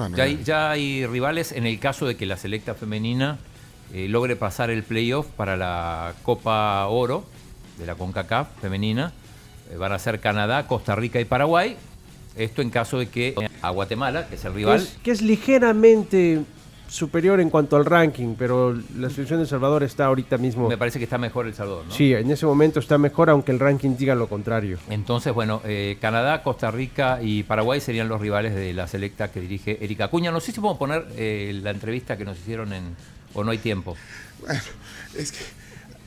[0.00, 3.38] Bueno, ya, hay, ya hay rivales en el caso de que la selecta femenina
[3.92, 7.24] eh, logre pasar el playoff para la Copa Oro
[7.78, 9.12] de la CONCACAF femenina.
[9.70, 11.76] Eh, van a ser Canadá, Costa Rica y Paraguay.
[12.36, 15.20] Esto en caso de que a Guatemala, que es el Que rival, es, que es
[15.20, 16.42] ligeramente
[16.90, 20.68] superior en cuanto al ranking, pero la selección de El Salvador está ahorita mismo.
[20.68, 21.86] me parece que está mejor El Salvador.
[21.86, 21.94] ¿no?
[21.94, 24.78] Sí, en ese momento está mejor, aunque el ranking diga lo contrario.
[24.88, 29.40] Entonces, bueno, eh, Canadá, Costa Rica y Paraguay serían los rivales de la selecta que
[29.40, 30.30] dirige Erika Acuña.
[30.32, 32.96] No sé si podemos poner eh, la entrevista que nos hicieron en...
[33.34, 33.96] o no hay tiempo.
[34.40, 34.60] Bueno,
[35.16, 35.60] es que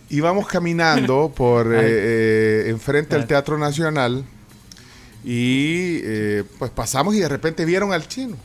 [0.09, 4.23] íbamos caminando por eh, eh, enfrente al Teatro Nacional
[5.23, 8.37] y eh, pues pasamos y de repente vieron al chino.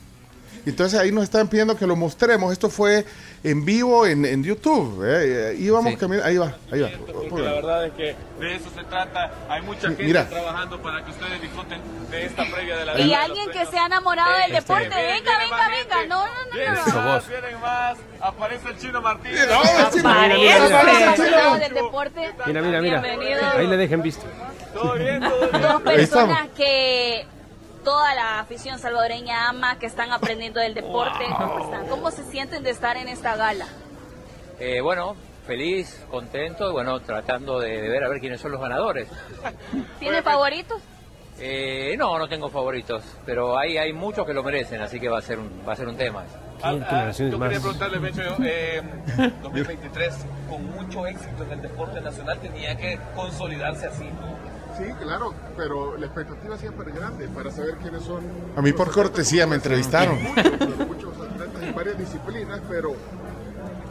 [0.65, 2.51] Entonces ahí nos estaban pidiendo que lo mostremos.
[2.53, 3.05] Esto fue
[3.43, 5.03] en vivo en, en YouTube.
[5.05, 5.97] eh, eh, íbamos Sí.
[5.97, 6.27] caminando.
[6.27, 6.89] Ahí va, ahí va.
[7.29, 9.31] Porque la verdad es que de eso se trata.
[9.49, 10.27] Hay mucha gente Mira.
[10.29, 11.79] trabajando para que ustedes disfruten
[12.11, 14.89] de esta previa de la Y alguien que se ha enamorado del Este, deporte.
[14.89, 16.05] Venga, venga, venga.
[16.07, 16.95] No, no, no, Vienen no.
[17.01, 17.27] Más, vos.
[17.29, 17.97] vienen más.
[18.21, 19.47] Aparece el chino Martínez.
[19.47, 20.09] No, el chino.
[20.09, 21.59] Aparece.
[21.59, 22.33] Del deporte.
[22.45, 23.01] Mira, mira, mira.
[23.01, 23.41] Bienvenido.
[23.57, 24.25] Ahí le dejen visto.
[24.73, 25.61] Todo bien, todo bien.
[25.61, 27.25] Dos personas que
[27.83, 31.25] toda la afición salvadoreña ama, que están aprendiendo del deporte.
[31.37, 31.87] ¿Cómo están?
[31.87, 33.67] ¿Cómo se sienten de estar en esta gala?
[34.59, 35.15] Eh, bueno,
[35.47, 39.07] feliz, contento y bueno, tratando de, de ver a ver quiénes son los ganadores.
[39.99, 40.81] ¿Tiene favoritos?
[41.41, 45.19] Eh, no, no tengo favoritos, pero hay, hay muchos que lo merecen, así que va
[45.19, 46.25] a ser un, va a ser un tema.
[46.61, 48.81] Ah, ¿Quién ah, yo quería preguntarle, Mecho, eh,
[49.41, 54.48] 2023, con mucho éxito en el deporte nacional, tenía que consolidarse así, ¿no?
[54.79, 58.21] Sí, claro, pero la expectativa siempre es grande para saber quiénes son.
[58.55, 60.17] A mí por cortesía me entrevistaron.
[60.23, 62.93] Muchos atletas en varias disciplinas, pero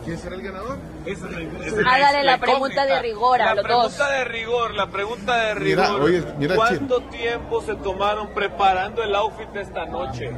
[0.05, 0.79] ¿quién será el ganador?
[1.05, 2.39] Esa es la- esa es Hágale la incógnita.
[2.41, 3.95] pregunta de rigor a La los dos.
[3.95, 5.85] pregunta de rigor, la pregunta de rigor.
[5.91, 10.31] Mira, oye, mira, ¿Cuánto tiempo se tomaron preparando el outfit de esta noche?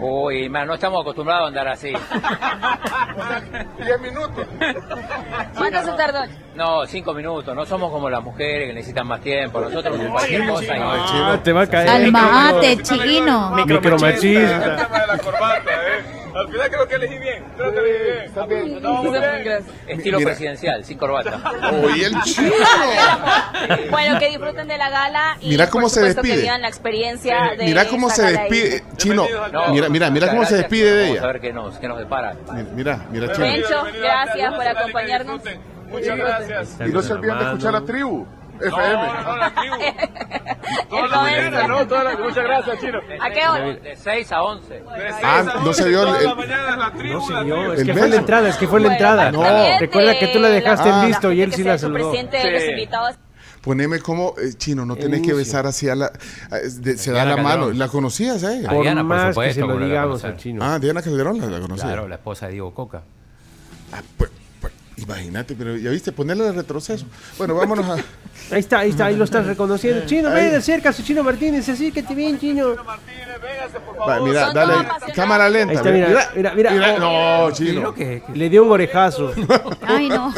[0.00, 1.92] Uy, man, no estamos acostumbrados a andar así.
[3.84, 4.46] 10 minutos.
[5.56, 6.20] ¿Cuánto se tardó?
[6.58, 10.76] No, cinco minutos, no somos como las mujeres que necesitan más tiempo, nosotros cualquier cosa.
[10.76, 11.86] y- Ah, te va a caer.
[12.12, 13.50] Calmate, chiquino.
[13.64, 14.88] Micromachista.
[15.06, 16.18] La corbata, ¿eh?
[16.34, 18.24] Al final creo que elegí bien, creo que elegí bien.
[18.24, 19.64] Estamos muy bien.
[19.86, 20.30] Estilo Mira.
[20.30, 21.40] presidencial, sin corbata.
[21.84, 22.50] Oye, el chino.
[23.90, 26.42] Bueno, que disfruten de la gala y Mira cómo por se supuesto que despide.
[26.44, 28.50] vivan la experiencia de Mira cómo esta se gala ahí.
[28.50, 28.84] despide.
[28.96, 31.26] Chino, No, mira, mira, mira muchas cómo se gracias, despide de Vamos a ella.
[31.32, 32.34] ver qué nos, qué nos depara.
[32.74, 33.46] Mira, mira, chino.
[33.46, 35.40] Bencho, gracias por acompañarnos.
[35.90, 36.76] Muchas gracias.
[36.86, 38.26] Y no se olviden de escuchar la tribu.
[38.60, 39.76] No, no, la tribu.
[40.90, 41.66] Toda El la mañana.
[41.68, 41.86] ¿no?
[41.86, 42.98] Toda la- Muchas gracias, Chino.
[43.20, 43.64] ¿A qué hora?
[43.74, 44.74] De 6 a 11.
[44.74, 47.40] De seis Ah, a no once, se toda el- la mañana la tribu, No, la
[47.40, 47.72] señor, tribu.
[47.74, 49.30] es El que fue la entrada, es que fue la entrada.
[49.30, 51.72] también Recuerda que tú la de dejaste la- en visto y la él sí la
[51.74, 52.10] que saludó.
[52.10, 53.16] presidente de los invitados.
[53.62, 56.06] Poneme como, eh, chino, no tenés que besar así a la.
[56.50, 57.48] a- de- se da Diana la mano.
[57.60, 57.78] Calderón.
[57.78, 58.48] ¿La conocías a?
[58.48, 60.64] Ah, Por Diana, por más que supuesto, se lo ¿cómo no la digamos al chino.
[60.64, 61.84] Ah, Diana Calderón la, la conocía.
[61.84, 63.02] Claro, la esposa de Diego Coca.
[63.92, 64.30] Ah, pues,
[64.98, 67.06] imagínate, pero ya viste, ponerle de retroceso.
[67.38, 67.94] Bueno, vámonos a.
[68.50, 70.06] Ahí está, ahí está, ahí lo estás reconociendo.
[70.06, 70.46] Chino, Ahí.
[70.46, 72.76] ven, acércase, Chino Martínez, acércate bien, Chino.
[72.82, 74.28] Martínez, véngase, por Va, favor.
[74.28, 74.74] mira, dale.
[75.14, 75.72] Cámara lenta.
[75.72, 76.98] Ahí está, mira, mira, mira.
[76.98, 77.92] No, chino.
[77.92, 79.32] Creo que, que- Le dio un orejazo,
[79.82, 80.32] Ay, no.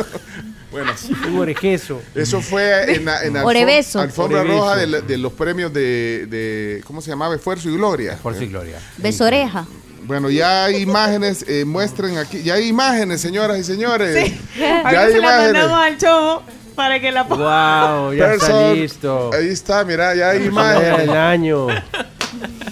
[0.73, 0.93] Bueno,
[1.28, 2.01] un orejezo.
[2.15, 4.01] eso fue en, la- en la alfom- Orebeso.
[4.01, 4.61] alfombra Orebeso.
[4.61, 6.82] roja de, la- de los premios de, de.
[6.87, 7.35] ¿Cómo se llamaba?
[7.35, 8.16] Esfuerzo y Gloria.
[8.23, 8.78] por su gloria.
[8.97, 9.66] Besoreja.
[10.03, 12.43] Bueno, ya hay imágenes, eh, muestren aquí.
[12.43, 14.33] Ya hay imágenes, señoras y señores.
[14.59, 15.53] Ya Ahorita hay se la imágenes.
[15.53, 16.43] mandamos al chomo
[16.75, 17.93] para que la ponga.
[18.01, 19.31] Wow, ya está listo.
[19.35, 21.09] Ahí está, mira, ya hay imágenes.
[21.11, 21.67] año.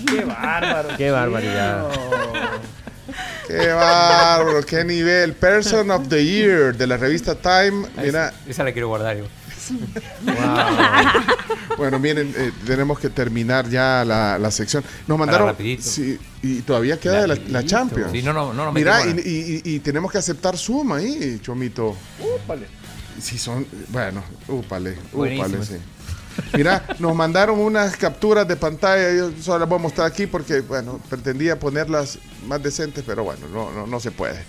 [0.07, 0.89] Qué bárbaro.
[0.97, 1.87] Qué barbaridad.
[3.47, 5.33] Qué bárbaro, qué nivel.
[5.35, 7.87] Person of the Year de la revista Time.
[8.03, 9.25] Mira, Esa la quiero guardar yo.
[11.77, 14.83] Bueno, miren, eh, tenemos que terminar ya la, la sección.
[15.07, 15.47] Nos mandaron.
[15.85, 18.11] Sí, y todavía queda la, la Champions.
[18.13, 21.39] Sí, no, no, no nos Mira, y, y- y- y tenemos que aceptar suma ahí,
[21.43, 21.97] Chomito.
[23.21, 23.67] Si son.
[23.89, 24.97] Bueno, úpale,
[25.39, 25.77] úpale, sí.
[26.55, 29.13] Mira, nos mandaron unas capturas de pantalla.
[29.13, 33.47] Yo solo las voy a mostrar aquí porque, bueno, pretendía ponerlas más decentes, pero bueno,
[33.53, 34.41] no, no, no se puede.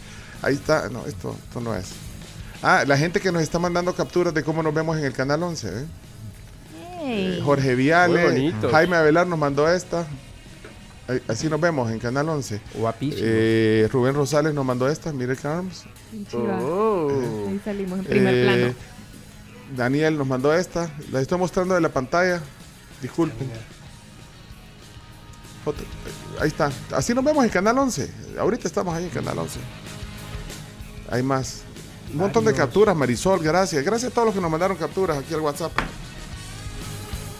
[0.41, 0.87] Ahí está.
[0.89, 1.87] No, esto, esto no es.
[2.61, 5.41] Ah, la gente que nos está mandando capturas de cómo nos vemos en el canal
[5.43, 5.85] 11, ¿eh?
[7.01, 8.69] Eh, Jorge Muy Viale, bonito.
[8.69, 10.05] Jaime Avelar nos mandó esta.
[11.27, 12.61] Así nos vemos en Canal 11.
[12.75, 13.21] Guapísimo.
[13.25, 15.85] Eh, Rubén Rosales nos mandó esta, Miracle Arms.
[16.29, 16.57] Chiva.
[16.59, 18.73] Ahí salimos en primer Eh, plano.
[19.75, 20.91] Daniel nos mandó esta.
[21.11, 22.41] La estoy mostrando de la pantalla.
[23.01, 23.49] Disculpen.
[26.39, 26.69] Ahí está.
[26.91, 28.11] Así nos vemos en Canal 11.
[28.37, 29.59] Ahorita estamos ahí en Canal 11.
[31.09, 31.63] Hay más.
[32.11, 33.83] Un montón de capturas, Marisol, gracias.
[33.83, 35.71] Gracias a todos los que nos mandaron capturas aquí al WhatsApp.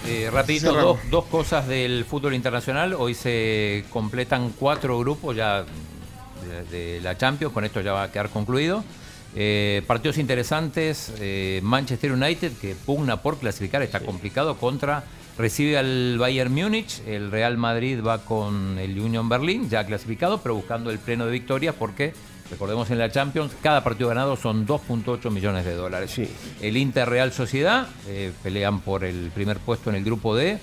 [0.07, 2.93] Eh, rapidito, dos, dos cosas del fútbol internacional.
[2.93, 5.65] Hoy se completan cuatro grupos ya
[6.71, 7.53] de, de la Champions.
[7.53, 8.83] Con esto ya va a quedar concluido.
[9.35, 11.11] Eh, partidos interesantes.
[11.19, 15.03] eh, Manchester United, que pugna por clasificar, está complicado, contra...
[15.37, 20.53] Recibe al Bayern Múnich, el Real Madrid va con el Union Berlin, ya clasificado, pero
[20.53, 22.13] buscando el pleno de victorias porque,
[22.51, 26.19] recordemos en la Champions, cada partido ganado son 2.8 millones de dólares.
[26.61, 30.59] El Inter Real Sociedad eh, pelean por el primer puesto en el grupo D.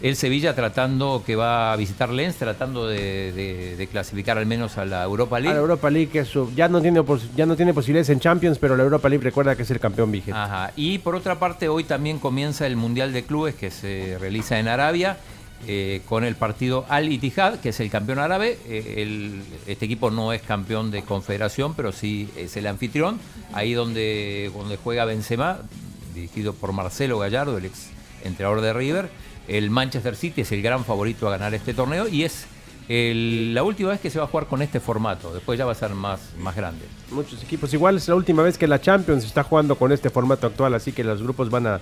[0.00, 4.76] El Sevilla tratando, que va a visitar Lens, tratando de, de- de clasificar al menos
[4.76, 5.54] a la Europa A League.
[5.54, 7.00] la Europa League, que es su- ya, no tiene,
[7.36, 10.10] ya no tiene posibilidades en Champions, pero la Europa League recuerda que es el campeón
[10.10, 10.36] vigente.
[10.36, 10.72] Ajá.
[10.74, 14.66] Y por otra parte, hoy también comienza el Mundial de Clubes que se realiza en
[14.66, 15.18] Arabia
[15.66, 18.58] eh, con el partido Al Ittihad, que es el campeón árabe.
[18.68, 23.20] Eh, el- este equipo no es campeón de confederación, pero sí es el anfitrión.
[23.52, 25.58] Ahí donde, donde juega Benzema,
[26.14, 27.88] dirigido por Marcelo Gallardo, el ex
[28.24, 29.08] entrenador de River.
[29.48, 32.44] El Manchester City es el gran favorito a ganar este torneo y es
[32.88, 35.32] el- la última vez que se va a jugar con este formato.
[35.32, 36.84] Después ya va a ser más, más grande.
[37.10, 37.72] Muchos equipos.
[37.72, 40.92] Igual es la última vez que la Champions está jugando con este formato actual, así
[40.92, 41.80] que los grupos van a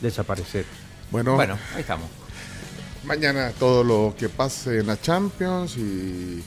[0.00, 0.64] desaparecer.
[1.10, 2.08] Bueno, Bueno, ahí estamos.
[3.06, 6.42] Mañana todo lo que pase en la Champions y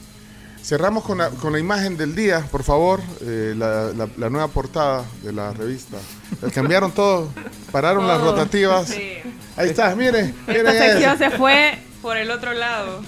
[0.64, 4.48] cerramos con la, con la imagen del día, por favor, eh, la, la- la nueva
[4.48, 5.98] portada de la revista.
[6.42, 7.32] Le cambiaron todo,
[7.72, 8.88] pararon las rotativas.
[8.88, 9.14] sí.
[9.56, 13.02] Ahí está, miren, miren Esta sección se fue por el otro lado.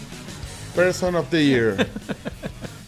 [0.76, 1.88] Person of the Year.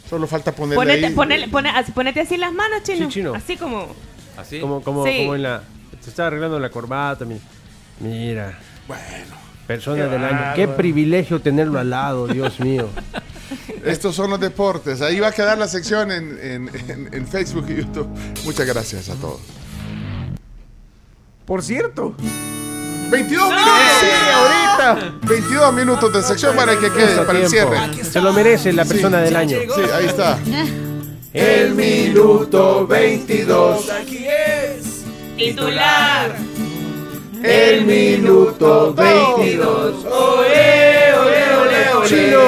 [0.10, 1.14] Solo falta ponerle Ponete, ahí.
[1.16, 3.06] ponele- pone- así- ponete así las manos, chino.
[3.06, 3.34] Sí, chino.
[3.34, 3.88] Así como.
[4.38, 4.60] ¿Así?
[4.60, 5.18] Como, como, Sí.
[5.20, 5.64] como en la.
[6.02, 7.26] Se está arreglando la corbata.
[7.26, 7.40] mi-
[8.00, 8.58] Mira.
[8.88, 9.41] Bueno.
[9.74, 10.54] Persona Qué del año.
[10.56, 12.88] Qué privilegio tenerlo al lado, Dios mío.
[13.86, 15.02] Estos son los deportes.
[15.02, 18.08] Ahí va a quedar la sección en, en- en- en Facebook y YouTube.
[18.46, 19.40] Muchas gracias a todos.
[21.46, 22.16] Por cierto.
[23.10, 23.74] 22 minutos.
[24.00, 25.14] Sí, ahorita.
[25.24, 27.78] 22 minutos de sección para que quede, para el cierre.
[28.04, 29.58] Se lo merece la persona del año.
[29.76, 30.40] Sí, ahí está.
[31.34, 33.90] El minuto 22.
[33.90, 35.04] Aquí es.
[35.38, 36.36] Titular.
[37.44, 40.06] El minuto 22.
[40.06, 42.08] Ole, ole, ole, ole.
[42.08, 42.44] Chino,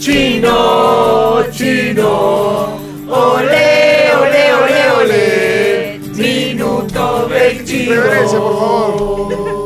[0.00, 2.78] chino, chino.
[3.08, 6.00] Ole, ole, ole, ole.
[6.16, 7.94] Minuto 22.
[7.94, 9.65] Reverencia, por favor.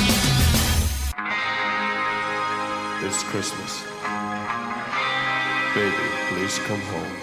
[3.03, 3.83] It's Christmas.
[5.73, 7.20] Baby, please come home.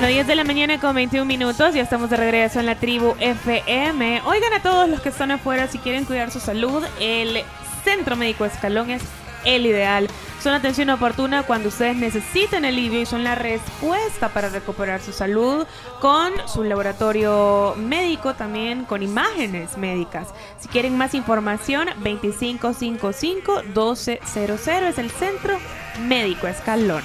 [0.00, 1.74] Bueno, 10 de la mañana con 21 minutos.
[1.74, 4.22] Ya estamos de regreso en la tribu FM.
[4.24, 7.44] Oigan a todos los que están afuera, si quieren cuidar su salud, el
[7.84, 9.02] Centro Médico Escalón es
[9.44, 10.08] el ideal.
[10.42, 15.66] Son atención oportuna cuando ustedes necesiten alivio y son la respuesta para recuperar su salud
[16.00, 20.28] con su laboratorio médico también con imágenes médicas.
[20.60, 25.58] Si quieren más información, 2555-1200 es el Centro
[26.06, 27.02] Médico Escalón.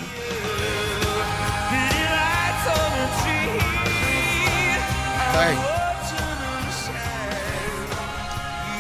[5.38, 5.56] Ay.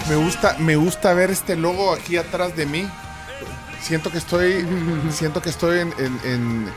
[0.09, 2.87] Me gusta, me gusta ver este logo aquí atrás de mí.
[3.81, 4.65] Siento que estoy,
[5.11, 6.73] siento que estoy en, en- en-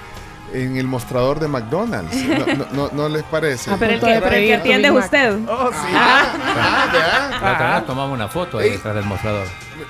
[0.51, 2.17] en el mostrador de McDonald's.
[2.25, 3.71] No, no- no- ¿no les parece?
[3.71, 5.39] Ah, pero el que, pero el que atiende es usted.
[5.47, 5.93] Oh, sí.
[5.95, 6.25] Ah.
[6.43, 7.39] Ah.
[7.43, 9.47] La otra vez tomamos una foto ahí detrás del mostrador.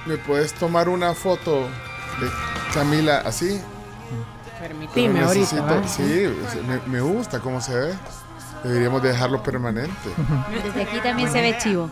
[0.06, 1.62] ¿Me, me puedes tomar una foto
[2.20, 2.28] de
[2.74, 3.60] Camila así?
[4.60, 5.86] Permitime Lo ahorita.
[5.86, 6.28] Sí,
[6.66, 7.94] me, me gusta cómo se ve.
[8.64, 9.92] Deberíamos de dejarlo permanente.
[10.64, 11.90] Desde aquí también se ve chivo.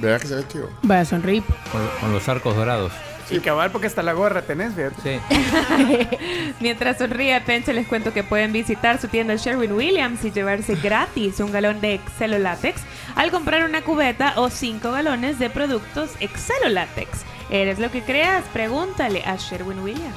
[0.00, 0.70] Vea que se ve chido.
[0.82, 1.42] Vaya, sonríe.
[1.70, 2.92] Con, con los arcos dorados.
[3.30, 5.20] Y cabal porque hasta la gorra tenés, fíjate.
[5.28, 6.16] Sí.
[6.60, 11.38] Mientras sonríe Penche, les cuento que pueden visitar su tienda Sherwin Williams y llevarse gratis
[11.38, 12.82] un galón de Excelo Látex
[13.14, 17.08] al comprar una cubeta o cinco galones de productos Excelo Látex.
[17.50, 18.44] ¿Eres lo que creas?
[18.52, 20.16] Pregúntale a Sherwin Williams.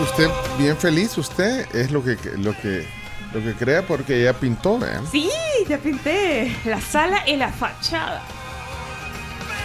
[0.00, 2.86] Usted bien feliz, usted es lo que lo que
[3.32, 5.06] lo que crea porque ella pintó, vean.
[5.06, 5.30] Sí,
[5.68, 8.22] ya pinté la sala y la fachada.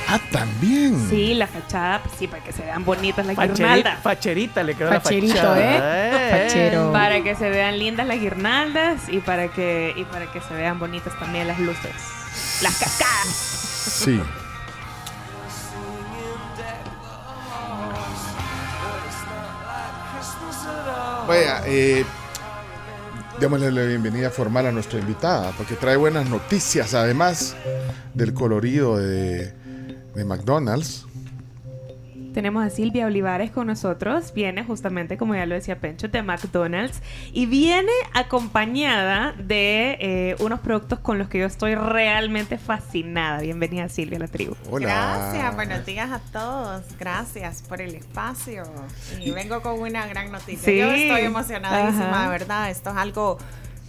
[0.07, 1.03] Ah, también.
[1.09, 4.03] Sí, la fachada, pues sí, para que se vean bonitas las Facherita, guirnaldas.
[4.03, 6.37] facherita le quedó Facherito, la fachada.
[6.37, 6.43] ¿eh?
[6.43, 6.91] Fachero.
[6.91, 10.77] Para que se vean lindas las guirnaldas y para que y para que se vean
[10.77, 11.91] bonitas también las luces.
[12.61, 13.27] Las cascadas.
[13.35, 14.21] Sí.
[21.27, 22.05] Vaya, eh,
[23.40, 27.56] démosle la bienvenida formal a nuestra invitada, porque trae buenas noticias, además
[28.14, 29.53] del colorido de,
[30.14, 31.06] de McDonald's.
[32.36, 34.34] Tenemos a Silvia Olivares con nosotros.
[34.34, 37.02] Viene justamente, como ya lo decía Pencho, de McDonald's.
[37.32, 43.40] Y viene acompañada de eh, unos productos con los que yo estoy realmente fascinada.
[43.40, 44.53] Bienvenida, Silvia, a la tribu.
[44.70, 46.84] Gracias, buenos días a todos.
[46.99, 48.64] Gracias por el espacio.
[49.22, 50.66] Y vengo con una gran noticia.
[50.66, 50.78] Sí.
[50.78, 52.24] Yo estoy emocionadísima, Ajá.
[52.24, 52.70] de verdad.
[52.70, 53.38] Esto es algo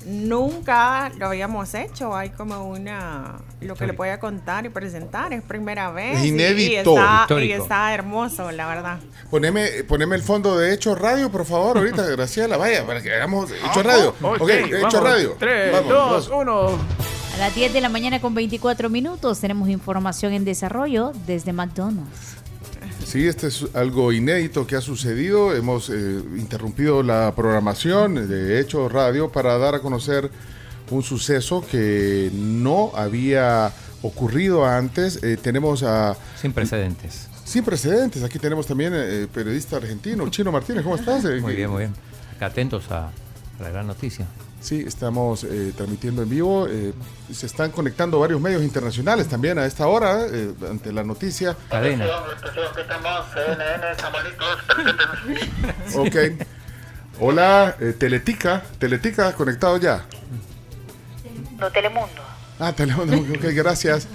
[0.06, 2.14] nunca lo habíamos hecho.
[2.16, 6.18] Hay como una lo que le voy a contar y presentar es primera vez.
[6.18, 6.92] Es y- inédito.
[6.94, 7.62] Y, está, y Histórico.
[7.62, 8.98] está hermoso, la verdad.
[9.30, 13.50] Poneme, poneme el fondo de Hecho Radio, por favor, ahorita, Graciela, vaya, para que hagamos
[13.50, 14.14] Hecho Radio.
[14.22, 15.02] ok, ok, Hecho vamos.
[15.02, 15.36] Radio.
[15.38, 16.42] Tres, Vamos, dos, vamos.
[16.42, 16.78] uno.
[17.34, 22.35] A las 10 de la mañana con 24 minutos tenemos información en desarrollo desde McDonald's.
[23.06, 25.54] Sí, este es algo inédito que ha sucedido.
[25.54, 30.28] Hemos eh, interrumpido la programación de Hecho Radio para dar a conocer
[30.90, 33.72] un suceso que no había
[34.02, 35.22] ocurrido antes.
[35.22, 36.16] Eh, tenemos a...
[36.34, 37.28] Sin precedentes.
[37.44, 38.24] Sin precedentes.
[38.24, 40.82] Aquí tenemos también eh, periodista argentino, Chino Martínez.
[40.82, 41.24] ¿Cómo estás?
[41.26, 41.94] Eh, Muy bien, muy bien.
[42.34, 43.12] Acá Atentos a
[43.60, 44.26] la gran noticia.
[44.66, 46.66] Sí, estamos eh, transmitiendo en vivo.
[46.66, 46.92] eh,
[47.32, 51.56] se están conectando varios medios internacionales también a esta hora, eh, ante la noticia.
[51.70, 52.04] Cadena.
[55.94, 56.16] Ok.
[57.20, 58.64] Hola, eh, Teletica.
[58.80, 60.04] Teletica, conectado ya.
[61.60, 62.22] No, Telemundo.
[62.58, 64.08] Ah, Telemundo, ok, gracias.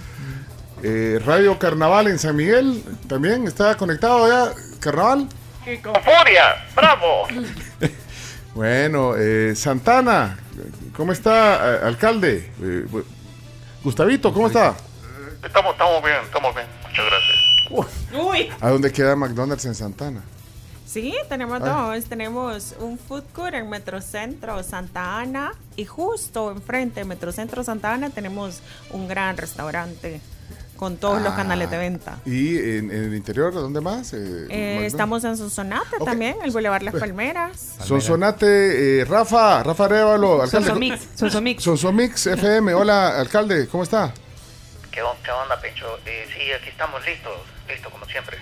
[0.84, 4.52] Eh, Radio Carnaval en San Miguel, también está conectado ya.
[4.82, 5.30] Carnaval.
[5.65, 6.65] ¡Y con furia!
[6.76, 7.28] ¡Bravo!
[8.53, 10.38] Bueno, eh, Santana,
[10.95, 12.52] ¿cómo está, eh, alcalde?
[12.61, 12.86] Eh,
[13.84, 14.76] Gustavito, ¿cómo está?
[15.44, 16.68] Estamos, estamos bien, estamos bien.
[16.88, 18.22] Muchas gracias.
[18.22, 18.49] Uy.
[18.60, 20.22] ¿A dónde queda McDonald's en Santana?
[20.86, 21.94] Sí, tenemos Ah.
[21.95, 22.06] dos.
[22.06, 28.10] Tenemos un food court en Metrocentro Santa Ana y justo enfrente de Metrocentro Santa Ana
[28.10, 28.61] tenemos
[28.91, 30.19] un gran restaurante
[30.82, 31.36] con todos los Ah.
[31.36, 32.18] canales de venta.
[32.26, 34.14] ¿Y en, en el interior, dónde más?
[34.14, 37.76] Eh, Eh, estamos en Sonsonate también, el Boulevard Las Palmeras.
[37.86, 40.66] Sonsonate, eh, Rafa, Rafa Arevalo, alcalde.
[40.70, 41.64] Sonsomix, Sonsomix.
[41.64, 44.12] Sonsomix FM, hola, alcalde, ¿cómo está?
[44.91, 45.86] ¿Qué, on- qué onda, Pencho?
[46.03, 47.32] Eh, sí, aquí estamos listos,
[47.70, 48.38] listos como siempre.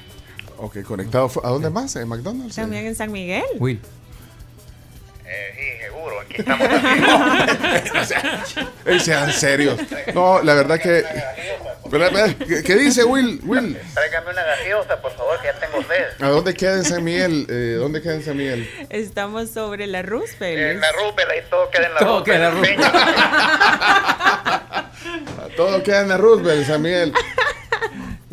[0.60, 1.30] Ok, conectado.
[1.44, 1.94] ¿A dónde más?
[1.98, 2.56] ¿En McDonald's?
[2.56, 3.44] También en San Miguel.
[3.60, 3.82] Will.
[5.32, 6.68] Eh, sí, seguro, aquí estamos.
[8.86, 9.80] Ey, sean serios.
[10.14, 11.04] No, la verdad que...
[11.86, 13.40] Espera, ¿Qué, qué dice Will?
[13.44, 16.08] Will, Tráigame una gaseosa, por favor, que ya tengo sed.
[16.24, 17.46] ¿a dónde queda en San Miguel?
[17.50, 18.70] Eh, ¿Dónde queda en San Miguel?
[18.90, 20.60] Estamos sobre la Roosevelt.
[20.60, 22.80] En la Roosevelt, ahí todo queda en la Todo queda en la Roosevelt.
[25.56, 27.14] Todo queda en la Roosevelt, San Miguel.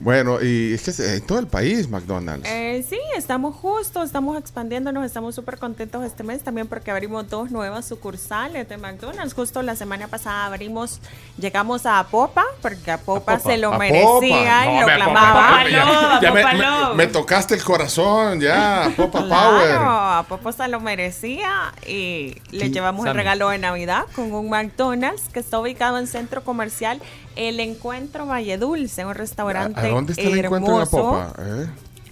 [0.06, 2.48] Bueno, y es que es en todo el país, McDonald's.
[2.48, 7.50] Eh, sí, estamos justo, estamos expandiéndonos, estamos súper contentos este mes también porque abrimos dos
[7.50, 9.34] nuevas sucursales de McDonald's.
[9.34, 11.00] Justo la semana pasada abrimos,
[11.38, 14.66] llegamos a Popa, porque a Popa, se lo A merecía Popa.
[14.66, 15.64] y No, lo clamaba.
[15.68, 19.70] Ya- ya me, me- me tocaste el corazón, ya, Popa Power.
[19.70, 24.50] Claro, a Popo se lo merecía y le llevamos el regalo de Navidad con un
[24.50, 27.00] McDonald's que está ubicado en centro comercial
[27.36, 30.96] El Encuentro Valle Dulce, un restaurante ¿A dónde está el encuentro en la hermoso.
[30.96, 31.34] Popa?
[31.38, 31.66] eh?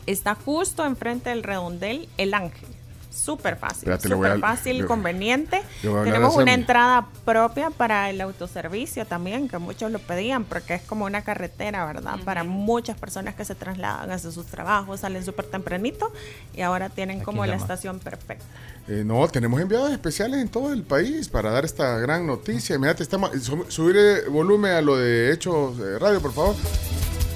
[0.06, 2.68] Está justo enfrente del redondel El Ángel.
[3.14, 5.62] Súper fácil, súper a- fácil, le- conveniente.
[5.80, 11.04] Tenemos una entrada propia para el autoservicio también, que muchos lo pedían, porque es como
[11.04, 12.16] una carretera, ¿verdad?
[12.24, 16.12] Para muchas personas que se trasladan hacia sus trabajos, salen súper tempranito
[16.54, 17.62] y ahora tienen como la llama?
[17.62, 18.44] estación perfecta.
[18.88, 22.76] Eh, no, tenemos enviados especiales en todo el país para dar esta gran noticia.
[22.76, 26.54] Imagínate, estamos, sub- subir el volumen a lo de Hechos eh, Radio, por favor.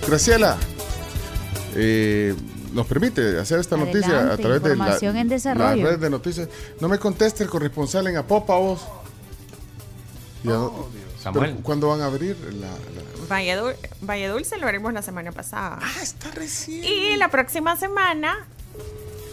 [0.06, 0.56] Graciela,
[1.74, 2.34] eh,
[2.72, 5.28] ¿nos permite hacer esta noticia a través de la, información en
[5.58, 6.48] la red de noticias?
[6.80, 8.80] No me conteste el corresponsal en Apopa, vos.
[10.46, 10.70] A-
[11.22, 11.56] Samuel.
[11.62, 15.78] ¿Cuándo van a abrir la, la- Valle, Dul- Valle Dulce lo abrimos la semana pasada.
[15.82, 16.84] Ah, está recién.
[16.84, 18.46] Y la próxima semana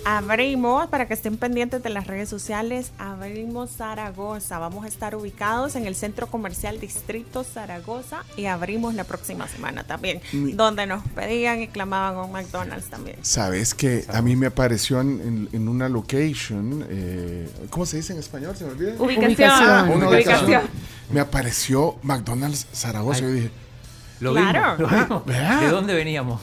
[0.06, 4.60] abrimos, para que estén pendientes de las redes sociales, abrimos Zaragoza.
[4.60, 9.84] Vamos a estar ubicados en el Centro Comercial Distrito Zaragoza y abrimos la próxima semana
[9.84, 13.18] también, Mi- donde nos pedían y clamaban un McDonald's también.
[13.24, 18.56] Sabes que a mí me apareció en, una location, eh, ¿cómo se dice en español?
[18.56, 18.94] Se me olvida.
[19.00, 19.50] Ubicación.
[19.52, 20.46] Ah, una Ubicación.
[20.46, 20.62] ubicación.
[21.12, 23.22] Me apareció McDonald's Zaragoza.
[23.22, 23.52] Yo dije,
[24.20, 24.76] Lo Claro.
[24.78, 25.26] vimos, lo vimos.
[25.26, 25.62] ¿verdad?
[25.62, 26.42] ¿De dónde veníamos?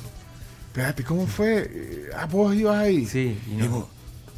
[0.72, 1.70] Espérate, ¿cómo fue?
[1.70, 3.04] Eh, Ah, vos ibas ahí.
[3.06, 3.88] Sí, y no, Digo,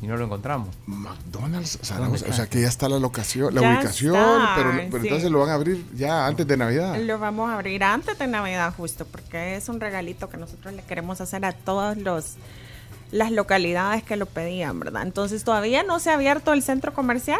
[0.02, 0.68] y no lo encontramos.
[0.86, 2.26] McDonald's ¿Dónde Zaragoza.
[2.28, 5.08] O sea, que ya está la locación, la Ya ubicación, está, pero, pero sí.
[5.08, 6.96] entonces lo van a abrir ya antes de Navidad.
[7.00, 10.82] Lo vamos a abrir antes de Navidad justo, porque es un regalito que nosotros le
[10.82, 12.34] queremos hacer a todos los
[13.12, 15.02] las localidades que lo pedían, ¿verdad?
[15.02, 17.38] Entonces todavía no se ha abierto el centro comercial,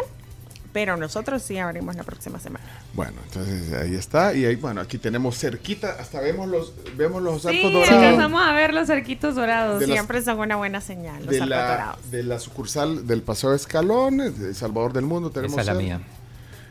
[0.75, 2.65] pero nosotros sí abrimos la próxima semana.
[2.93, 4.33] Bueno, entonces ahí está.
[4.33, 7.91] Y ahí, bueno, aquí tenemos cerquita, hasta vemos los, vemos los Sí, arcos dorados.
[7.93, 9.79] alcanzamos a ver los cerquitos dorados.
[9.79, 12.11] De las- Siempre son una buena señal, los de arcos la, dorados.
[12.11, 15.29] de la sucursal del Paseo Escalón, de Salvador del Mundo.
[15.31, 16.01] Tenemos Esa es la mía.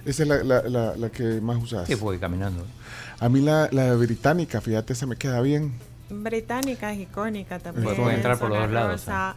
[0.04, 1.86] Esa es la, la- la- la que más usas.
[1.88, 2.62] Sí, voy caminando.
[3.20, 5.72] A mí la, la británica, fíjate, esa me queda bien.
[6.10, 7.96] Británica es icónica también.
[7.96, 9.34] Puede entrar por los dos lados, Rosa.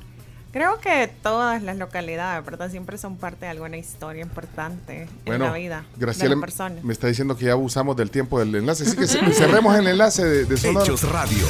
[0.57, 2.71] Creo que todas las localidades, ¿verdad?
[2.71, 6.45] Siempre son parte de alguna historia importante Bueno, en la vida Graciela de me- la
[6.47, 6.75] persona.
[6.81, 8.83] me está diciendo que ya abusamos del tiempo del enlace.
[8.83, 10.83] Así que ce- cerremos el enlace de, de Sonora.
[10.83, 11.45] Hechos Radio.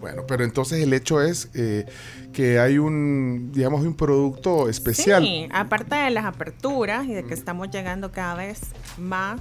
[0.00, 1.86] Bueno, pero entonces el hecho es eh,
[2.32, 5.22] que hay un, digamos, un producto especial.
[5.22, 8.60] Sí, aparte de las aperturas y de que estamos llegando cada vez
[8.98, 9.40] más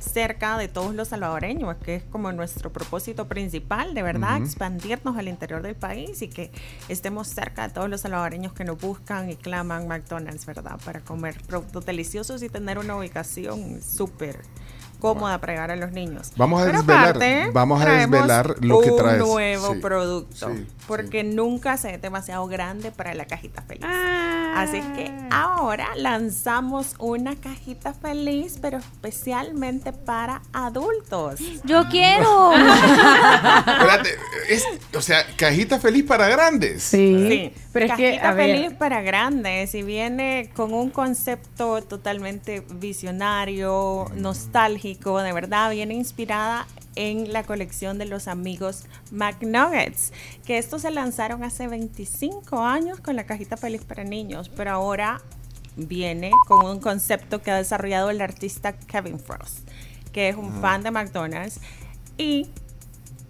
[0.00, 5.28] cerca de todos los salvadoreños, que es como nuestro propósito principal, de verdad, expandirnos al
[5.28, 6.50] interior del país y que
[6.88, 10.78] estemos cerca de todos los salvadoreños que nos buscan y claman McDonald's, ¿verdad?
[10.84, 14.40] Para comer productos deliciosos y tener una ubicación súper
[15.00, 16.30] cómoda para llegar a los niños.
[16.36, 19.22] Vamos a Pero desvelar- aparte, vamos a desvelar lo que traes.
[19.22, 23.84] Un nuevo Sí, producto, sí, porque nunca se es demasiado grande para la cajita feliz.
[24.54, 31.40] Así es que ahora lanzamos una cajita feliz, pero especialmente para adultos.
[31.64, 32.52] Yo quiero.
[32.54, 34.10] Espérate,
[34.48, 34.64] es,
[34.96, 36.82] o sea, cajita feliz para grandes.
[36.82, 38.56] Sí, pero es que, cajita ver.
[38.56, 46.66] feliz para grandes y viene con un concepto totalmente visionario, nostálgico, de verdad, viene inspirada
[46.96, 50.12] en la colección de los amigos McNuggets,
[50.44, 55.20] que estos se lanzaron hace 25 años con la cajita feliz para niños, pero ahora
[55.76, 59.68] viene con un concepto que ha desarrollado el artista Kevin Frost,
[60.12, 60.60] que es un Ah.
[60.60, 61.60] fan de McDonald's
[62.18, 62.48] y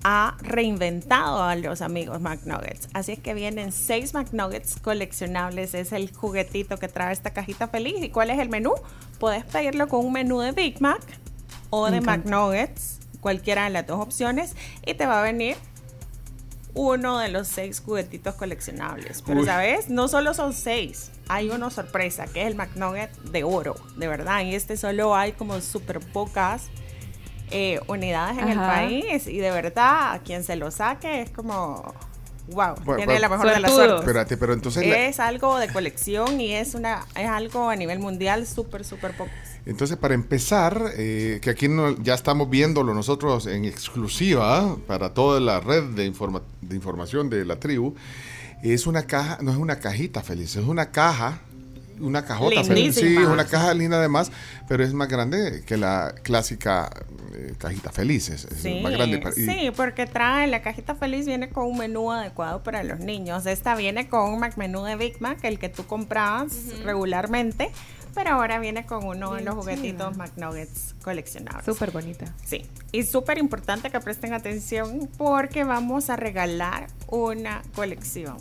[0.03, 2.89] ha reinventado a los amigos McNuggets.
[2.95, 5.75] Así es que vienen seis McNuggets coleccionables.
[5.75, 7.97] Es el juguetito que trae esta cajita feliz.
[8.03, 8.73] ¿Y cuál es el menú?
[9.19, 11.03] Puedes pedirlo con un menú de Big Mac
[11.71, 12.01] o Me de.
[12.03, 15.57] McNuggets, cualquiera de las dos opciones, y te va a venir
[16.75, 19.23] uno de los seis juguetitos coleccionables.
[19.23, 19.47] Pero, Uy.
[19.47, 19.89] ¿sabes?
[19.89, 21.11] No solo son seis.
[21.29, 24.43] Hay una sorpresa, que es el McNugget de oro, de verdad.
[24.43, 26.69] Y este solo hay como súper pocas
[27.51, 29.27] eh, unidades en el país.
[29.27, 31.93] Y de verdad, a quien se lo saque es como...
[32.49, 33.77] Wow, Bueno, tiene bueno, la mejor de las Suertudo.
[33.87, 34.01] suertes.
[34.09, 38.01] Espérate, pero entonces la- Es algo de colección y es una es algo a nivel
[38.01, 39.31] mundial súper, súper poco.
[39.67, 45.39] Entonces, para empezar, eh, que aquí no- ya estamos viéndolo nosotros en exclusiva para toda
[45.41, 47.95] la red de, informa- de información de la tribu,
[48.63, 51.41] es una caja, no es una cajita feliz, es una caja
[52.03, 52.95] una cajota feliz.
[52.95, 54.33] Sí, es una caja linda además,
[54.67, 56.89] pero es más grande que la clásica
[57.35, 58.31] eh, cajita feliz.
[58.31, 59.23] Es, es Sí, más grande.
[59.37, 63.45] y- sí, porque trae la cajita feliz viene con un menú adecuado para los niños.
[63.45, 66.53] Esta viene con un menú de Big Mac, el que tú comprabas
[66.85, 67.71] regularmente,
[68.23, 70.15] pero ahora viene con uno de los juguetitos.
[70.19, 71.65] McNuggets coleccionables.
[71.65, 72.27] Súper bonita.
[72.45, 78.37] Sí, y súper importante que presten atención porque vamos a regalar una colección.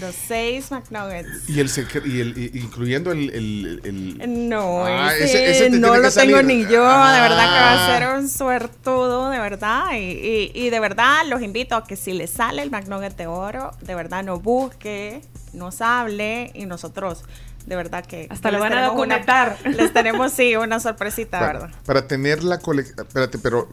[0.00, 1.48] Los seis McNuggets.
[1.48, 1.70] Y el,
[2.04, 6.10] y el y- incluyendo el, el- el- No, Ah, ese, ese- ese te no lo
[6.10, 7.98] tengo ni yo, de verdad que va a Ah.
[7.98, 9.92] ser un suertudo, de verdad.
[9.94, 13.26] Y, y- y de verdad los invito a que si les sale el McNugget de
[13.26, 15.20] oro, de verdad nos busque,
[15.52, 17.24] nos hable y nosotros,
[17.66, 18.26] de verdad que...
[18.30, 19.56] Hasta lo les van a una- documentar.
[19.64, 21.76] les tenemos, sí, una sorpresita, para, ¿verdad?
[21.86, 23.06] para tener la colección.
[23.06, 23.68] Espérate, pero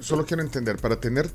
[0.00, 0.76] solo quiero entender.
[0.78, 1.30] Para tener.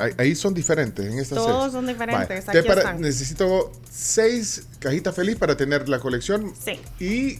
[0.00, 1.72] Ahí, ahí son diferentes en estas Todos seis.
[1.72, 3.00] son diferentes, Vaya, aquí entonces para- están.
[3.00, 6.52] necesito seis cajitas feliz para tener la colección.
[6.64, 6.80] Sí.
[7.04, 7.38] Y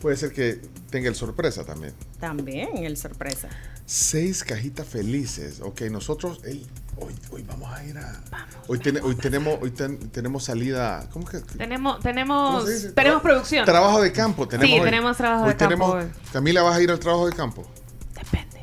[0.00, 0.60] puede ser que
[0.90, 1.92] tenga el sorpresa también.
[2.18, 3.48] También el sorpresa.
[3.86, 5.60] Seis cajitas felices.
[5.62, 6.64] Ok, nosotros hoy,
[7.32, 8.20] hoy vamos a ir a.
[8.68, 11.08] hoy, tene- hoy tenemos hoy ten- tenemos salida.
[11.12, 11.40] ¿Cómo que?
[11.40, 12.64] Tenemos, ¿Cómo tenemos,
[12.94, 13.64] tenemos producción.
[13.64, 14.46] Trabajo de campo.
[14.46, 14.84] Tenemos Sí, hoy.
[14.84, 16.10] tenemos trabajo Hoy de campo tenemos- hoy.
[16.32, 17.66] Camila, ¿vas a ir al trabajo de campo?
[18.14, 18.60] Depende.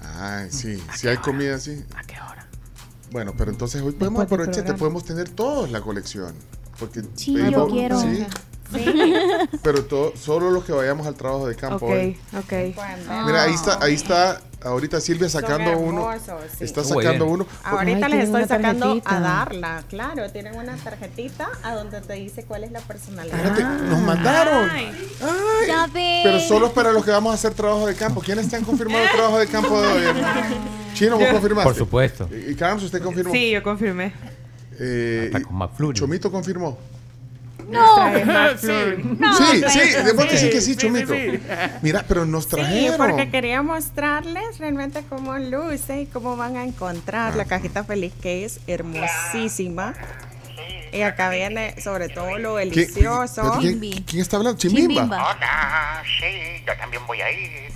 [0.00, 0.82] Ay, sí.
[0.96, 1.84] Si hay comida, sí.
[1.94, 2.02] ¿A?
[3.12, 6.34] Bueno, pero entonces hoy podemos aprovechar, podemos tener todos la colección.
[6.78, 8.00] Porque Sí, yo quiero.
[8.00, 8.26] Sí,
[9.62, 11.86] pero to- solo los que vayamos al trabajo de campo.
[11.86, 12.18] Ok, hoy.
[12.38, 12.52] ok.
[13.26, 16.08] Mira, ahí está, ahí está ahorita Silvia sacando uno.
[16.56, 16.64] sí.
[16.64, 17.46] Está sacando uno.
[17.64, 19.16] Ahorita Ay, les estoy sacando tarjetita.
[19.16, 23.38] a darla, claro, tienen una tarjetita a donde te dice cuál es la personalidad.
[23.44, 24.70] Espérate, nos mandaron.
[24.70, 28.20] Ay, Ay, Ya pero solo es para los que vamos a hacer trabajo de campo.
[28.20, 30.04] ¿Quiénes te han confirmado el trabajo de campo de hoy?
[30.94, 31.68] Chino, vos confirmaste.
[31.68, 32.28] Por supuesto.
[32.48, 33.32] Y Carlos, usted confirmó.
[33.32, 34.12] sí, yo confirmé.
[34.78, 35.98] Eh, Hasta con McFlurry.
[35.98, 36.78] Chomito confirmó.
[37.68, 38.56] No,
[39.36, 41.14] sí, sí, debemos decir que sí, Chomito.
[41.82, 42.96] Mira, pero nos Sí, trajeron.
[42.96, 48.44] porque quería mostrarles realmente cómo luce y cómo van a encontrar la cajita feliz, que
[48.44, 49.94] es hermosísima.
[50.92, 53.56] Y acá viene sobre todo lo ¿Quién- delicioso.
[53.60, 54.58] ¿quién, quién- quién está hablando?
[54.58, 55.04] Chimbimba.
[55.04, 57.72] Hola, sí, yo también voy a ir.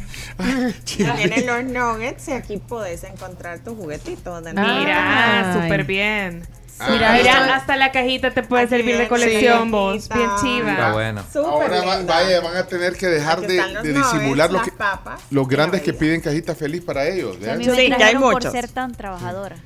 [1.17, 4.39] Vienen los nuggets y aquí puedes encontrar tu juguetito.
[4.43, 5.63] Mira, Ay.
[5.63, 6.47] súper bien.
[6.79, 10.09] Mira, Mira, esto- hasta la cajita te puede Aquí servir de colección, vos.
[10.11, 10.93] Bien Está chiva.
[10.93, 11.23] bueno.
[11.33, 14.73] Súper Ahora va- vaya, van a tener que dejar de, de disimular lo las que,
[14.77, 15.21] papas.
[15.31, 17.37] los grandes Mira, que piden cajita feliz para ellos.
[17.37, 17.59] A vean.
[17.59, 18.53] mí Sí, ya hay trajeron por muchos.
[18.53, 19.57] ser tan trabajadora.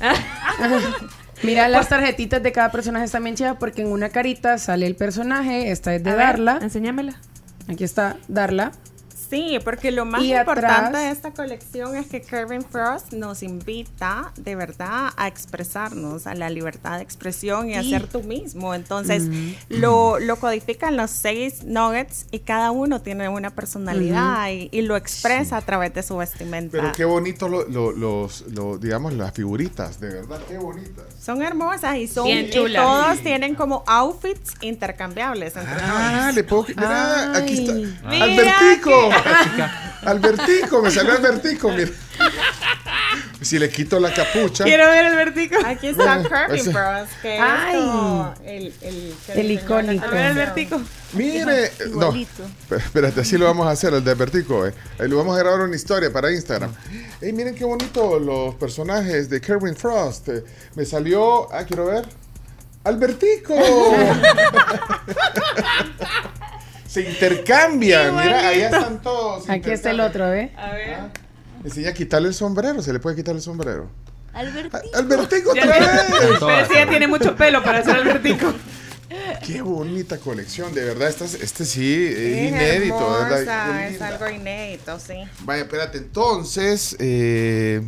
[1.42, 4.96] Mira, las tarjetitas de cada personaje están bien chivas porque en una carita sale el
[4.96, 6.58] personaje, esta es de A ver, Darla.
[6.60, 7.14] Enséñamela.
[7.70, 8.72] Aquí está Darla.
[9.30, 13.42] Sí, porque lo más Y importante atrás- de esta colección es que Kevin Frost nos
[13.42, 17.90] invita de verdad a expresarnos, a la libertad de expresión y a Sí.
[17.90, 18.74] ser tú mismo.
[18.74, 19.24] Entonces,
[19.68, 24.96] lo, lo codifican los seis nuggets y cada uno tiene una personalidad y, y lo
[24.96, 26.72] expresa a través de su vestimenta.
[26.78, 31.04] Pero qué bonito lo- lo- los, lo- digamos, las figuritas, de verdad, qué bonitas.
[31.20, 32.82] Son hermosas y son Bien y chulas.
[32.82, 36.64] todos tienen como outfits intercambiables entre Ah, le puedo.
[36.68, 38.08] Mira, aquí está.
[38.08, 39.10] Mira Albertico.
[40.04, 41.90] Albertico, me salió Albertico, mira.
[43.40, 44.64] Si le quito la capucha.
[44.64, 45.56] Quiero ver el vertigo.
[45.64, 47.76] Aquí está Bueno, Kirby ese- Bros, que Ay.
[47.76, 50.04] es como el, el, El la icónico.
[50.04, 50.82] A ver el vertigo.
[51.14, 52.12] Mire, no,
[52.70, 54.66] Espérate, así lo vamos a hacer, el de Vertico.
[54.66, 54.74] Eh.
[54.98, 56.70] Ahí lo vamos a grabar una historia para Instagram.
[57.20, 60.28] Ey, miren qué bonito los personajes de Kerwin Frost.
[60.28, 61.50] Eh, me salió.
[61.52, 62.06] Ah, quiero ver.
[62.84, 63.54] ¡Albertico!
[66.88, 68.16] Se intercambian.
[68.16, 69.48] Mira, allá están todos.
[69.48, 70.52] Aquí está el otro, ¿eh?
[70.56, 70.98] A ver.
[71.64, 72.82] Enseña a quitarle el sombrero.
[72.82, 73.90] Se le puede quitar el sombrero.
[74.34, 74.40] Ah,
[74.94, 76.38] ¡Albertico Ya otra tiene- vez!
[76.40, 78.52] Pero sí, ya tiene mucho pelo para ser el vertigo.
[79.46, 81.08] Qué bonita colección, de verdad.
[81.08, 85.14] Este, este sí es Es inédito, hermosa, es algo inédito, sí.
[85.40, 87.82] Vaya, espérate, entonces, eh,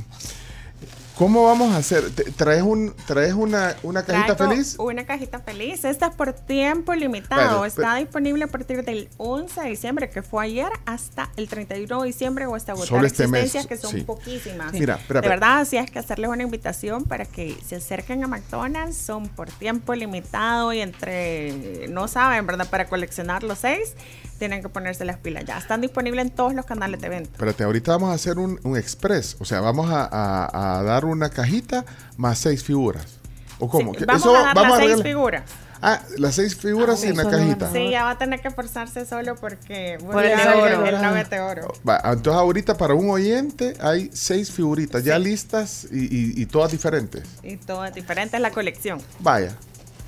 [1.21, 2.11] ¿cómo vamos a hacer?
[2.13, 4.77] ¿Te- ¿Traes, un, traes una, una cajita Traigo feliz?
[4.79, 5.85] Una cajita feliz.
[5.85, 7.59] Esta es por tiempo limitado.
[7.59, 12.01] Vale, Está disponible a partir del 11 de diciembre, que fue ayer, hasta el 31
[12.01, 14.01] de diciembre o hasta agotar Solo este mes, que son sí.
[14.01, 14.73] poquísimas.
[14.73, 18.27] Mira, espera, de verdad, sí es que hacerles una invitación para que se acerquen a
[18.27, 18.97] McDonald's.
[18.97, 22.67] Son por tiempo limitado y entre, no saben, ¿verdad?
[22.71, 23.95] Para coleccionar los seis,
[24.39, 25.59] tienen que ponerse las pilas ya.
[25.59, 27.31] Están disponibles en todos los canales de venta.
[27.33, 29.37] Espérate, ahorita vamos a hacer un, un express.
[29.39, 31.85] O sea, vamos a, a- a dar una cajita
[32.17, 33.07] más seis figuras.
[33.59, 33.93] ¿O cómo?
[33.93, 35.43] Sí, ¿Qué- vamos eso a dar las seis figuras.
[35.83, 37.73] Ah, las seis figuras en la cajita.
[37.73, 40.85] Sí, ya va a tener que forzarse solo porque Por el a- oro.
[40.87, 41.73] el de oro.
[41.89, 46.73] Va, entonces ahorita para un oyente hay seis figuritas ya listas y, y- y todas
[46.73, 47.23] diferentes.
[47.43, 49.01] Y todo es diferente, es la colección.
[49.21, 49.57] Vaya,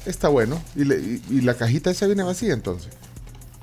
[0.05, 0.61] está bueno.
[0.77, 2.91] Y, le- y- y la cajita esa viene vacía entonces.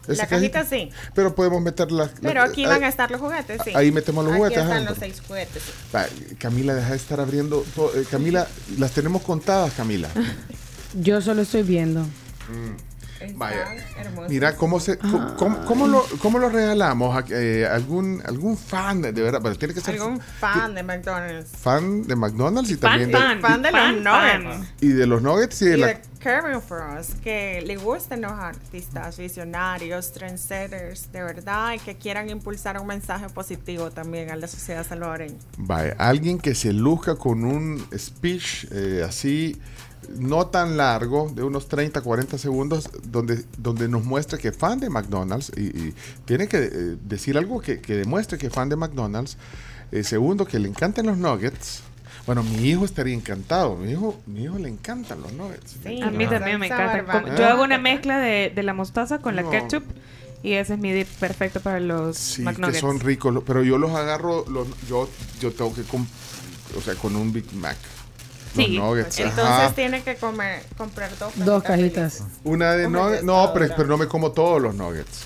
[0.10, 0.90] ¿Esa La cajita sí.
[1.14, 2.06] Pero podemos meter la.
[2.06, 3.72] la- Pero aquí ahí- van a estar los juguetes, sí.
[3.76, 4.90] Ahí metemos los Aquí juguetes, están ajá.
[4.90, 5.64] los seis juguetes.
[5.64, 5.72] sí.
[5.96, 6.06] Va,
[6.38, 7.64] Camila, deja de estar abriendo.
[7.76, 10.10] todo- eh, Camila, las tenemos contadas, Camila.
[10.96, 12.06] Yo solo estoy viendo.
[13.36, 13.76] Vaya.
[14.30, 19.02] Mira cómo se, co- cómo, cómo lo, cómo lo regalamos a eh, algún algún fan
[19.02, 21.50] de, de verdad, pero tiene que ser Algún fan de McDonald's.
[21.58, 24.68] fan de McDonald's y Fan, también de, fan, fan de los fan, nuggets.
[24.82, 28.32] y de los nuggets y de Y la de Kevin Frost, que le gusten los
[28.34, 34.48] artistas visionarios, trendsetters, de verdad, y que quieran impulsar un mensaje positivo también a la
[34.48, 35.38] sociedad salvadoreña.
[35.58, 39.60] Vaya, alguien que se luzca con un speech eh, así,
[40.18, 44.80] no tan largo, de unos 30, 40 segundos, donde, donde nos muestre que es fan
[44.80, 45.94] de McDonald's y, y
[46.26, 49.38] tiene que eh, decir algo que, que demuestre que es fan de McDonald's.
[49.92, 51.82] Eh, segundo, que le encantan los nuggets.
[52.26, 53.76] Bueno, mi hijo estaría encantado.
[53.76, 55.78] Mi hijo, mi hijo le encantan los nuggets.
[56.04, 57.36] a mí también me encanta.
[57.36, 59.50] Yo hago una mezcla de, de la mostaza con la No.
[59.50, 59.84] ketchup
[60.44, 62.76] y ese es mi dip perfecto para los Sí, McNuggets.
[62.76, 65.10] que son ricos, pero yo los agarro, los, yo,
[65.42, 67.78] yo tengo que, o sea, con un Big Mac.
[68.56, 69.72] Los Sí, nuggets, Entonces ajá.
[69.76, 72.40] tiene que comer, comprar dos Dos cajitas cajitas.
[72.44, 73.24] Una de nuggets.
[73.24, 75.22] No, pero, pero no me como todos los nuggets.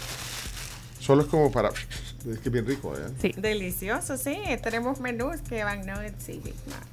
[1.00, 1.70] Solo es como para.
[1.70, 3.10] Es que es bien rico, ¿eh?
[3.22, 3.34] Sí.
[3.38, 4.38] Delicioso, sí.
[4.62, 6.84] Tenemos menús que van nuggets y Big Mac.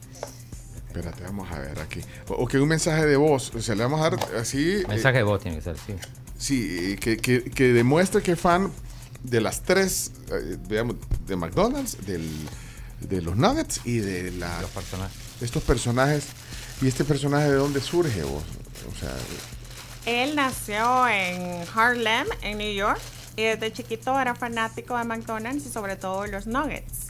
[0.88, 2.00] Espérate, vamos a ver aquí.
[2.28, 3.52] O, que un mensaje de voz.
[3.54, 4.80] O sea, le vamos a dar así.
[4.82, 5.94] eh, Mensaje de voz tiene que ser, sí.
[6.38, 8.72] Sí, que, que, que demuestre que es fan
[9.22, 10.96] de las tres, eh, digamos,
[11.26, 12.26] de McDonald's, del,
[13.00, 15.16] de los Nuggets y de la, Los personajes.
[15.40, 16.24] Estos personajes.
[16.82, 18.42] ¿Y este personaje de dónde surge vos?
[18.90, 19.10] O sea,
[20.06, 23.00] Él nació en Harlem, en New York,
[23.36, 27.08] y desde chiquito era fanático de McDonald's y sobre todo los nuggets.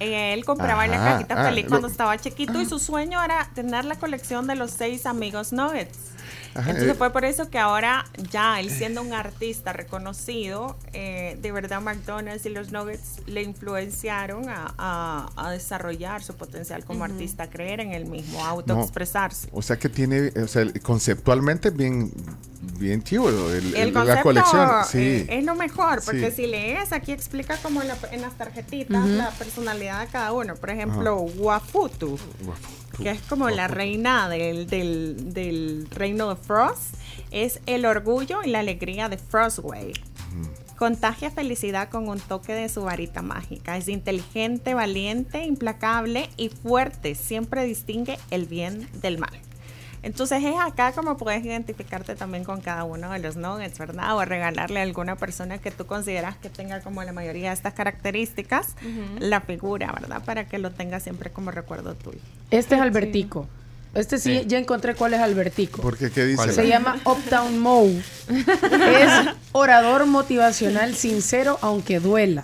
[0.00, 3.22] Él compraba en la Ajá, cajita ah, feliz lo- cuando estaba chiquito y su sueño
[3.22, 5.96] era tener la colección de los seis amigos nuggets.
[6.54, 6.98] Ajá, Entonces eh.
[6.98, 12.44] fue por eso que ahora ya él siendo un artista reconocido, eh, de verdad McDonald's
[12.46, 17.92] y los Nuggets le influenciaron a, a- a desarrollar su potencial como artista, creer en
[17.92, 19.48] él mismo, autoexpresarse.
[19.52, 22.12] o sea que tiene, o sea, conceptualmente bien,
[22.78, 23.34] bien chivo el,
[23.74, 24.70] El el- concepto la colección.
[24.70, 25.26] eh, Sí.
[25.28, 26.36] es lo mejor, porque Sí.
[26.42, 29.08] si lees, aquí explica como la- en las tarjetitas Ujú.
[29.14, 30.54] la personalidad de cada uno.
[30.56, 32.18] Por ejemplo, Wafutu,
[33.02, 36.94] que es como la reina del, del, del reino de Frost,
[37.30, 39.92] es el orgullo y la alegría de Frostway.
[40.76, 43.76] Contagia felicidad con un toque de su varita mágica.
[43.76, 47.14] Es inteligente, valiente, implacable y fuerte.
[47.14, 49.40] Siempre distingue el bien del mal.
[50.02, 54.16] Entonces es acá como puedes identificarte también con cada uno de los nuggets, ¿verdad?
[54.16, 57.74] O regalarle a alguna persona que tú consideras que tenga como la mayoría de estas
[57.74, 58.74] características,
[59.18, 60.24] la figura, ¿verdad?
[60.24, 62.18] Para que lo tenga siempre como recuerdo tuyo.
[62.50, 63.46] Este es Albertico.
[63.94, 64.44] Este sí, Sí.
[64.46, 65.82] ya encontré cuál es Albertico.
[65.82, 66.52] Porque, ¿qué dice?
[66.52, 68.02] Se llama Uptown Moe.
[68.28, 69.12] es
[69.52, 72.40] orador motivacional sincero aunque duela.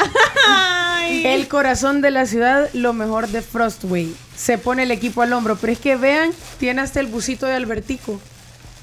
[1.25, 4.15] El corazón de la ciudad, lo mejor de Frostway.
[4.37, 7.55] Se pone el equipo al hombro, pero es que vean, tiene hasta el busito de
[7.55, 8.21] Albertico.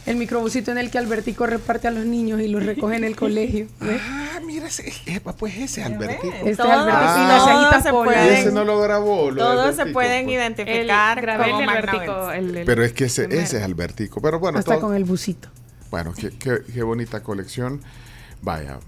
[0.06, 3.16] El microbusito en el que Albertico reparte a los niños y los recoge en el
[3.16, 3.68] colegio.
[3.80, 4.00] ¿ves?
[4.04, 6.32] Ah, mira, ese, eh, pues ese es Albertico.
[6.34, 7.12] Este es Todos- Albertico.
[7.12, 9.32] y todos las cejitas se pueden- Ese no lo grabó.
[9.32, 10.36] lo Todos se pueden pues.
[10.36, 14.22] identificar grabé como el Albertico, el- el- Pero es que ese, ese es Albertico.
[14.22, 15.50] Pero bueno, Hasta todo- con el busito.
[15.90, 17.82] Bueno, qué, qué- qué bonita colección.
[18.42, 18.80] Vaya,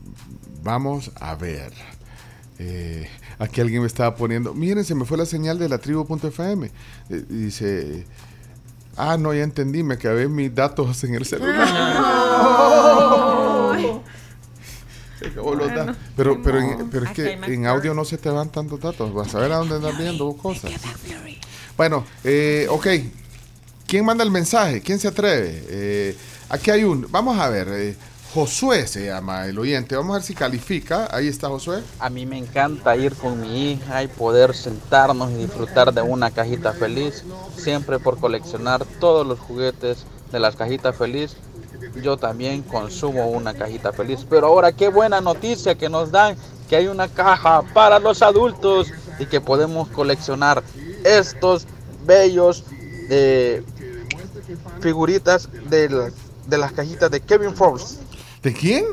[0.61, 1.71] vamos a ver.
[2.59, 3.07] Eh,
[3.39, 4.53] aquí alguien me estaba poniendo.
[4.53, 6.69] Miren, se me fue la señal de la tribu.fm.
[7.09, 8.05] Eh, dice.
[8.97, 9.83] Ah, no, ya entendí.
[9.83, 11.67] Me acabé mis datos en el celular.
[15.19, 15.95] Se acabó los datos.
[16.15, 19.13] Pero, pero, en- pero es que en audio no se te van tantos datos.
[19.13, 20.71] Vas a ver a dónde andas viendo cosas.
[21.75, 22.87] Bueno, eh, ok.
[23.87, 24.81] ¿Quién manda el mensaje?
[24.81, 25.63] ¿Quién se atreve?
[25.69, 26.17] Eh,
[26.49, 27.07] aquí hay un.
[27.09, 27.67] Vamos a ver.
[27.71, 27.95] eh,
[28.33, 29.95] Josué se llama el oyente.
[29.95, 31.07] Vamos a ver si califica.
[31.11, 31.81] Ahí está Josué.
[31.99, 36.29] A mí me encanta ir con mi hija y poder sentarnos y disfrutar de una
[36.31, 37.23] cajita feliz,
[37.55, 41.37] siempre por coleccionar todos los juguetes de las cajitas feliz.
[42.01, 46.35] Yo también consumo una cajita feliz, pero ahora qué buena noticia que nos dan
[46.69, 48.87] que hay una caja para los adultos
[49.19, 50.63] y que podemos coleccionar
[51.03, 51.65] estos
[52.05, 52.65] bellos
[53.09, 53.63] eh,
[54.81, 56.11] figuritas de,
[56.45, 58.06] de las cajitas de Kevin Force.
[58.47, 58.85] ¿De quién?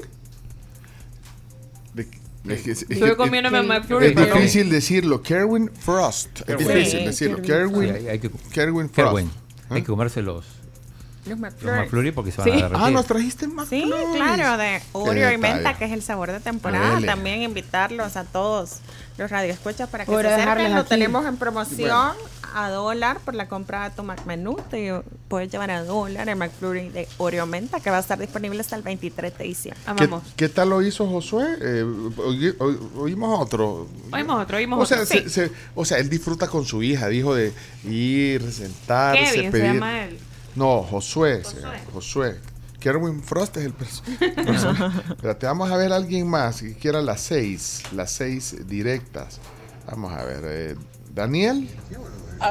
[1.95, 5.23] De- que- comiéndome es- McFlurry, Es pero- difícil decirlo.
[5.23, 6.41] Kerwin Frost.
[6.49, 7.37] Es difícil Sí, decirlo.
[7.41, 7.73] Kerwin.
[7.73, 8.97] Kerwin, Sí, hay- hay que- Kerwin Frost.
[9.17, 9.31] Kerwin.
[9.71, 11.79] Hay que comerse los, Los los McFlurry.
[11.79, 12.51] McFlurry porque se van Sí.
[12.51, 12.79] a derretir.
[12.85, 13.69] Ah, nos trajiste más.
[13.69, 13.85] Sí,
[14.15, 15.39] claro, de Oreo y detalle.
[15.39, 16.97] menta, que es el sabor de temporada.
[16.97, 17.07] Dele.
[17.07, 18.81] También invitarlos a todos
[19.17, 20.75] los radioescuchas para que Ahora se acerquen.
[20.75, 20.89] Lo aquí.
[20.89, 22.13] tenemos en promoción
[22.55, 24.57] a dólar por la compra de tu McMenú.
[24.71, 24.93] Te
[25.29, 28.77] puedes llevar a dólar el McFlurry de Oreo Menta que va a estar disponible hasta
[28.77, 29.83] el 23 de diciembre.
[29.97, 31.47] ¿Qué, qué tal lo hizo Josué?
[31.61, 33.89] Eh, oí- oí- oímos otro.
[34.13, 35.07] Oímos otro, oímos o sea, otro.
[35.07, 35.31] se- sí.
[35.31, 37.53] se- o sea, él disfruta con su hija, dijo de
[37.85, 40.19] ir, sentarse, Kevin se llama él.
[40.55, 41.43] No, Josué.
[41.45, 42.37] se llama, Josué.
[42.79, 44.91] Kerwin Frost es el personaje.
[45.23, 49.41] Pero te vamos a ver a alguien más que quiera las seis, las seis directas.
[49.87, 50.41] Vamos a ver.
[50.45, 50.77] eh,
[51.15, 51.69] Daniel.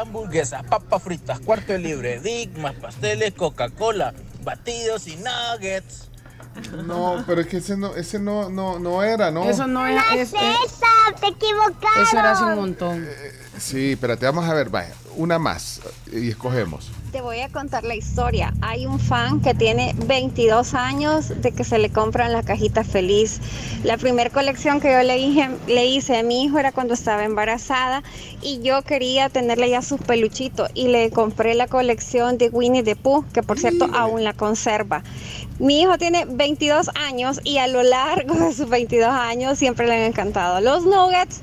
[0.02, 4.14] Hamburguesas, papas fritas, cuarto de libre, digmas, pasteles, Coca-Cola,
[4.44, 6.10] batidos y nuggets.
[6.86, 9.44] No, pero es que ese no, ese no, no, no era, ¿no?
[9.50, 10.00] Eso no es.
[10.16, 10.80] es- es-
[11.20, 12.04] te equivocaron.
[12.04, 13.08] eso era hace un montón.
[13.58, 16.92] Sí, espérate, vamos a ver, vaya, una más y escogemos.
[17.12, 18.54] Te voy a contar la historia.
[18.62, 23.40] Hay un fan que tiene 22 años de que se le compran la cajita feliz.
[23.84, 27.24] La primera colección que yo le hice, le hice a mi hijo era cuando estaba
[27.24, 28.02] embarazada
[28.42, 32.96] y yo quería tenerle ya sus peluchitos y le compré la colección de Winnie the
[32.96, 35.04] Pooh, que por cierto aún la conserva.
[35.60, 39.94] Mi hijo tiene 22 años y a lo largo de sus 22 años siempre le
[39.94, 41.42] han encantado los nuggets.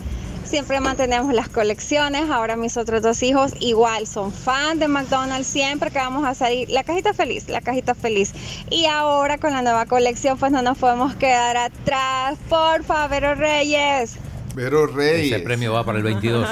[0.50, 2.28] Siempre mantenemos las colecciones.
[2.28, 5.46] Ahora mis otros dos hijos igual son fan de McDonald's.
[5.46, 8.32] Siempre que vamos a salir, la cajita feliz, la cajita feliz.
[8.68, 12.36] Y ahora con la nueva colección, pues no nos podemos quedar atrás.
[12.48, 14.16] Por favor, Reyes.
[14.56, 15.32] Pero Rey.
[15.32, 16.48] Ese premio va para el 22.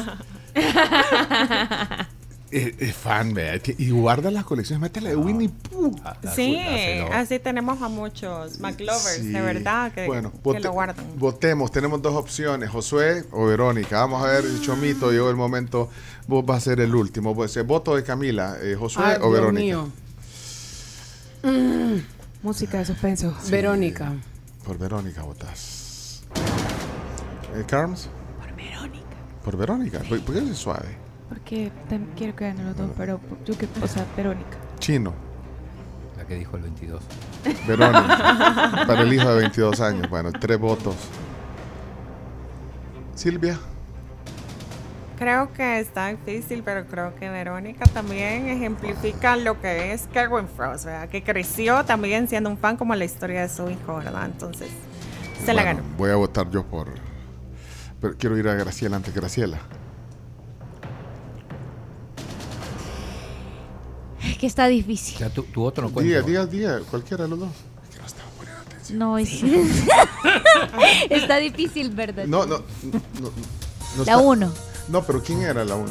[2.50, 5.94] Es, es fan, vea, que- y guarda las colecciones, métele de Winnie Pooh.
[6.34, 6.56] Sí,
[7.12, 9.28] así tenemos a muchos McLovers, Sí.
[9.28, 11.04] de verdad, que, bueno, que vote- lo guardan.
[11.18, 14.00] votemos, tenemos dos opciones, Josué o Verónica.
[14.00, 15.90] Vamos a ver, Chomito, llegó el momento,
[16.26, 17.34] vos vas a ser el último.
[17.34, 19.60] Pues, eh, voto de Camila, eh, Josué Ay, o Dios Verónica.
[19.64, 19.88] mío.
[21.42, 21.98] Mm,
[22.42, 23.34] Música de suspenso.
[23.50, 24.12] Verónica.
[24.64, 26.22] Por Verónica votas.
[27.54, 28.08] Eh, Carms.
[28.38, 29.06] Por Verónica.
[29.44, 30.96] Por Verónica, ¿por, por qué es suave?
[31.28, 34.56] Porque también quiero que ganen los dos, pero yo que, o sea, Verónica.
[34.78, 35.12] Chino.
[36.16, 37.02] La que dijo el 22.
[37.66, 38.84] Verónica.
[38.86, 40.08] para el hijo de 22 años.
[40.08, 40.96] Bueno, tres votos.
[43.14, 43.58] Silvia.
[45.18, 50.84] Creo que está difícil, pero creo que Verónica también ejemplifica lo que es Kerwin Frost,
[50.84, 51.08] ¿verdad?
[51.08, 54.26] Que creció también siendo un fan como la historia de su hijo, ¿verdad?
[54.26, 54.70] Entonces,
[55.44, 55.82] se la ganó.
[55.96, 56.86] Voy a votar yo por.
[58.00, 59.58] Pero quiero ir a Graciela ante Graciela.
[64.28, 65.16] Es que está difícil.
[65.16, 66.26] O sea, tu, tu voto no Diga, cuenta.
[66.26, 67.48] diga, diga, cualquiera de los dos.
[68.90, 69.28] No, es...
[71.10, 72.24] está difícil, ¿verdad?
[72.26, 72.58] No, no.
[72.58, 72.62] no,
[73.20, 73.30] no, no
[73.98, 74.52] La está- uno.
[74.88, 75.90] No, pero ¿quién era la uno?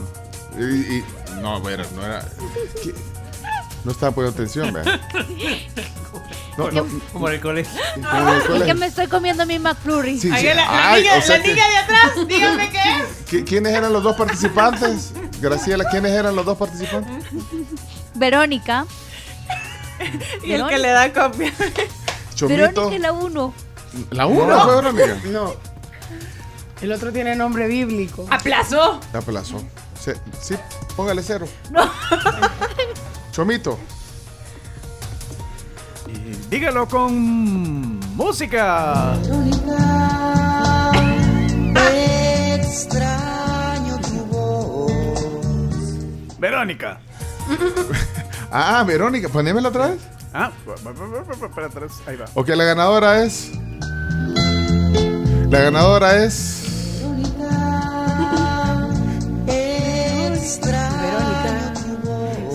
[0.58, 0.64] Y,
[0.98, 1.04] y-
[1.42, 2.28] no, bueno, no era.
[2.84, 2.94] ¿qué?
[3.84, 5.00] No estaba poniendo atención, ¿verdad?
[6.58, 7.80] No, no, Como en el colegio.
[7.94, 10.20] como en el Es que me estoy comiendo mi McFlurry.
[10.20, 10.46] Sí, sí.
[10.48, 13.28] La, la Ay, niña, o sea la que- niña de atrás, dígame qué es.
[13.32, 15.14] ¿Qui- ¿Quiénes eran los dos participantes?
[15.40, 17.24] Graciela, ¿quiénes eran los dos participantes?
[18.18, 18.86] Verónica.
[20.44, 21.52] Y el que le da copia.
[22.36, 22.48] Chomito.
[22.68, 23.54] Verónica es la uno.
[24.12, 24.64] ¿La uno No.
[24.66, 25.18] fue Verónica?
[25.26, 25.54] No.
[26.82, 28.28] El otro tiene nombre bíblico.
[28.30, 29.00] ¡Aplazó!
[29.14, 29.64] Aplazó.
[30.00, 30.56] Sí, sí,
[30.96, 31.48] póngale cero.
[31.72, 31.90] No.
[33.32, 33.80] Chomito.
[36.08, 36.18] Y
[36.52, 39.16] dígalo con música.
[42.68, 46.38] Extraño tu voz.
[46.40, 47.00] Verónica.
[48.52, 50.00] Ah, Verónica, ponémela otra vez.
[50.34, 51.92] Ah, pa- pa- pa- pa- pa- para atrás.
[52.06, 52.26] Ahí va.
[52.34, 53.52] Ok, la ganadora es.
[55.50, 56.64] La ganadora es.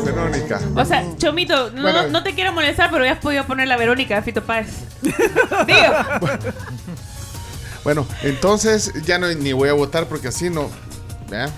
[0.04, 0.60] Verónica.
[0.74, 2.02] O sea, Chomito, no, Bueno.
[2.02, 4.66] no- no te quiero molestar, pero ya has podido poner la Verónica de Fito Páez.
[5.02, 6.28] Digo.
[7.84, 10.70] Bueno, entonces ya no ni voy a votar porque así no.
[11.28, 11.48] ¿vea?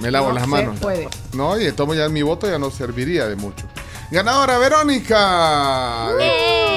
[0.00, 0.78] Me lavo No las se manos.
[0.80, 1.08] puede.
[1.34, 3.66] No, y entonces ya mi voto ya no serviría de mucho.
[4.10, 6.08] Ganadora Verónica.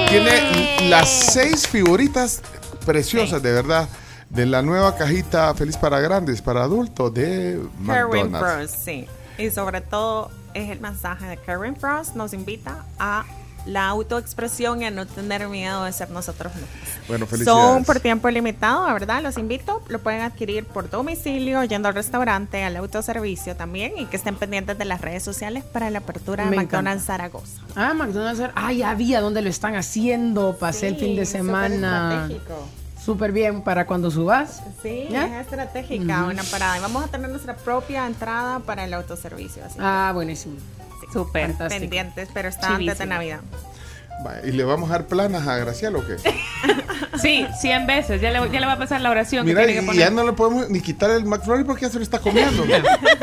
[0.08, 2.42] Tiene las seis figuritas
[2.86, 3.88] preciosas, de verdad,
[4.30, 8.38] de la nueva cajita Feliz para Grandes, para adultos de McDonald's.
[8.38, 9.06] Frost, sí.
[9.38, 12.14] Y sobre todo es el mensaje de Kerwin Frost.
[12.14, 13.24] Nos invita a
[13.66, 16.70] la autoexpresión y a no tener miedo de ser nosotros mismos.
[17.08, 17.62] Bueno, felicidades.
[17.62, 19.82] Son por tiempo limitado, la verdad, los invito.
[19.88, 23.96] Lo pueden adquirir por domicilio, yendo al restaurante, al autoservicio también.
[23.98, 27.62] Y que estén pendientes de las redes sociales para la apertura de Me McDonald's Zaragoza.
[27.74, 28.42] Ah, McDonald's.
[28.54, 30.56] Ah, ya había donde lo están haciendo.
[30.58, 32.22] Pasé el fin de semana.
[32.28, 32.68] estratégico.
[33.02, 34.62] Súper bien para cuando subas.
[34.82, 35.26] Sí, ¿Ya?
[35.40, 36.78] es estratégica una parada.
[36.78, 39.62] Y vamos a tener nuestra propia entrada para el autoservicio.
[39.64, 40.54] Así que Ah, buenísimo.
[41.12, 41.52] Súper.
[41.54, 43.08] Pendientes, pero está antes de Chivísimo.
[43.14, 43.40] Navidad.
[44.44, 46.16] ¿Y le vamos a dar planas a Graciela o qué?
[47.20, 48.20] Sí, 100 veces.
[48.20, 50.06] Ya le, ya le va a pasar la oración Mira, que tiene y que ya
[50.08, 50.12] poner.
[50.24, 52.64] no le podemos ni quitar el McFlurry porque ya se lo está comiendo.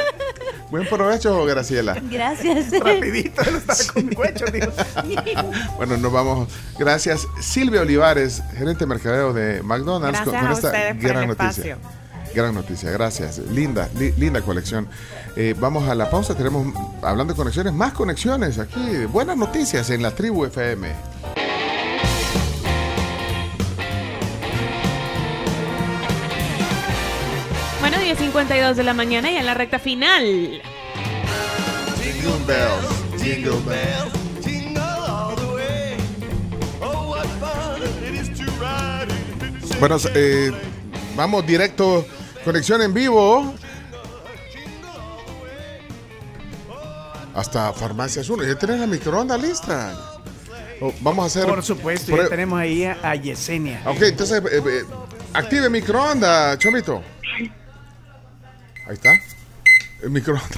[0.72, 1.98] Buen provecho, Graciela.
[2.10, 2.72] Gracias.
[2.80, 4.72] Rapidito, él estaba con cuecho, digo.
[5.76, 6.50] Bueno, nos vamos.
[6.80, 11.48] Gracias, Silvia Olivares, gerente de mercadeo de McDonald's, Gracias a ustedes por el noticia.
[11.50, 11.78] espacio.
[12.34, 13.40] Gran noticia, gracias.
[13.40, 14.88] Linda, li- linda colección.
[15.36, 19.06] Eh, vamos a la pausa, tenemos, hablando de conexiones, más conexiones aquí.
[19.12, 20.90] Buenas noticias en la tribu FM.
[27.80, 30.62] Bueno, 10.52 de la mañana y en la recta final.
[32.02, 34.12] Jingle bells, jingle bells.
[39.80, 40.52] Bueno, eh,
[41.16, 42.06] vamos directo,
[42.44, 43.54] conexión en vivo.
[47.34, 48.44] Hasta Farmacias 1.
[48.44, 49.96] Ya tenés la microondas lista.
[50.82, 51.46] Oh, vamos a hacer.
[51.50, 53.82] Por supuesto, ya tenemos ahí a, a Yesenia.
[53.86, 54.84] Ok, entonces eh, eh,
[55.34, 57.02] active microondas, Chomito.
[58.88, 59.12] Ahí está.
[60.02, 60.50] El microondas.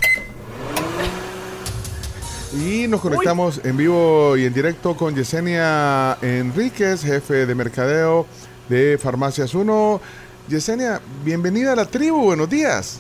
[2.54, 8.28] Y nos conectamos en vivo y en directo con Yesenia Enríquez, jefe de mercadeo
[8.70, 10.02] de Farmacias 1.
[10.48, 13.00] Yesenia, bienvenida a la tribu, buenos días.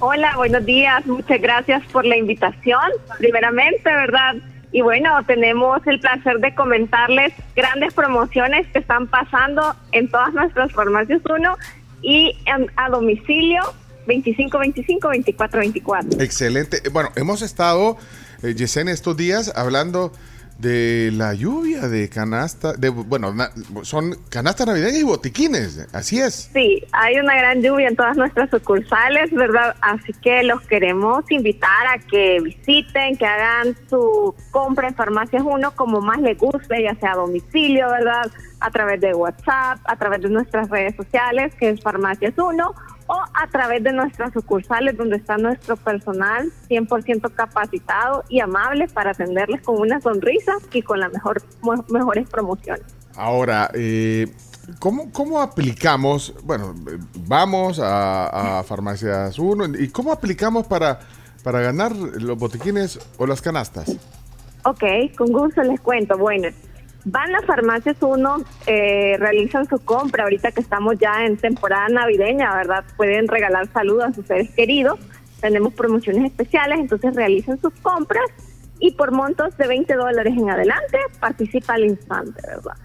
[0.00, 1.04] Hola, buenos días.
[1.06, 2.80] Muchas gracias por la invitación,
[3.18, 4.36] primeramente, ¿verdad?
[4.70, 10.70] Y bueno, tenemos el placer de comentarles grandes promociones que están pasando en todas nuestras
[10.72, 11.56] farmacias 1
[12.02, 13.62] y en- a domicilio
[14.06, 16.20] 25 25 24 24.
[16.22, 16.82] Excelente.
[16.84, 17.96] Eh, Bueno, hemos estado,
[18.42, 20.12] eh, Yesenia, estos días hablando
[20.58, 23.50] de la lluvia de canasta, de, bueno, na-
[23.82, 26.50] son canastas navideñas y botiquines, así es.
[26.52, 29.76] Sí, hay una gran lluvia en todas nuestras sucursales, ¿verdad?
[29.80, 35.70] Así que los queremos invitar a que visiten, que hagan su compra en Farmacias 1
[35.76, 38.30] como más les guste, ya sea a domicilio, ¿verdad?
[38.60, 42.74] A través de WhatsApp, a través de nuestras redes sociales, que es Farmacias 1,
[43.08, 49.10] o a través de nuestras sucursales donde está nuestro personal 100% capacitado y amable para
[49.10, 51.42] atenderles con una sonrisa y con las mejor,
[51.88, 52.84] mejores promociones.
[53.16, 54.28] Ahora, eh,
[54.78, 56.34] ¿cómo, ¿cómo aplicamos?
[56.44, 56.74] Bueno,
[57.26, 61.00] vamos a, a Farmacias 1 y ¿cómo aplicamos para,
[61.42, 63.96] para ganar los botiquines o las canastas?
[64.64, 64.84] Ok,
[65.16, 66.18] con gusto les cuento.
[66.18, 66.48] Bueno,
[67.04, 72.54] van a farmacias uno, eh, realizan su compra, ahorita que estamos ya en temporada navideña,
[72.54, 72.84] ¿verdad?
[72.96, 74.98] Pueden regalar saludos a sus seres queridos.
[75.40, 78.26] Tenemos promociones especiales, entonces realicen sus compras
[78.80, 82.76] y por montos de 20 dólares en adelante participa al instante, ¿verdad?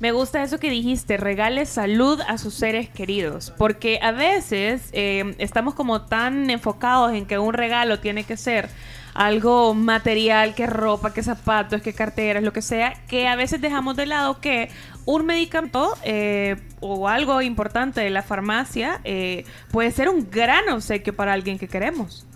[0.00, 5.34] Me gusta eso que dijiste, regale salud a sus seres queridos, porque a veces eh,
[5.38, 8.68] estamos como tan enfocados en que un regalo tiene que ser
[9.14, 13.96] algo material, que ropa, que zapatos, que carteras, lo que sea, que a veces dejamos
[13.96, 14.70] de lado que
[15.06, 21.14] un medicamento eh, o algo importante de la farmacia eh, puede ser un gran obsequio
[21.14, 22.26] para alguien que queremos.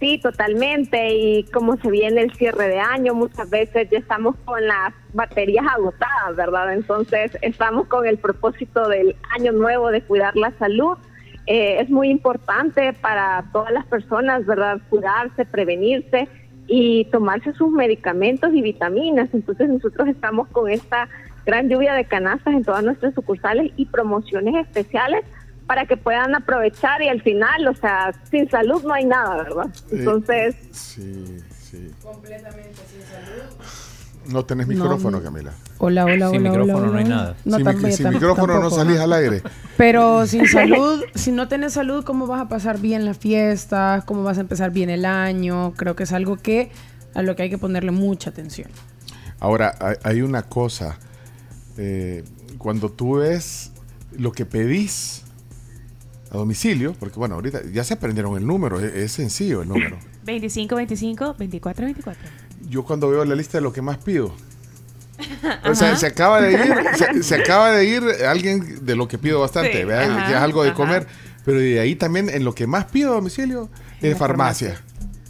[0.00, 1.12] Sí, totalmente.
[1.12, 5.66] Y como se viene el cierre de año, muchas veces ya estamos con las baterías
[5.66, 6.72] agotadas, ¿verdad?
[6.72, 10.96] Entonces estamos con el propósito del año nuevo de cuidar la salud.
[11.50, 14.82] Eh, es muy importante para todas las personas, ¿verdad?
[14.90, 16.28] Cuidarse, prevenirse
[16.66, 19.30] y tomarse sus medicamentos y vitaminas.
[19.32, 21.08] Entonces nosotros estamos con esta
[21.46, 25.24] gran lluvia de canastas en todas nuestras sucursales y promociones especiales
[25.66, 29.70] para que puedan aprovechar y al final, o sea, sin salud no hay nada, ¿verdad?
[29.90, 31.90] Entonces, Sí, sí.
[32.02, 33.97] Completamente sin salud.
[34.28, 35.22] No tenés No, micrófono, no.
[35.22, 35.52] Camila.
[35.78, 36.50] Hola, hola, Sin hola.
[36.50, 37.36] micrófono hola, no hay nada.
[37.44, 39.42] No, sin sin micrófono no salís al aire.
[39.76, 44.04] Pero sin salud, si no tenés salud, ¿cómo vas a pasar bien las fiestas?
[44.04, 45.72] ¿Cómo vas a empezar bien el año?
[45.76, 46.70] Creo que es algo que
[47.14, 48.68] a lo que hay que ponerle mucha atención.
[49.40, 50.98] Ahora, hay, hay una cosa.
[51.76, 52.24] eh,
[52.58, 53.70] cuando tú ves
[54.16, 55.22] lo que pedís
[56.30, 59.96] a domicilio, porque bueno, ahorita ya se aprendieron el número, es, es sencillo el número.
[60.24, 62.22] 25, 25, 24, 24.
[62.68, 64.34] Yo cuando veo la lista de lo que más pido,
[65.68, 69.18] o sea, se acaba de ir, se, se acaba de ir alguien de lo que
[69.18, 70.10] pido bastante, Sí, ¿verdad?
[70.16, 70.76] ajá, que es algo de ajá.
[70.76, 71.06] comer,
[71.44, 73.68] pero de ahí también en lo que más pido a domicilio
[74.00, 74.80] es la farmacia.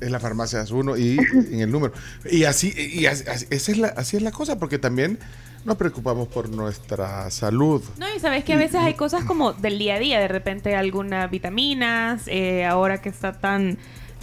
[0.00, 1.92] Es la farmacia es uno y en el número.
[2.30, 5.18] Y así, y así, así- esa es la, así es la cosa, porque también
[5.64, 7.82] nos preocupamos por nuestra salud.
[7.98, 10.76] No, y sabes que a veces hay cosas como del día a día, de repente
[10.76, 13.76] algunas vitaminas, eh, ahora que está tan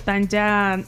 [0.06, 0.80] tan ya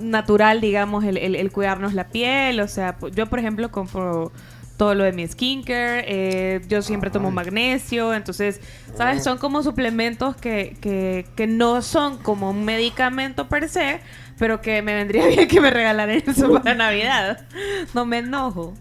[0.00, 4.32] natural, digamos, el, el- el cuidarnos la piel, o sea, yo por ejemplo compro
[4.76, 8.60] todo lo de mi skincare, eh, yo siempre tomo magnesio, entonces,
[8.96, 9.22] ¿sabes?
[9.22, 14.00] Son como suplementos que, que, que no son como un medicamento per se,
[14.38, 17.46] pero que me vendría bien que me regalaran eso para Navidad.
[17.92, 18.72] No me enojo.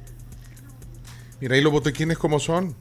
[1.42, 2.76] Mira, ¿y los botequines cómo son?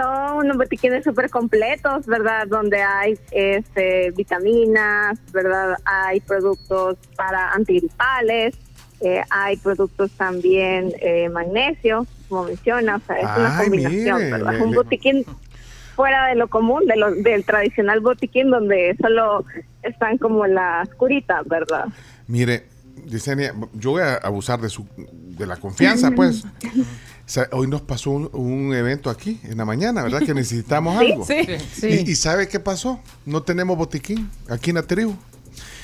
[0.00, 2.46] Son unos botiquines súper completos, ¿verdad?
[2.46, 5.76] Donde hay este, vitaminas, ¿verdad?
[5.84, 8.54] Hay productos para antigripales,
[9.00, 14.52] eh, hay productos también eh, magnesio, como menciona, o sea, es una combinación, mire, ¿verdad?
[14.52, 15.24] le- un botiquín
[15.96, 19.44] fuera de lo común, de lo, del tradicional botiquín donde solo
[19.82, 21.86] están como las curitas, ¿verdad?
[22.26, 22.64] Mire,
[23.06, 26.44] Yesenia, yo voy a abusar de su de la confianza, pues.
[27.30, 30.18] O sea, hoy nos pasó un, un evento aquí en la mañana, ¿verdad?
[30.18, 31.24] Que necesitamos Sí, algo.
[31.24, 31.36] sí.
[31.72, 31.86] Sí.
[32.04, 32.98] Y, y ¿sabe qué pasó?
[33.24, 35.14] No tenemos botiquín aquí en la tribu.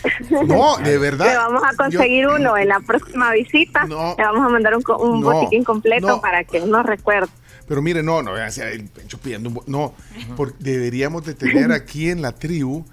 [0.49, 1.27] No, de verdad.
[1.27, 3.85] Le vamos a conseguir Yo- uno en la próxima visita.
[3.87, 6.21] Le vamos a mandar un, co- un No, botiquín completo no.
[6.21, 7.29] para que uno recuerde.
[7.69, 9.95] Pero mire, no, no, o sea, el Pencho pidiendo un bo- No,
[10.37, 12.85] por- deberíamos de tener aquí en la tribu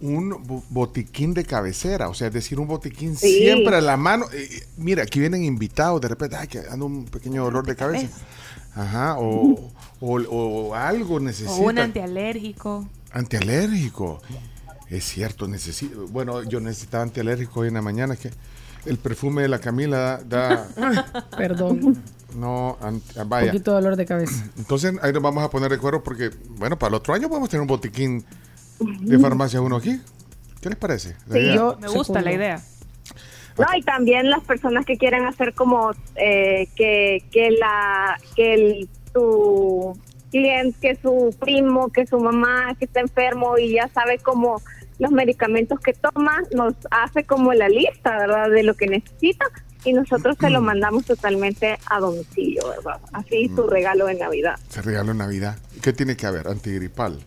[0.00, 3.38] un bo- botiquín de cabecera, o sea, es decir, un botiquín Sí.
[3.38, 4.26] siempre a la mano.
[4.32, 8.08] Eh, mira, aquí vienen invitados, de repente, ay, que ando un pequeño dolor de cabeza.
[8.74, 11.52] Ajá, o, o, o algo O necesita.
[11.54, 12.86] un antialérgico.
[13.12, 14.20] Antialérgico.
[14.90, 16.06] Es cierto, necesito.
[16.08, 18.16] Bueno, yo necesitaba antialérgico hoy en la mañana.
[18.16, 18.30] que
[18.86, 20.68] el perfume de la Camila da.
[20.76, 22.02] da- Perdón.
[22.36, 23.52] no, anti- ah, Un vaya.
[23.52, 24.44] poquito de dolor de cabeza.
[24.58, 27.48] Entonces ahí nos vamos a poner de acuerdo porque, bueno, para el otro año podemos
[27.48, 28.24] tener un botiquín
[28.80, 30.00] de farmacia uno aquí.
[30.60, 31.16] ¿Qué les parece?
[31.28, 31.54] La Sí, idea?
[31.56, 32.62] yo- Me gusta la idea.
[33.58, 38.88] No, y también las personas que quieran hacer como eh, que, que la que el,
[39.12, 39.96] tu
[40.32, 44.60] cliente, que su primo, que su mamá que está enfermo y ya sabe como
[44.98, 48.50] los medicamentos que toma, nos hace como la lista, ¿verdad?
[48.50, 49.44] De lo que necesita
[49.84, 53.00] y nosotros se lo mandamos totalmente a domicilio, ¿verdad?
[53.12, 54.58] Así su regalo de Navidad.
[54.68, 55.58] Se regaló en Navidad.
[55.82, 56.48] ¿Qué tiene que haber?
[56.48, 57.20] Antigripal.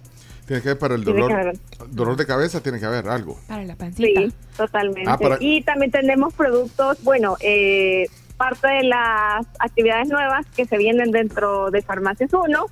[0.47, 1.53] Tiene que haber para el dolor.
[1.89, 3.37] Dolor de cabeza, tiene que haber algo.
[3.47, 4.21] Para la pancita.
[4.21, 5.03] Sí, totalmente.
[5.05, 8.05] Ah, para- Y también tenemos productos, bueno, eh,
[8.37, 12.65] parte de las actividades nuevas que se vienen dentro de Farmacias 1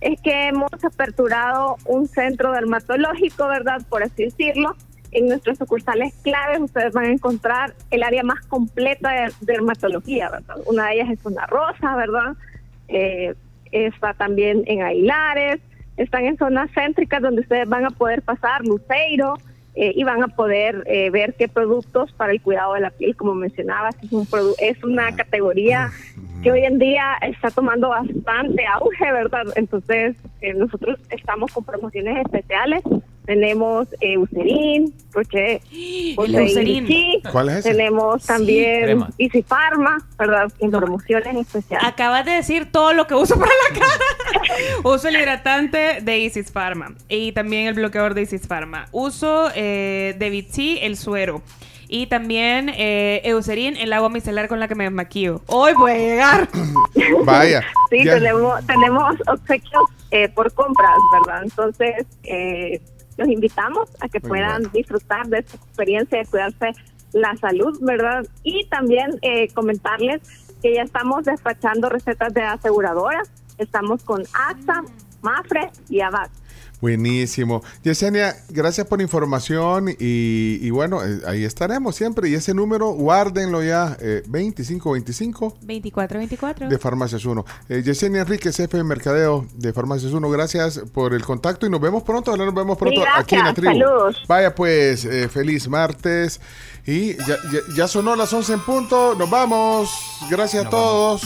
[0.00, 3.80] es que hemos aperturado un centro dermatológico, ¿verdad?
[3.88, 4.74] Por así decirlo.
[5.12, 10.56] En nuestras sucursales claves ustedes van a encontrar el área más completa de dermatología, ¿verdad?
[10.66, 12.34] Una de ellas es una rosa, ¿verdad?
[12.88, 13.34] Eh,
[13.70, 15.60] está también en Aguilares,
[15.96, 19.34] están en zonas céntricas donde ustedes van a poder pasar Luceiro
[19.74, 23.16] eh, y van a poder eh, ver qué productos para el cuidado de la piel,
[23.16, 24.26] como mencionabas, es, un
[24.58, 25.90] es una categoría
[26.42, 29.46] que hoy en día está tomando bastante auge, ¿verdad?
[29.56, 32.82] Entonces, eh, nosotros estamos con promociones especiales.
[33.24, 35.60] Tenemos eh, Eucerin, porque
[36.16, 36.86] Eucerin.
[37.30, 37.70] ¿Cuál es ese?
[37.70, 39.10] Tenemos Sí, también crema.
[39.18, 40.52] Easy Pharma, ¿verdad?
[40.58, 41.86] En promociones especiales.
[41.88, 43.92] Acabas de decir todo lo que uso para la cara.
[44.84, 48.88] uso el hidratante de Isis Pharma y también el bloqueador de Isis Pharma.
[48.90, 51.42] Uso eh, de Vichy el suero.
[51.88, 55.42] Y también eh, Eucerin, el agua micelar con la que me maquillo.
[55.46, 56.48] Hoy voy a llegar.
[57.24, 57.62] Vaya.
[57.90, 61.42] Sí, ya- tenemos, tenemos obsequios eh, por compras, ¿verdad?
[61.44, 62.80] Entonces, eh,
[63.16, 64.70] los invitamos a que Muy puedan bueno.
[64.72, 66.72] disfrutar de esta experiencia de cuidarse
[67.12, 68.26] la salud, ¿verdad?
[68.42, 70.22] Y también eh, comentarles
[70.62, 73.30] que ya estamos despachando recetas de aseguradoras.
[73.58, 74.82] Estamos con AXA,
[75.20, 76.30] MAFRE y ABAC.
[76.82, 77.62] Buenísimo.
[77.84, 82.28] Yesenia, gracias por la información y, y bueno, eh, ahí estaremos siempre.
[82.28, 86.68] Y ese número, guárdenlo ya, eh, 2525 24-24.
[86.68, 87.44] de Farmacias 1.
[87.68, 91.80] Eh, Yesenia Enríquez, jefe de mercadeo de Farmacias 1, gracias por el contacto y nos
[91.80, 92.36] vemos pronto.
[92.36, 93.72] Nos vemos pronto Sí, aquí en la tribu.
[93.74, 94.16] Saludos.
[94.26, 96.40] Vaya pues, eh, feliz martes.
[96.84, 99.14] Y ya, ya- ya sonó las 11 en punto.
[99.14, 99.88] Nos vamos.
[100.28, 101.22] Gracias a todos.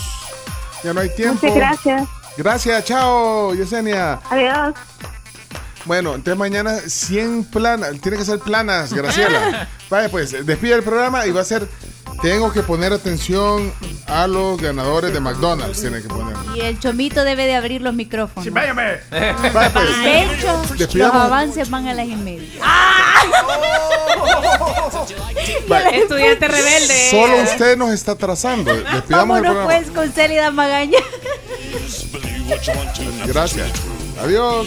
[0.84, 1.38] Ya no hay tiempo.
[1.46, 2.08] Muchas gracias.
[2.36, 4.20] Gracias, chao, Yesenia.
[4.28, 4.74] Adiós.
[5.86, 9.68] Bueno, entonces mañana 100 planas, tiene que ser planas, Graciela.
[9.90, 11.68] Vaya, pues, despide el programa y va a ser,
[12.22, 13.72] tengo que poner atención
[14.08, 16.36] a los ganadores de McDonald's, tiene que poner.
[16.56, 18.52] Y el chomito debe de abrir los micrófonos.
[18.52, 18.94] váyame.
[19.10, 20.02] Vaya, pues.
[20.02, 21.22] De hecho, los Despidamos.
[21.22, 22.48] avances van a las y media.
[25.68, 25.90] Vaya.
[25.90, 27.10] Estudiante rebelde.
[27.10, 28.72] Solo usted nos está atrasando.
[28.74, 29.66] Despidamos el Vámonos programa.
[29.66, 30.98] pues con Célida Magaña.
[33.26, 33.70] Gracias.
[34.22, 34.66] Adiós.